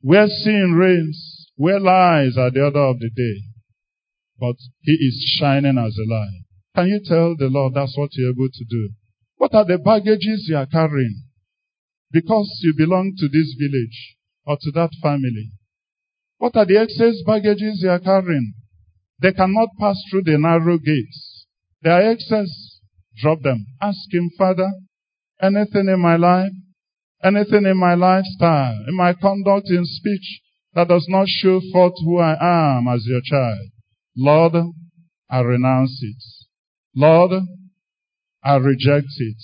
where 0.00 0.28
sin 0.28 0.74
reigns, 0.78 1.50
where 1.56 1.80
lies 1.80 2.36
are 2.38 2.50
the 2.50 2.62
order 2.64 2.84
of 2.84 2.98
the 2.98 3.10
day. 3.10 3.40
But 4.38 4.56
he 4.82 4.92
is 4.92 5.24
shining 5.38 5.78
as 5.78 5.96
a 5.96 6.12
light. 6.12 6.44
Can 6.76 6.88
you 6.88 7.00
tell 7.04 7.34
the 7.36 7.48
Lord 7.48 7.74
that's 7.74 7.96
what 7.96 8.10
you're 8.12 8.30
able 8.30 8.48
to 8.52 8.64
do? 8.68 8.90
What 9.36 9.54
are 9.54 9.64
the 9.64 9.78
baggages 9.78 10.46
you 10.48 10.56
are 10.56 10.66
carrying? 10.66 11.22
Because 12.10 12.48
you 12.62 12.74
belong 12.76 13.14
to 13.18 13.28
this 13.28 13.54
village 13.58 14.16
or 14.46 14.56
to 14.60 14.70
that 14.72 14.90
family. 15.02 15.50
What 16.38 16.56
are 16.56 16.66
the 16.66 16.78
excess 16.78 17.22
baggages 17.26 17.80
you 17.82 17.90
are 17.90 17.98
carrying? 17.98 18.54
They 19.20 19.32
cannot 19.32 19.68
pass 19.78 19.96
through 20.10 20.22
the 20.24 20.38
narrow 20.38 20.78
gates. 20.78 21.46
They 21.82 21.90
are 21.90 22.10
excess. 22.10 22.80
Drop 23.16 23.42
them. 23.42 23.66
Ask 23.80 24.12
him, 24.12 24.30
Father, 24.36 24.70
anything 25.40 25.88
in 25.88 26.00
my 26.00 26.16
life, 26.16 26.52
anything 27.22 27.64
in 27.64 27.76
my 27.76 27.94
lifestyle, 27.94 28.76
in 28.88 28.96
my 28.96 29.14
conduct, 29.14 29.70
in 29.70 29.84
speech 29.84 30.40
that 30.74 30.88
does 30.88 31.06
not 31.08 31.28
show 31.28 31.60
forth 31.72 31.94
who 32.04 32.18
I 32.18 32.36
am 32.40 32.88
as 32.88 33.04
your 33.06 33.20
child. 33.24 33.68
Lord, 34.16 34.54
I 35.30 35.40
renounce 35.40 35.98
it. 36.02 36.22
Lord, 36.96 37.42
I 38.44 38.56
reject 38.56 39.08
it. 39.16 39.36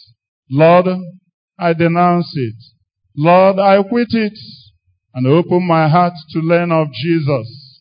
Lord, 0.50 0.86
I 1.58 1.72
denounce 1.72 2.32
it. 2.34 2.56
Lord, 3.16 3.58
I 3.58 3.82
quit 3.82 4.08
it 4.10 4.38
and 5.14 5.26
open 5.26 5.66
my 5.66 5.88
heart 5.88 6.12
to 6.32 6.40
learn 6.40 6.70
of 6.70 6.88
Jesus 6.92 7.80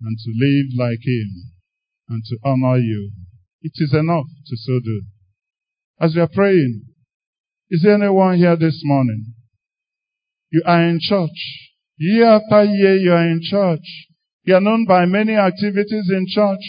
and 0.00 0.16
to 0.18 0.30
live 0.36 0.66
like 0.76 1.00
Him 1.04 1.52
and 2.08 2.22
to 2.24 2.36
honor 2.44 2.78
you. 2.78 3.10
It 3.62 3.72
is 3.76 3.94
enough 3.94 4.26
to 4.46 4.56
so 4.56 4.80
do. 4.84 5.02
As 6.00 6.14
we 6.14 6.20
are 6.20 6.28
praying, 6.32 6.82
is 7.70 7.82
there 7.82 7.94
anyone 7.94 8.38
here 8.38 8.56
this 8.56 8.80
morning? 8.84 9.34
You 10.50 10.62
are 10.64 10.82
in 10.82 10.98
church. 11.00 11.68
Year 11.98 12.26
after 12.26 12.64
year 12.64 12.96
you 12.96 13.12
are 13.12 13.28
in 13.28 13.40
church. 13.42 14.08
You 14.44 14.54
are 14.54 14.60
known 14.60 14.86
by 14.86 15.04
many 15.04 15.34
activities 15.34 16.08
in 16.10 16.26
church. 16.28 16.60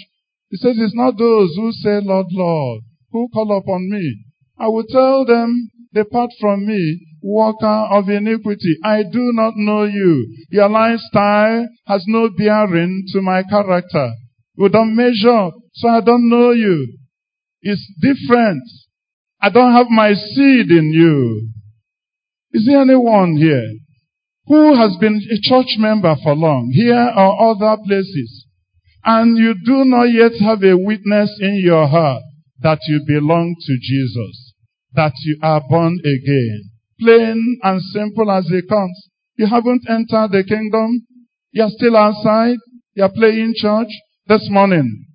He 0.49 0.57
says 0.57 0.75
it's 0.77 0.95
not 0.95 1.17
those 1.17 1.55
who 1.55 1.71
say, 1.71 1.99
Lord, 2.01 2.27
Lord, 2.31 2.83
who 3.11 3.27
call 3.33 3.57
upon 3.57 3.89
me. 3.89 4.25
I 4.59 4.67
will 4.67 4.83
tell 4.83 5.25
them, 5.25 5.69
depart 5.93 6.31
from 6.39 6.65
me, 6.67 6.99
worker 7.21 7.87
of 7.91 8.09
iniquity. 8.09 8.77
I 8.83 9.03
do 9.03 9.31
not 9.33 9.53
know 9.55 9.83
you. 9.83 10.27
Your 10.51 10.69
lifestyle 10.69 11.67
has 11.87 12.03
no 12.07 12.29
bearing 12.29 13.05
to 13.13 13.21
my 13.21 13.43
character. 13.43 14.11
We 14.57 14.69
don't 14.69 14.95
measure, 14.95 15.51
so 15.73 15.87
I 15.87 16.01
don't 16.01 16.29
know 16.29 16.51
you. 16.51 16.97
It's 17.61 17.85
different. 18.01 18.63
I 19.41 19.49
don't 19.49 19.73
have 19.73 19.87
my 19.89 20.13
seed 20.13 20.69
in 20.69 20.91
you. 20.91 21.49
Is 22.51 22.65
there 22.65 22.81
anyone 22.81 23.37
here 23.37 23.73
who 24.47 24.75
has 24.75 24.97
been 24.99 25.21
a 25.31 25.39
church 25.41 25.77
member 25.77 26.15
for 26.23 26.35
long, 26.35 26.71
here 26.73 27.11
or 27.15 27.51
other 27.51 27.81
places, 27.85 28.45
and 29.05 29.37
you 29.37 29.53
do 29.65 29.85
not 29.85 30.05
yet 30.05 30.33
have 30.41 30.63
a 30.63 30.75
witness 30.75 31.37
in 31.39 31.61
your 31.63 31.87
heart 31.87 32.23
that 32.61 32.79
you 32.87 33.01
belong 33.05 33.55
to 33.59 33.77
Jesus, 33.81 34.53
that 34.93 35.13
you 35.23 35.37
are 35.41 35.61
born 35.69 35.99
again. 35.99 36.71
Plain 36.99 37.59
and 37.63 37.81
simple 37.81 38.29
as 38.31 38.45
it 38.51 38.65
comes. 38.67 39.09
You 39.37 39.47
haven't 39.47 39.83
entered 39.89 40.31
the 40.31 40.43
kingdom. 40.47 41.05
You're 41.51 41.69
still 41.69 41.95
outside. 41.95 42.57
You're 42.93 43.09
playing 43.09 43.53
church 43.55 43.87
this 44.27 44.47
morning. 44.49 45.05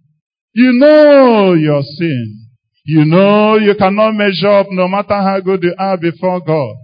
You 0.55 0.73
know 0.73 1.53
your 1.53 1.83
sin. 1.83 2.49
You 2.85 3.05
know 3.05 3.57
you 3.57 3.75
cannot 3.75 4.13
measure 4.13 4.49
up 4.49 4.67
no 4.71 4.89
matter 4.89 5.15
how 5.15 5.41
good 5.41 5.63
you 5.63 5.75
are 5.79 5.99
before 5.99 6.41
God. 6.41 6.77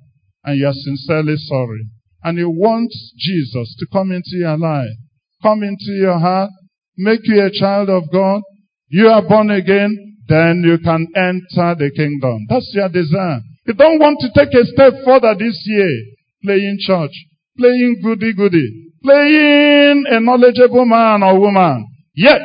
And 0.45 0.59
you're 0.59 0.73
sincerely 0.73 1.37
sorry. 1.37 1.87
And 2.23 2.37
you 2.37 2.51
want 2.51 2.93
Jesus 3.17 3.75
to 3.79 3.87
come 3.93 4.13
into 4.13 4.37
your 4.37 4.59
life, 4.59 4.91
come 5.43 5.63
into 5.63 5.93
your 5.93 6.19
heart, 6.19 6.51
make 6.99 7.21
you 7.25 7.43
a 7.43 7.51
child 7.51 7.89
of 7.89 8.05
God. 8.13 8.43
You 8.89 9.09
are 9.09 9.23
born 9.23 9.51
again 9.51 10.10
then 10.31 10.63
you 10.65 10.79
can 10.79 11.09
enter 11.17 11.75
the 11.75 11.91
kingdom. 11.91 12.47
That's 12.49 12.71
your 12.73 12.89
desire. 12.89 13.41
You 13.67 13.75
don't 13.75 13.99
want 13.99 14.19
to 14.21 14.31
take 14.31 14.55
a 14.55 14.65
step 14.65 14.95
further 15.05 15.35
this 15.35 15.61
year, 15.67 15.91
playing 16.45 16.79
church, 16.81 17.11
playing 17.59 18.01
goody 18.03 18.33
goody, 18.33 18.95
playing 19.03 20.05
a 20.09 20.21
knowledgeable 20.21 20.87
man 20.87 21.25
or 21.25 21.41
woman. 21.41 21.85
Yet, 22.15 22.43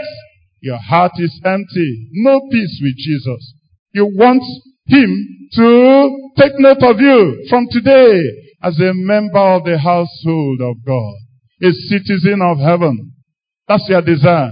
your 0.62 0.80
heart 0.80 1.12
is 1.18 1.40
empty. 1.46 2.10
No 2.14 2.42
peace 2.52 2.82
with 2.82 2.98
Jesus. 2.98 3.54
You 3.94 4.06
want 4.18 4.42
him 4.88 5.48
to 5.54 6.32
take 6.38 6.58
note 6.58 6.82
of 6.82 7.00
you 7.00 7.46
from 7.50 7.68
today 7.70 8.20
as 8.64 8.80
a 8.80 8.94
member 8.94 9.38
of 9.38 9.64
the 9.64 9.78
household 9.78 10.60
of 10.62 10.76
God, 10.86 11.14
a 11.62 11.72
citizen 11.72 12.42
of 12.42 12.58
heaven. 12.58 13.14
That's 13.68 13.86
your 13.88 14.02
desire. 14.02 14.52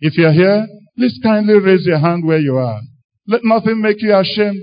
If 0.00 0.18
you're 0.18 0.32
here, 0.32 0.66
Please 0.96 1.18
kindly 1.22 1.58
raise 1.58 1.84
your 1.86 1.98
hand 1.98 2.24
where 2.24 2.38
you 2.38 2.56
are. 2.56 2.80
Let 3.26 3.42
nothing 3.44 3.82
make 3.82 4.00
you 4.00 4.16
ashamed. 4.16 4.62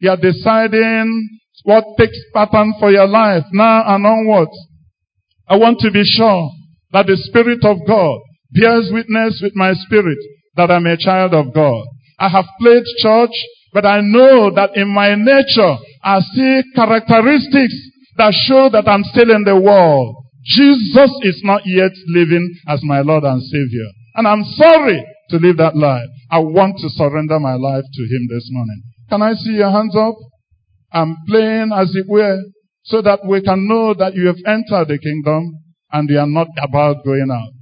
You 0.00 0.10
are 0.10 0.16
deciding 0.16 1.38
what 1.64 1.84
takes 1.98 2.18
pattern 2.34 2.74
for 2.78 2.90
your 2.90 3.06
life 3.06 3.44
now 3.52 3.94
and 3.94 4.04
onwards. 4.04 4.56
I 5.48 5.56
want 5.56 5.78
to 5.80 5.90
be 5.90 6.02
sure 6.04 6.50
that 6.92 7.06
the 7.06 7.16
Spirit 7.16 7.64
of 7.64 7.78
God 7.86 8.20
bears 8.50 8.90
witness 8.92 9.40
with 9.42 9.52
my 9.54 9.72
spirit 9.72 10.18
that 10.56 10.70
I'm 10.70 10.86
a 10.86 10.96
child 10.96 11.32
of 11.32 11.54
God. 11.54 11.86
I 12.18 12.28
have 12.28 12.44
played 12.60 12.84
church, 12.98 13.32
but 13.72 13.86
I 13.86 14.00
know 14.02 14.50
that 14.54 14.76
in 14.76 14.88
my 14.88 15.14
nature 15.14 15.76
I 16.04 16.20
see 16.20 16.62
characteristics 16.74 17.74
that 18.18 18.34
show 18.46 18.68
that 18.70 18.86
I'm 18.88 19.04
still 19.04 19.34
in 19.34 19.44
the 19.44 19.58
world. 19.58 20.16
Jesus 20.44 21.10
is 21.22 21.40
not 21.44 21.62
yet 21.64 21.92
living 22.08 22.54
as 22.68 22.80
my 22.82 23.00
Lord 23.00 23.24
and 23.24 23.42
Savior. 23.42 23.88
And 24.16 24.28
I'm 24.28 24.44
sorry 24.44 25.06
to 25.32 25.38
live 25.40 25.56
that 25.56 25.76
life. 25.76 26.08
I 26.30 26.38
want 26.38 26.76
to 26.78 26.88
surrender 26.88 27.40
my 27.40 27.54
life 27.54 27.84
to 27.84 28.02
Him 28.04 28.28
this 28.28 28.48
morning. 28.52 28.82
Can 29.08 29.22
I 29.22 29.32
see 29.34 29.56
your 29.56 29.70
hands 29.70 29.96
up? 29.96 30.14
I'm 30.92 31.16
playing 31.26 31.72
as 31.74 31.90
it 31.96 32.06
were 32.08 32.38
so 32.84 33.02
that 33.02 33.20
we 33.26 33.40
can 33.42 33.66
know 33.66 33.94
that 33.94 34.14
you 34.14 34.26
have 34.26 34.36
entered 34.46 34.88
the 34.88 34.98
kingdom 34.98 35.52
and 35.92 36.08
you 36.08 36.18
are 36.18 36.26
not 36.26 36.48
about 36.62 37.04
going 37.04 37.28
out. 37.32 37.52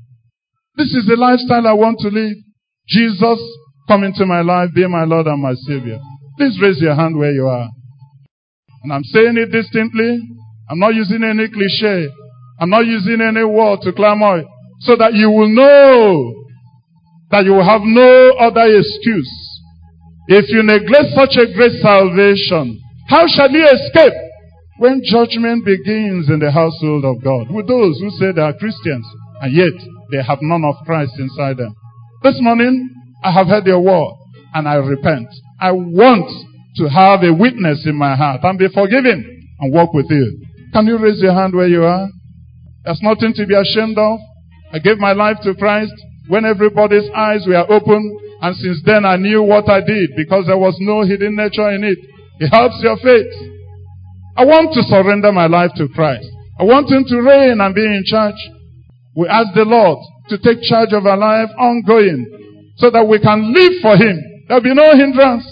This 0.76 0.94
is 0.94 1.06
the 1.06 1.16
lifestyle 1.16 1.66
I 1.66 1.72
want 1.72 1.98
to 2.00 2.08
live. 2.08 2.36
Jesus, 2.88 3.38
come 3.86 4.04
into 4.04 4.26
my 4.26 4.40
life, 4.40 4.70
be 4.74 4.86
my 4.86 5.04
Lord 5.04 5.26
and 5.26 5.42
my 5.42 5.54
Savior. 5.54 5.98
Please 6.38 6.58
raise 6.60 6.80
your 6.80 6.94
hand 6.94 7.16
where 7.16 7.32
you 7.32 7.46
are. 7.46 7.68
And 8.82 8.92
I'm 8.92 9.04
saying 9.04 9.36
it 9.36 9.52
distinctly. 9.52 10.20
I'm 10.70 10.78
not 10.78 10.94
using 10.94 11.22
any 11.22 11.48
cliche. 11.48 12.08
I'm 12.58 12.70
not 12.70 12.86
using 12.86 13.20
any 13.20 13.44
word 13.44 13.80
to 13.82 13.92
clamor 13.92 14.42
so 14.80 14.96
that 14.96 15.14
you 15.14 15.30
will 15.30 15.48
know 15.48 16.39
that 17.30 17.44
you 17.44 17.52
will 17.52 17.64
have 17.64 17.82
no 17.82 18.34
other 18.38 18.66
excuse. 18.66 19.30
If 20.28 20.50
you 20.50 20.62
neglect 20.62 21.14
such 21.14 21.38
a 21.38 21.52
great 21.54 21.80
salvation, 21.82 22.78
how 23.08 23.26
shall 23.26 23.50
you 23.50 23.66
escape 23.66 24.14
when 24.78 25.02
judgment 25.04 25.64
begins 25.64 26.28
in 26.30 26.38
the 26.38 26.50
household 26.50 27.04
of 27.04 27.22
God 27.22 27.50
with 27.50 27.66
those 27.66 27.98
who 27.98 28.10
say 28.10 28.32
they 28.32 28.42
are 28.42 28.54
Christians 28.54 29.06
and 29.42 29.54
yet 29.54 29.74
they 30.10 30.22
have 30.22 30.38
none 30.42 30.64
of 30.64 30.76
Christ 30.86 31.12
inside 31.18 31.56
them? 31.56 31.74
This 32.22 32.38
morning, 32.40 32.90
I 33.22 33.32
have 33.32 33.46
heard 33.46 33.66
your 33.66 33.80
word 33.80 34.14
and 34.54 34.68
I 34.68 34.74
repent. 34.74 35.28
I 35.60 35.72
want 35.72 36.30
to 36.76 36.88
have 36.88 37.22
a 37.22 37.32
witness 37.32 37.86
in 37.86 37.96
my 37.96 38.14
heart 38.16 38.40
and 38.42 38.58
be 38.58 38.68
forgiven 38.68 39.48
and 39.60 39.72
walk 39.72 39.92
with 39.92 40.06
you. 40.10 40.46
Can 40.72 40.86
you 40.86 40.98
raise 40.98 41.20
your 41.20 41.34
hand 41.34 41.54
where 41.54 41.68
you 41.68 41.84
are? 41.84 42.08
There's 42.84 43.00
nothing 43.02 43.34
to 43.34 43.46
be 43.46 43.54
ashamed 43.54 43.98
of. 43.98 44.18
I 44.72 44.78
gave 44.78 44.98
my 44.98 45.12
life 45.12 45.38
to 45.42 45.54
Christ 45.54 45.92
when 46.30 46.46
everybody's 46.46 47.10
eyes 47.10 47.42
were 47.46 47.66
open, 47.66 48.00
and 48.40 48.54
since 48.56 48.80
then 48.86 49.04
I 49.04 49.16
knew 49.16 49.42
what 49.42 49.68
I 49.68 49.82
did 49.82 50.14
because 50.16 50.46
there 50.46 50.56
was 50.56 50.78
no 50.78 51.02
hidden 51.02 51.34
nature 51.34 51.68
in 51.74 51.82
it. 51.82 51.98
It 52.38 52.48
helps 52.48 52.78
your 52.80 52.96
faith. 53.02 53.34
I 54.38 54.46
want 54.46 54.72
to 54.78 54.82
surrender 54.86 55.32
my 55.32 55.46
life 55.50 55.74
to 55.76 55.88
Christ. 55.90 56.30
I 56.58 56.64
want 56.64 56.88
Him 56.88 57.04
to 57.04 57.16
reign 57.20 57.60
and 57.60 57.74
be 57.74 57.84
in 57.84 58.04
charge. 58.06 58.38
We 59.16 59.26
ask 59.26 59.52
the 59.58 59.66
Lord 59.66 59.98
to 60.30 60.38
take 60.38 60.62
charge 60.62 60.94
of 60.94 61.04
our 61.04 61.18
life 61.18 61.50
ongoing 61.58 62.72
so 62.76 62.90
that 62.90 63.04
we 63.04 63.18
can 63.18 63.52
live 63.52 63.82
for 63.82 63.98
Him. 63.98 64.46
There'll 64.46 64.62
be 64.62 64.72
no 64.72 64.94
hindrance. 64.94 65.44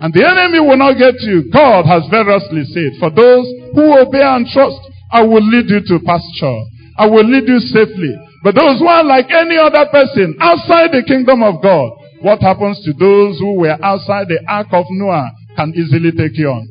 And 0.00 0.14
the 0.14 0.22
enemy 0.22 0.60
will 0.60 0.76
not 0.76 0.96
get 0.96 1.18
you. 1.20 1.50
God 1.50 1.84
has 1.84 2.06
variously 2.08 2.64
said, 2.70 3.00
for 3.00 3.10
those 3.10 3.48
who 3.74 3.96
obey 3.96 4.22
and 4.22 4.46
trust, 4.46 4.78
I 5.10 5.24
will 5.24 5.42
lead 5.42 5.66
you 5.68 5.80
to 5.82 6.04
pasture. 6.04 6.60
I 6.96 7.06
will 7.08 7.24
lead 7.24 7.48
you 7.48 7.58
safely. 7.58 8.14
But 8.42 8.54
those 8.54 8.78
who 8.78 8.86
are 8.86 9.04
like 9.04 9.30
any 9.30 9.56
other 9.56 9.86
person 9.90 10.36
outside 10.40 10.92
the 10.92 11.04
kingdom 11.06 11.42
of 11.42 11.62
God, 11.62 11.90
what 12.20 12.40
happens 12.40 12.80
to 12.84 12.92
those 12.92 13.38
who 13.38 13.60
were 13.60 13.76
outside 13.82 14.28
the 14.28 14.40
ark 14.48 14.68
of 14.72 14.84
Noah 14.90 15.30
can 15.56 15.72
easily 15.74 16.12
take 16.12 16.36
you 16.38 16.48
on. 16.48 16.68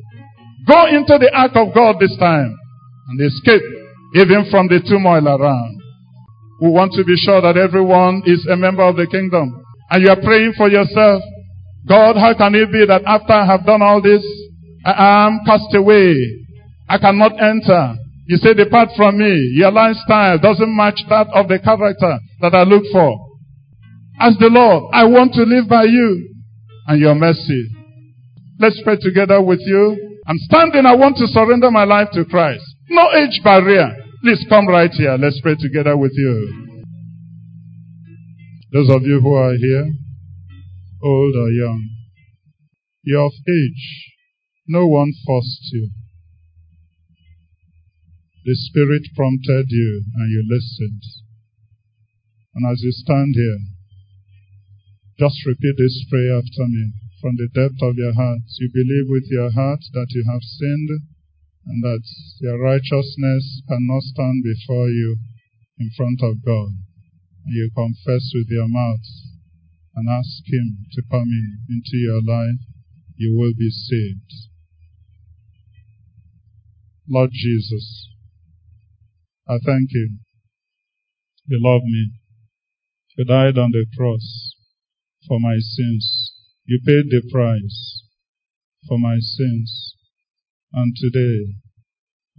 Go 0.67 0.87
into 0.87 1.17
the 1.19 1.31
ark 1.33 1.51
of 1.55 1.73
God 1.73 1.97
this 1.99 2.15
time 2.17 2.57
and 3.09 3.21
escape 3.21 3.61
even 4.15 4.47
from 4.49 4.67
the 4.67 4.79
turmoil 4.87 5.27
around. 5.27 5.81
We 6.61 6.69
want 6.69 6.93
to 6.93 7.03
be 7.03 7.15
sure 7.17 7.41
that 7.41 7.57
everyone 7.57 8.23
is 8.25 8.45
a 8.49 8.55
member 8.55 8.83
of 8.83 8.95
the 8.95 9.07
kingdom. 9.07 9.61
And 9.91 10.03
you 10.03 10.09
are 10.09 10.21
praying 10.21 10.53
for 10.57 10.69
yourself. 10.69 11.21
God, 11.87 12.15
how 12.15 12.33
can 12.33 12.55
it 12.55 12.71
be 12.71 12.85
that 12.87 13.03
after 13.05 13.33
I 13.33 13.45
have 13.45 13.65
done 13.65 13.81
all 13.81 14.01
this, 14.01 14.23
I 14.85 15.27
am 15.27 15.41
cast 15.45 15.75
away? 15.75 16.15
I 16.89 16.97
cannot 16.97 17.33
enter. 17.41 17.95
You 18.27 18.37
say, 18.37 18.53
depart 18.53 18.89
from 18.97 19.19
me. 19.19 19.51
Your 19.53 19.71
lifestyle 19.71 20.39
doesn't 20.39 20.75
match 20.75 20.99
that 21.09 21.27
of 21.33 21.47
the 21.47 21.59
character 21.59 22.17
that 22.41 22.55
I 22.55 22.63
look 22.63 22.83
for. 22.91 23.19
Ask 24.19 24.39
the 24.39 24.49
Lord, 24.49 24.91
I 24.93 25.05
want 25.05 25.33
to 25.33 25.43
live 25.43 25.67
by 25.69 25.83
you 25.83 26.35
and 26.87 26.99
your 26.99 27.15
mercy. 27.15 27.69
Let's 28.59 28.81
pray 28.83 28.97
together 28.99 29.41
with 29.41 29.59
you. 29.61 30.19
I'm 30.25 30.37
standing. 30.39 30.85
I 30.85 30.95
want 30.95 31.17
to 31.17 31.27
surrender 31.27 31.69
my 31.69 31.83
life 31.83 32.07
to 32.13 32.25
Christ. 32.25 32.63
No 32.89 33.11
age 33.13 33.41
barrier. 33.43 33.91
Please 34.23 34.43
come 34.49 34.67
right 34.67 34.89
here. 34.91 35.17
Let's 35.19 35.39
pray 35.41 35.55
together 35.59 35.95
with 35.95 36.13
you. 36.15 36.65
Those 38.71 38.89
of 38.89 39.03
you 39.03 39.19
who 39.21 39.33
are 39.33 39.53
here, 39.53 39.85
old 41.03 41.35
or 41.35 41.49
young, 41.51 41.89
you're 43.03 43.25
of 43.25 43.31
age. 43.31 44.11
No 44.67 44.87
one 44.87 45.11
forced 45.25 45.69
you. 45.71 45.89
The 48.45 48.53
Spirit 48.53 49.01
prompted 49.17 49.65
you 49.73 50.05
and 50.05 50.29
you 50.29 50.45
listened. 50.45 51.01
And 52.53 52.61
as 52.69 52.77
you 52.85 52.91
stand 52.93 53.33
here, 53.33 53.57
just 55.17 55.41
repeat 55.49 55.73
this 55.81 56.05
prayer 56.05 56.37
after 56.37 56.69
me 56.69 56.93
from 57.25 57.41
the 57.41 57.49
depth 57.57 57.81
of 57.81 57.97
your 57.97 58.13
heart. 58.13 58.45
You 58.61 58.69
believe 58.69 59.09
with 59.09 59.25
your 59.33 59.49
heart 59.49 59.81
that 59.93 60.13
you 60.13 60.23
have 60.29 60.45
sinned 60.45 60.89
and 61.65 61.81
that 61.89 62.05
your 62.39 62.61
righteousness 62.61 63.65
cannot 63.67 64.03
stand 64.13 64.43
before 64.45 64.89
you 64.93 65.17
in 65.79 65.89
front 65.97 66.21
of 66.21 66.45
God. 66.45 66.69
And 67.49 67.49
you 67.49 67.71
confess 67.73 68.29
with 68.29 68.53
your 68.53 68.69
mouth 68.69 69.09
and 69.95 70.05
ask 70.07 70.45
Him 70.45 70.85
to 70.93 71.01
come 71.09 71.33
in 71.33 71.65
into 71.65 71.97
your 71.97 72.21
life, 72.21 72.61
you 73.17 73.33
will 73.35 73.57
be 73.57 73.71
saved. 73.71 74.31
Lord 77.09 77.31
Jesus, 77.33 78.14
I 79.47 79.59
thank 79.63 79.89
you. 79.91 80.17
You 81.45 81.59
love 81.61 81.83
me. 81.83 82.13
You 83.15 83.25
died 83.25 83.59
on 83.59 83.69
the 83.71 83.85
cross 83.95 84.55
for 85.27 85.39
my 85.39 85.57
sins. 85.59 86.33
You 86.65 86.79
paid 86.83 87.11
the 87.11 87.21
price 87.31 88.01
for 88.87 88.97
my 88.97 89.17
sins. 89.19 89.93
And 90.73 90.95
today, 90.95 91.53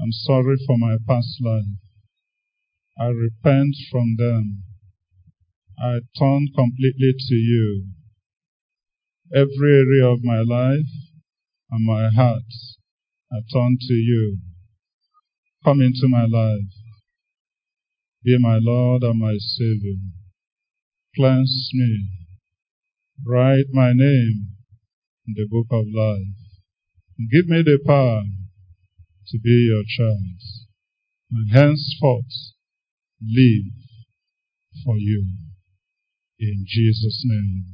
I'm 0.01 0.11
sorry 0.11 0.57
for 0.67 0.77
my 0.79 0.97
past 1.07 1.39
life. 1.41 1.79
I 2.99 3.07
repent 3.07 3.77
from 3.89 4.17
them. 4.19 4.65
I 5.79 6.01
turn 6.19 6.49
completely 6.57 7.15
to 7.17 7.35
you. 7.35 7.87
Every 9.33 9.77
area 9.77 10.09
of 10.09 10.25
my 10.25 10.41
life 10.41 10.91
and 11.71 11.87
my 11.87 12.11
heart, 12.11 12.51
I 13.33 13.37
turn 13.53 13.77
to 13.81 13.95
you. 13.95 14.39
Come 15.65 15.81
into 15.81 16.09
my 16.09 16.25
life. 16.25 16.76
Be 18.27 18.37
my 18.41 18.59
Lord 18.61 19.05
and 19.05 19.21
my 19.21 19.37
Savior. 19.39 20.03
Cleanse 21.15 21.71
me. 21.75 22.09
Write 23.25 23.67
my 23.73 23.93
name 23.93 24.49
in 25.29 25.35
the 25.37 25.47
book 25.49 25.69
of 25.71 25.87
life. 25.95 26.35
Give 27.31 27.47
me 27.47 27.63
the 27.63 27.79
power 27.87 28.25
to 29.29 29.39
be 29.39 29.71
your 29.71 29.85
child. 29.87 30.43
And 31.31 31.53
henceforth, 31.53 32.35
live 33.23 33.71
for 34.85 34.97
you. 34.99 35.25
In 36.41 36.65
Jesus' 36.67 37.23
name. 37.25 37.65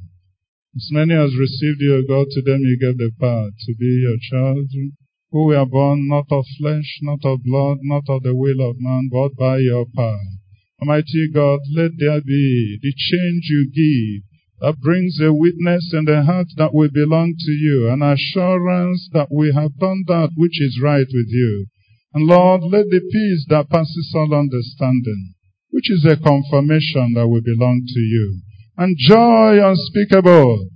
As 0.75 0.87
many 0.91 1.15
as 1.15 1.35
received 1.35 1.81
you, 1.81 2.05
God, 2.07 2.27
to 2.29 2.43
them 2.43 2.61
you 2.61 2.77
gave 2.79 2.99
the 2.99 3.09
power 3.19 3.49
to 3.49 3.75
be 3.79 4.05
your 4.05 4.17
children, 4.21 4.97
who 5.31 5.47
were 5.47 5.65
born 5.65 6.07
not 6.07 6.25
of 6.29 6.45
flesh, 6.59 6.99
not 7.01 7.25
of 7.25 7.41
blood, 7.41 7.79
not 7.81 8.03
of 8.07 8.21
the 8.21 8.35
will 8.35 8.69
of 8.69 8.75
man, 8.77 9.09
but 9.11 9.35
by 9.35 9.57
your 9.57 9.87
power. 9.95 10.42
Almighty 10.83 11.29
God, 11.33 11.61
let 11.77 11.91
there 11.97 12.19
be 12.19 12.77
the 12.81 12.91
change 12.91 13.47
you 13.47 13.71
give 13.71 14.23
that 14.59 14.81
brings 14.81 15.17
a 15.21 15.31
witness 15.31 15.93
in 15.93 16.03
the 16.03 16.23
heart 16.23 16.47
that 16.57 16.73
we 16.73 16.89
belong 16.89 17.35
to 17.39 17.51
you, 17.51 17.87
an 17.89 18.01
assurance 18.01 19.07
that 19.13 19.29
we 19.31 19.53
have 19.55 19.79
done 19.79 20.03
that 20.07 20.31
which 20.35 20.59
is 20.59 20.81
right 20.83 21.07
with 21.07 21.27
you. 21.29 21.67
And 22.13 22.27
Lord, 22.27 22.63
let 22.63 22.87
the 22.89 22.99
peace 22.99 23.45
that 23.47 23.69
passes 23.69 24.11
all 24.13 24.35
understanding, 24.35 25.35
which 25.69 25.89
is 25.89 26.03
a 26.03 26.17
confirmation 26.17 27.13
that 27.15 27.29
we 27.29 27.39
belong 27.39 27.81
to 27.87 27.99
you, 28.01 28.41
and 28.77 28.97
joy 28.99 29.65
unspeakable 29.65 30.67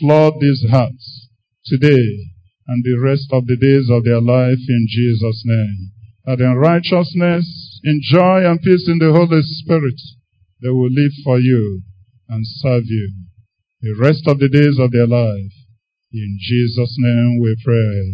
flood 0.00 0.34
these 0.40 0.66
hearts 0.70 1.28
today 1.66 2.18
and 2.66 2.82
the 2.82 2.98
rest 3.00 3.28
of 3.30 3.46
the 3.46 3.56
days 3.56 3.88
of 3.88 4.02
their 4.02 4.20
life 4.20 4.58
in 4.68 4.86
Jesus' 4.90 5.44
name. 5.46 5.92
That 6.24 6.40
in 6.40 6.54
righteousness, 6.54 7.80
in 7.84 8.00
joy 8.04 8.46
and 8.46 8.60
peace 8.62 8.88
in 8.88 8.98
the 8.98 9.12
Holy 9.12 9.42
Spirit, 9.42 10.00
they 10.62 10.68
will 10.68 10.90
live 10.90 11.12
for 11.24 11.40
you 11.40 11.82
and 12.28 12.46
serve 12.46 12.84
you 12.86 13.12
the 13.82 13.96
rest 14.00 14.22
of 14.28 14.38
the 14.38 14.48
days 14.48 14.78
of 14.78 14.92
their 14.92 15.08
life. 15.08 15.52
In 16.12 16.38
Jesus' 16.40 16.94
name 16.98 17.40
we 17.42 17.56
pray. 17.64 18.12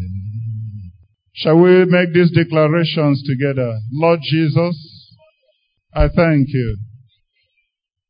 Shall 1.34 1.58
we 1.58 1.84
make 1.84 2.14
these 2.14 2.30
declarations 2.30 3.22
together? 3.26 3.78
Lord 3.92 4.20
Jesus, 4.22 5.14
I 5.92 6.08
thank 6.08 6.48
you. 6.48 6.78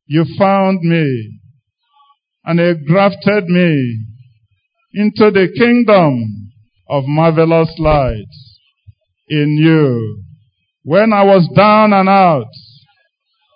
You 0.06 0.24
found 0.38 0.80
me 0.82 1.40
and 2.44 2.60
you 2.60 2.86
grafted 2.86 3.46
me 3.46 4.06
into 4.94 5.30
the 5.30 5.48
kingdom 5.58 6.52
of 6.88 7.04
marvelous 7.06 7.74
light 7.78 8.24
in 9.28 9.56
you. 9.58 10.24
When 10.82 11.12
I 11.12 11.24
was 11.24 11.48
down 11.54 11.92
and 11.92 12.08
out, 12.08 12.50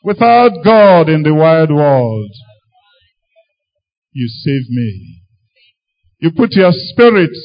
without 0.03 0.65
God 0.65 1.09
in 1.09 1.23
the 1.23 1.35
wide 1.35 1.71
world, 1.71 2.31
you 4.13 4.29
saved 4.29 4.69
me. 4.71 5.23
You 6.19 6.31
put 6.33 6.53
your 6.53 6.73
spirit 6.73 7.37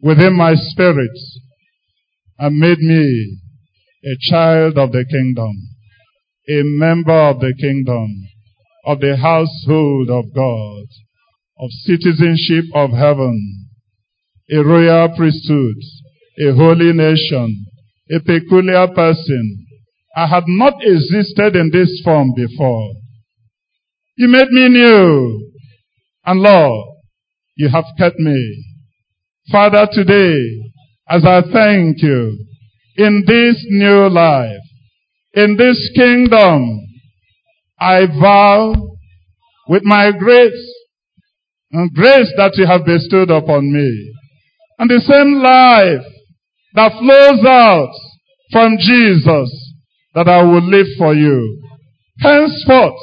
within 0.00 0.36
my 0.36 0.54
spirit 0.54 1.10
and 2.38 2.58
made 2.58 2.78
me 2.78 3.38
a 4.04 4.30
child 4.30 4.76
of 4.76 4.92
the 4.92 5.04
kingdom, 5.08 5.52
a 6.48 6.62
member 6.64 7.28
of 7.30 7.40
the 7.40 7.54
kingdom, 7.58 8.08
of 8.84 9.00
the 9.00 9.16
household 9.16 10.10
of 10.10 10.24
God, 10.34 10.84
of 11.58 11.70
citizenship 11.84 12.64
of 12.74 12.90
heaven, 12.90 13.68
a 14.50 14.58
royal 14.58 15.08
priesthood, 15.16 15.76
a 16.48 16.54
holy 16.54 16.92
nation, 16.92 17.66
a 18.10 18.20
peculiar 18.20 18.88
person. 18.88 19.66
I 20.16 20.26
had 20.26 20.44
not 20.46 20.74
existed 20.80 21.56
in 21.56 21.70
this 21.72 22.00
form 22.04 22.32
before. 22.34 22.92
You 24.16 24.28
made 24.28 24.48
me 24.50 24.68
new. 24.68 25.50
And 26.24 26.40
Lord, 26.40 26.86
you 27.56 27.68
have 27.68 27.84
kept 27.98 28.18
me. 28.18 28.64
Father, 29.50 29.88
today, 29.90 30.38
as 31.08 31.24
I 31.24 31.42
thank 31.52 32.02
you, 32.02 32.38
in 32.96 33.24
this 33.26 33.64
new 33.68 34.08
life, 34.08 34.60
in 35.34 35.56
this 35.56 35.90
kingdom, 35.96 36.80
I 37.80 38.06
vow 38.06 38.74
with 39.68 39.82
my 39.84 40.12
grace 40.16 40.74
and 41.72 41.92
grace 41.92 42.32
that 42.36 42.52
you 42.56 42.66
have 42.66 42.84
bestowed 42.84 43.30
upon 43.30 43.72
me, 43.72 44.12
and 44.78 44.90
the 44.90 45.00
same 45.00 45.42
life 45.42 46.11
that 46.74 46.92
flows 46.92 47.44
out 47.46 47.92
from 48.50 48.76
Jesus 48.78 49.74
that 50.14 50.28
I 50.28 50.42
will 50.42 50.62
live 50.62 50.86
for 50.98 51.14
you. 51.14 51.62
Henceforth, 52.20 53.00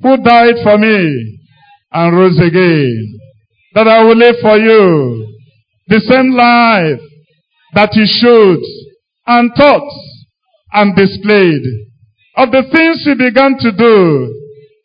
who 0.00 0.16
died 0.22 0.56
for 0.62 0.78
me 0.78 1.38
and 1.92 2.16
rose 2.16 2.38
again, 2.38 3.18
that 3.74 3.86
I 3.88 4.02
will 4.04 4.16
live 4.16 4.36
for 4.40 4.56
you. 4.56 5.36
The 5.88 6.00
same 6.00 6.32
life 6.32 7.00
that 7.74 7.90
he 7.92 8.06
showed 8.06 8.60
and 9.26 9.50
taught 9.56 9.90
and 10.72 10.96
displayed 10.96 11.62
of 12.36 12.50
the 12.50 12.62
things 12.72 13.04
you 13.06 13.14
began 13.16 13.56
to 13.58 13.72
do 13.72 14.34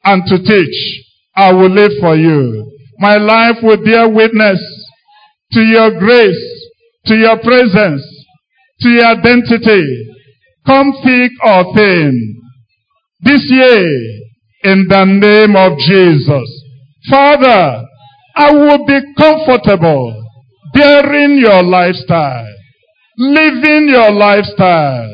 and 0.04 0.24
to 0.28 0.38
teach. 0.44 1.06
I 1.36 1.54
will 1.54 1.70
live 1.70 1.92
for 2.00 2.16
you. 2.16 2.72
My 3.00 3.16
life 3.16 3.58
will 3.64 3.84
bear 3.84 4.10
witness 4.10 4.60
to 5.54 5.62
your 5.62 5.98
grace, 5.98 6.59
to 7.06 7.16
your 7.16 7.40
presence, 7.40 8.04
to 8.82 8.90
your 8.90 9.06
identity. 9.06 10.16
Come 10.66 10.94
thick 11.04 11.32
or 11.44 11.76
thin. 11.76 12.42
This 13.22 13.42
year, 13.50 14.20
in 14.64 14.88
the 14.90 15.06
name 15.06 15.56
of 15.56 15.78
Jesus. 15.78 16.64
Father, 17.10 17.86
I 18.36 18.52
will 18.52 18.86
be 18.86 19.00
comfortable 19.18 20.26
bearing 20.74 21.38
your 21.38 21.64
lifestyle, 21.64 22.48
living 23.18 23.88
your 23.90 24.12
lifestyle, 24.12 25.10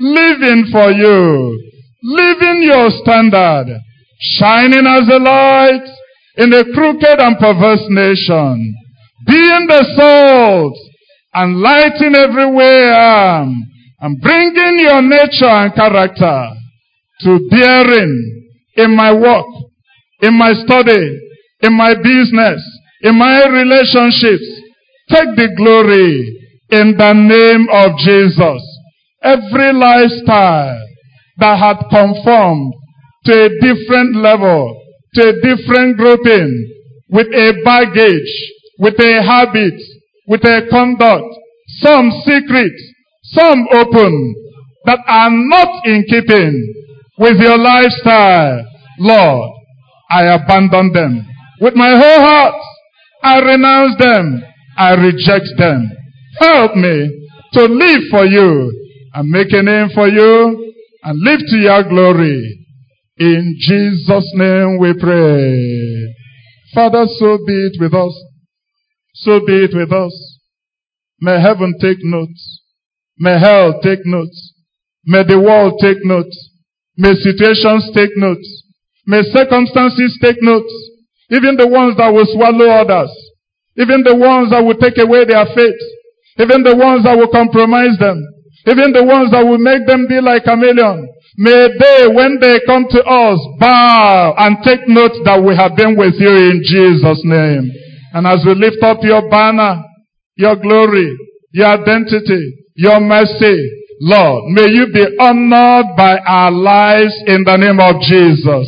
living 0.00 0.66
for 0.70 0.90
you, 0.90 1.70
living 2.02 2.62
your 2.62 2.90
standard, 2.90 3.80
shining 4.20 4.86
as 4.86 5.08
a 5.08 5.18
light 5.18 5.88
in 6.36 6.52
a 6.52 6.64
crooked 6.74 7.20
and 7.20 7.38
perverse 7.38 7.84
nation, 7.88 8.74
being 9.26 9.66
the 9.68 9.84
salt 9.96 10.76
and 11.38 11.60
lighting 11.60 12.16
everywhere 12.16 12.92
I 12.92 13.38
am 13.38 13.46
um, 13.46 13.66
and 14.00 14.20
bringing 14.20 14.80
your 14.80 15.02
nature 15.02 15.46
and 15.46 15.72
character 15.72 16.50
to 17.20 17.48
bearing 17.48 18.48
in 18.74 18.96
my 18.96 19.12
work, 19.12 19.46
in 20.20 20.34
my 20.36 20.52
study, 20.52 21.20
in 21.60 21.72
my 21.74 21.94
business, 21.94 22.60
in 23.02 23.16
my 23.16 23.46
relationships. 23.46 24.46
Take 25.10 25.36
the 25.36 25.54
glory 25.56 26.38
in 26.70 26.96
the 26.98 27.12
name 27.12 27.68
of 27.70 27.96
Jesus. 27.98 28.60
Every 29.22 29.72
lifestyle 29.74 30.82
that 31.38 31.56
had 31.56 31.78
conformed 31.88 32.74
to 33.26 33.32
a 33.32 33.48
different 33.60 34.16
level, 34.16 34.82
to 35.14 35.28
a 35.28 35.32
different 35.40 35.98
grouping, 35.98 36.74
with 37.10 37.28
a 37.28 37.62
baggage, 37.64 38.52
with 38.80 38.98
a 38.98 39.22
habit, 39.22 39.80
with 40.28 40.44
a 40.44 40.68
conduct, 40.70 41.24
some 41.80 42.10
secret, 42.24 42.72
some 43.24 43.66
open, 43.72 44.34
that 44.84 45.00
are 45.08 45.30
not 45.30 45.86
in 45.86 46.04
keeping 46.08 46.74
with 47.18 47.38
your 47.38 47.58
lifestyle. 47.58 48.64
Lord, 48.98 49.50
I 50.10 50.24
abandon 50.24 50.92
them. 50.92 51.26
With 51.60 51.74
my 51.74 51.90
whole 51.90 52.20
heart, 52.20 52.54
I 53.22 53.38
renounce 53.40 53.96
them. 53.98 54.42
I 54.76 54.94
reject 54.94 55.48
them. 55.58 55.90
Help 56.38 56.76
me 56.76 57.28
to 57.54 57.64
live 57.64 58.02
for 58.10 58.24
you 58.24 58.72
and 59.14 59.28
make 59.28 59.52
a 59.52 59.62
name 59.62 59.88
for 59.94 60.08
you 60.08 60.74
and 61.02 61.18
live 61.20 61.40
to 61.40 61.56
your 61.56 61.82
glory. 61.88 62.66
In 63.18 63.56
Jesus' 63.58 64.30
name 64.34 64.78
we 64.78 64.94
pray. 65.00 66.14
Father, 66.74 67.04
so 67.18 67.38
be 67.44 67.52
it 67.52 67.80
with 67.80 67.94
us. 67.94 68.27
So 69.18 69.40
be 69.44 69.64
it 69.64 69.74
with 69.74 69.92
us. 69.92 70.14
May 71.20 71.40
heaven 71.40 71.74
take 71.80 71.98
notes. 72.02 72.62
May 73.18 73.38
hell 73.38 73.80
take 73.82 74.06
notes. 74.06 74.54
May 75.04 75.24
the 75.24 75.40
world 75.40 75.80
take 75.82 76.04
notes. 76.04 76.38
May 76.96 77.14
situations 77.14 77.90
take 77.94 78.16
notes. 78.16 78.46
May 79.06 79.22
circumstances 79.34 80.18
take 80.22 80.40
notes. 80.40 80.72
Even 81.30 81.56
the 81.56 81.66
ones 81.66 81.96
that 81.98 82.14
will 82.14 82.26
swallow 82.30 82.70
others. 82.70 83.10
Even 83.76 84.02
the 84.02 84.14
ones 84.14 84.50
that 84.50 84.62
will 84.62 84.78
take 84.78 84.98
away 84.98 85.24
their 85.24 85.46
faith. 85.50 85.80
Even 86.38 86.62
the 86.62 86.76
ones 86.76 87.02
that 87.02 87.18
will 87.18 87.30
compromise 87.30 87.98
them. 87.98 88.22
Even 88.66 88.92
the 88.92 89.02
ones 89.02 89.32
that 89.32 89.42
will 89.42 89.58
make 89.58 89.86
them 89.86 90.06
be 90.06 90.20
like 90.20 90.44
chameleon. 90.44 91.08
May 91.36 91.68
they, 91.74 92.06
when 92.06 92.38
they 92.40 92.60
come 92.66 92.86
to 92.90 93.02
us, 93.02 93.38
bow 93.58 94.34
and 94.38 94.58
take 94.62 94.86
note 94.86 95.14
that 95.24 95.42
we 95.42 95.54
have 95.54 95.74
been 95.74 95.96
with 95.96 96.14
you 96.18 96.30
in 96.30 96.62
Jesus' 96.62 97.22
name. 97.24 97.70
And 98.18 98.26
as 98.26 98.42
we 98.44 98.52
lift 98.56 98.82
up 98.82 98.98
your 99.02 99.30
banner, 99.30 99.80
your 100.34 100.56
glory, 100.56 101.16
your 101.52 101.68
identity, 101.68 102.66
your 102.74 102.98
mercy, 102.98 103.54
Lord, 104.00 104.50
may 104.50 104.66
you 104.74 104.90
be 104.92 105.06
honored 105.20 105.94
by 105.96 106.18
our 106.26 106.50
lives 106.50 107.14
in 107.28 107.44
the 107.44 107.56
name 107.56 107.78
of 107.78 108.02
Jesus. 108.02 108.66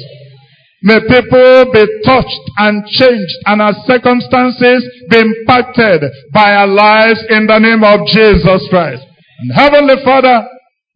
May 0.85 1.01
people 1.01 1.67
be 1.75 1.83
touched 2.07 2.47
and 2.59 2.87
changed 2.95 3.35
and 3.47 3.61
our 3.61 3.75
circumstances 3.91 4.87
be 5.11 5.19
impacted 5.19 6.05
by 6.33 6.55
our 6.55 6.69
lives 6.69 7.19
in 7.31 7.49
the 7.49 7.59
name 7.59 7.83
of 7.83 8.07
Jesus 8.07 8.63
Christ. 8.71 9.03
And 9.41 9.53
Heavenly 9.53 9.97
Father, 10.05 10.47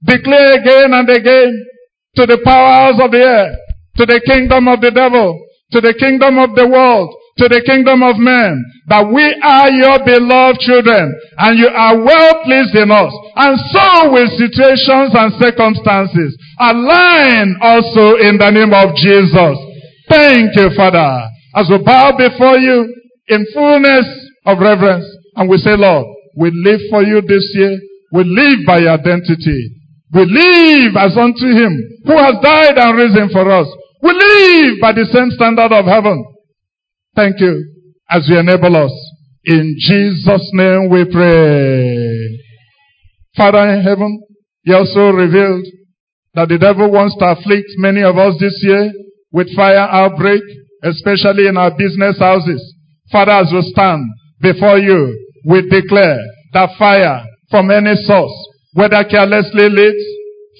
declare 0.06 0.62
again 0.62 0.94
and 0.94 1.10
again 1.10 1.66
to 2.14 2.24
the 2.24 2.38
powers 2.44 3.02
of 3.02 3.10
the 3.10 3.18
air, 3.18 3.56
to 3.96 4.06
the 4.06 4.22
kingdom 4.24 4.68
of 4.68 4.80
the 4.80 4.92
devil, 4.92 5.44
to 5.72 5.80
the 5.80 5.94
kingdom 5.98 6.38
of 6.38 6.54
the 6.54 6.68
world, 6.68 7.12
to 7.36 7.48
the 7.50 7.62
kingdom 7.66 8.02
of 8.02 8.14
men, 8.14 8.62
that 8.86 9.10
we 9.10 9.26
are 9.42 9.70
your 9.74 9.98
beloved 10.06 10.60
children 10.62 11.10
and 11.38 11.58
you 11.58 11.66
are 11.66 11.98
well 11.98 12.44
pleased 12.46 12.78
in 12.78 12.94
us. 12.94 13.10
And 13.34 13.58
so 13.74 14.14
will 14.14 14.30
situations 14.38 15.10
and 15.18 15.34
circumstances 15.42 16.30
align 16.62 17.58
also 17.58 18.22
in 18.22 18.38
the 18.38 18.50
name 18.54 18.70
of 18.70 18.94
Jesus. 18.94 19.58
Thank 20.06 20.54
you, 20.54 20.70
Father, 20.78 21.26
as 21.58 21.66
we 21.66 21.82
bow 21.82 22.14
before 22.14 22.58
you 22.58 22.86
in 23.26 23.46
fullness 23.50 24.06
of 24.46 24.62
reverence 24.62 25.06
and 25.34 25.50
we 25.50 25.58
say, 25.58 25.74
Lord, 25.74 26.06
we 26.36 26.50
live 26.54 26.80
for 26.90 27.02
you 27.02 27.20
this 27.22 27.50
year. 27.54 27.78
We 28.12 28.22
live 28.22 28.62
by 28.66 28.78
your 28.78 28.94
identity. 28.94 29.74
We 30.14 30.22
live 30.22 30.94
as 30.94 31.16
unto 31.18 31.50
him 31.50 31.72
who 32.06 32.14
has 32.14 32.38
died 32.42 32.78
and 32.78 32.96
risen 32.96 33.28
for 33.30 33.50
us. 33.50 33.66
We 34.02 34.12
live 34.12 34.78
by 34.80 34.92
the 34.92 35.06
same 35.10 35.30
standard 35.34 35.72
of 35.72 35.86
heaven. 35.86 36.33
Thank 37.14 37.40
you 37.40 37.64
as 38.10 38.28
you 38.28 38.38
enable 38.38 38.76
us. 38.76 38.92
In 39.44 39.76
Jesus' 39.78 40.50
name 40.52 40.88
we 40.90 41.04
pray. 41.04 42.40
Father 43.36 43.68
in 43.68 43.82
heaven, 43.82 44.20
you 44.64 44.74
also 44.74 45.10
revealed 45.10 45.64
that 46.34 46.48
the 46.48 46.58
devil 46.58 46.90
wants 46.90 47.14
to 47.18 47.26
afflict 47.26 47.68
many 47.76 48.02
of 48.02 48.18
us 48.18 48.34
this 48.40 48.58
year 48.62 48.92
with 49.30 49.54
fire 49.54 49.86
outbreak, 49.90 50.42
especially 50.82 51.46
in 51.46 51.56
our 51.56 51.70
business 51.76 52.18
houses. 52.18 52.74
Father, 53.12 53.32
as 53.32 53.52
we 53.52 53.62
stand 53.70 54.02
before 54.40 54.78
you, 54.78 55.14
we 55.46 55.62
declare 55.68 56.18
that 56.52 56.70
fire 56.78 57.24
from 57.50 57.70
any 57.70 57.94
source, 57.94 58.34
whether 58.72 59.04
carelessly 59.04 59.68
lit, 59.68 59.94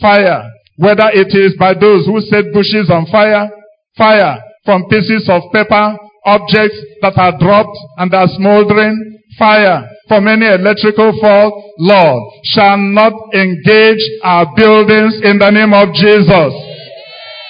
fire, 0.01 0.51
whether 0.76 1.10
it 1.12 1.35
is 1.35 1.56
by 1.59 1.74
those 1.74 2.06
who 2.06 2.20
set 2.20 2.52
bushes 2.52 2.90
on 2.90 3.06
fire, 3.10 3.51
fire 3.97 4.40
from 4.64 4.86
pieces 4.89 5.28
of 5.28 5.43
paper 5.52 5.97
objects 6.24 6.76
that 7.02 7.16
are 7.16 7.38
dropped 7.38 7.76
and 7.98 8.12
are 8.14 8.28
smoldering, 8.28 9.20
fire 9.38 9.88
from 10.09 10.28
any 10.28 10.46
electrical 10.46 11.16
fault, 11.20 11.55
Lord, 11.78 12.20
shall 12.44 12.76
not 12.76 13.12
engage 13.32 14.02
our 14.22 14.46
buildings 14.55 15.20
in 15.24 15.38
the 15.38 15.51
name 15.51 15.72
of 15.72 15.94
Jesus. 15.96 16.52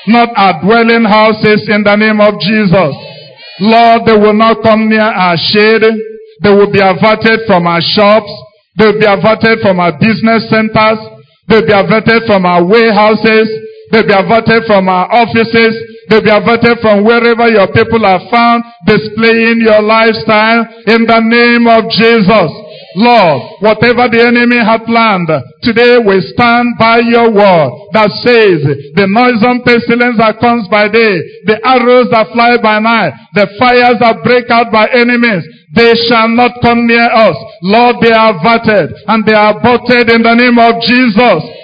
Not 0.07 0.31
our 0.37 0.63
dwelling 0.63 1.05
houses 1.05 1.67
in 1.67 1.83
the 1.83 1.97
name 1.97 2.21
of 2.21 2.39
Jesus. 2.39 2.95
Lord, 3.61 4.07
they 4.07 4.19
will 4.19 4.37
not 4.37 4.63
come 4.63 4.89
near 4.89 5.03
our 5.03 5.37
shade. 5.37 5.83
They 6.43 6.51
will 6.51 6.71
be 6.71 6.83
averted 6.83 7.47
from 7.47 7.67
our 7.67 7.83
shops. 7.83 8.31
They 8.77 8.87
will 8.87 9.01
be 9.01 9.07
averted 9.09 9.59
from 9.63 9.81
our 9.81 9.99
business 9.99 10.47
centers. 10.51 11.01
They 11.49 11.59
will 11.59 11.67
be 11.67 11.75
averted 11.75 12.23
from 12.27 12.47
our 12.47 12.63
warehouses. 12.63 13.51
They 13.95 14.03
will 14.03 14.11
be 14.11 14.19
averted 14.27 14.67
from 14.67 14.91
our 14.91 15.07
offices. 15.07 15.71
They'll 16.11 16.27
be 16.27 16.35
averted 16.35 16.83
from 16.83 17.07
wherever 17.07 17.47
your 17.47 17.71
people 17.71 18.03
are 18.03 18.27
found, 18.27 18.67
displaying 18.91 19.63
your 19.63 19.87
lifestyle 19.87 20.67
in 20.91 21.07
the 21.07 21.23
name 21.23 21.71
of 21.71 21.87
Jesus. 21.95 22.51
Lord, 22.99 23.63
whatever 23.63 24.11
the 24.11 24.19
enemy 24.19 24.59
had 24.59 24.83
planned, 24.83 25.31
today 25.63 26.03
we 26.03 26.19
stand 26.35 26.75
by 26.75 27.07
your 27.07 27.31
word 27.31 27.71
that 27.95 28.11
says 28.27 28.67
the 28.99 29.07
noisome 29.07 29.63
pestilence 29.63 30.19
that 30.19 30.43
comes 30.43 30.67
by 30.67 30.91
day, 30.91 31.23
the 31.47 31.63
arrows 31.63 32.11
that 32.11 32.35
fly 32.35 32.59
by 32.59 32.83
night, 32.83 33.15
the 33.39 33.47
fires 33.63 34.03
that 34.03 34.27
break 34.27 34.51
out 34.51 34.75
by 34.75 34.91
enemies, 34.91 35.47
they 35.71 35.95
shall 36.11 36.31
not 36.35 36.59
come 36.63 36.87
near 36.91 37.07
us. 37.15 37.39
Lord, 37.63 38.03
they 38.03 38.11
are 38.11 38.35
averted 38.35 38.91
and 39.07 39.23
they 39.23 39.39
are 39.39 39.55
aborted 39.55 40.11
in 40.11 40.27
the 40.27 40.35
name 40.35 40.59
of 40.59 40.83
Jesus. 40.83 41.63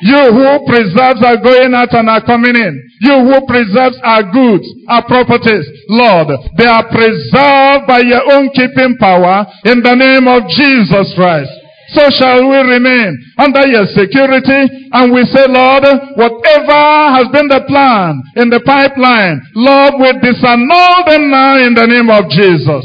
You 0.00 0.32
who 0.32 0.66
preserves 0.66 1.24
our 1.24 1.40
going 1.40 1.72
out 1.72 1.94
and 1.94 2.08
our 2.08 2.24
coming 2.24 2.56
in. 2.56 2.74
You 3.00 3.16
who 3.24 3.46
preserves 3.46 3.96
our 4.04 4.22
goods, 4.28 4.68
our 4.88 5.04
properties. 5.06 5.64
Lord, 5.88 6.28
they 6.56 6.66
are 6.66 6.88
preserved 6.88 7.86
by 7.88 8.00
your 8.04 8.24
own 8.32 8.50
keeping 8.52 8.96
power 9.00 9.46
in 9.64 9.80
the 9.80 9.94
name 9.96 10.28
of 10.28 10.48
Jesus 10.52 11.12
Christ. 11.16 11.52
so 11.94 12.02
shall 12.10 12.42
we 12.48 12.56
remain 12.56 13.14
under 13.38 13.66
your 13.68 13.86
security. 13.86 14.90
And 14.92 15.12
we 15.12 15.22
say, 15.24 15.46
Lord, 15.48 15.84
whatever 16.16 16.82
has 17.14 17.28
been 17.32 17.48
the 17.48 17.62
plan 17.68 18.20
in 18.36 18.50
the 18.50 18.60
pipeline, 18.66 19.40
Lord, 19.54 19.94
we 20.00 20.10
disannul 20.18 21.06
them 21.06 21.30
now 21.30 21.56
in 21.62 21.74
the 21.74 21.86
name 21.86 22.10
of 22.10 22.28
Jesus. 22.30 22.84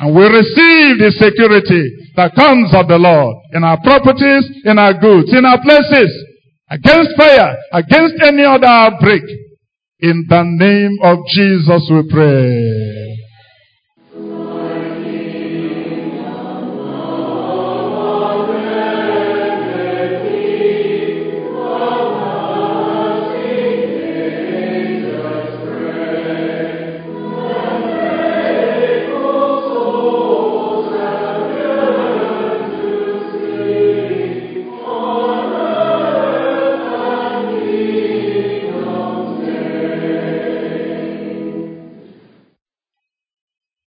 And 0.00 0.16
we 0.16 0.24
receive 0.24 0.98
the 0.98 1.12
security 1.12 2.10
that 2.16 2.34
comes 2.34 2.72
of 2.74 2.88
the 2.88 2.96
Lord 2.96 3.36
in 3.52 3.62
our 3.62 3.78
properties, 3.84 4.48
in 4.64 4.78
our 4.78 4.94
goods, 4.94 5.28
in 5.36 5.44
our 5.44 5.60
places, 5.60 6.08
against 6.70 7.16
fire, 7.16 7.56
against 7.72 8.14
any 8.22 8.44
other 8.44 8.66
outbreak. 8.66 9.22
In 10.00 10.24
the 10.28 10.42
name 10.44 10.98
of 11.02 11.18
Jesus 11.28 11.90
we 11.90 12.08
pray. 12.10 13.18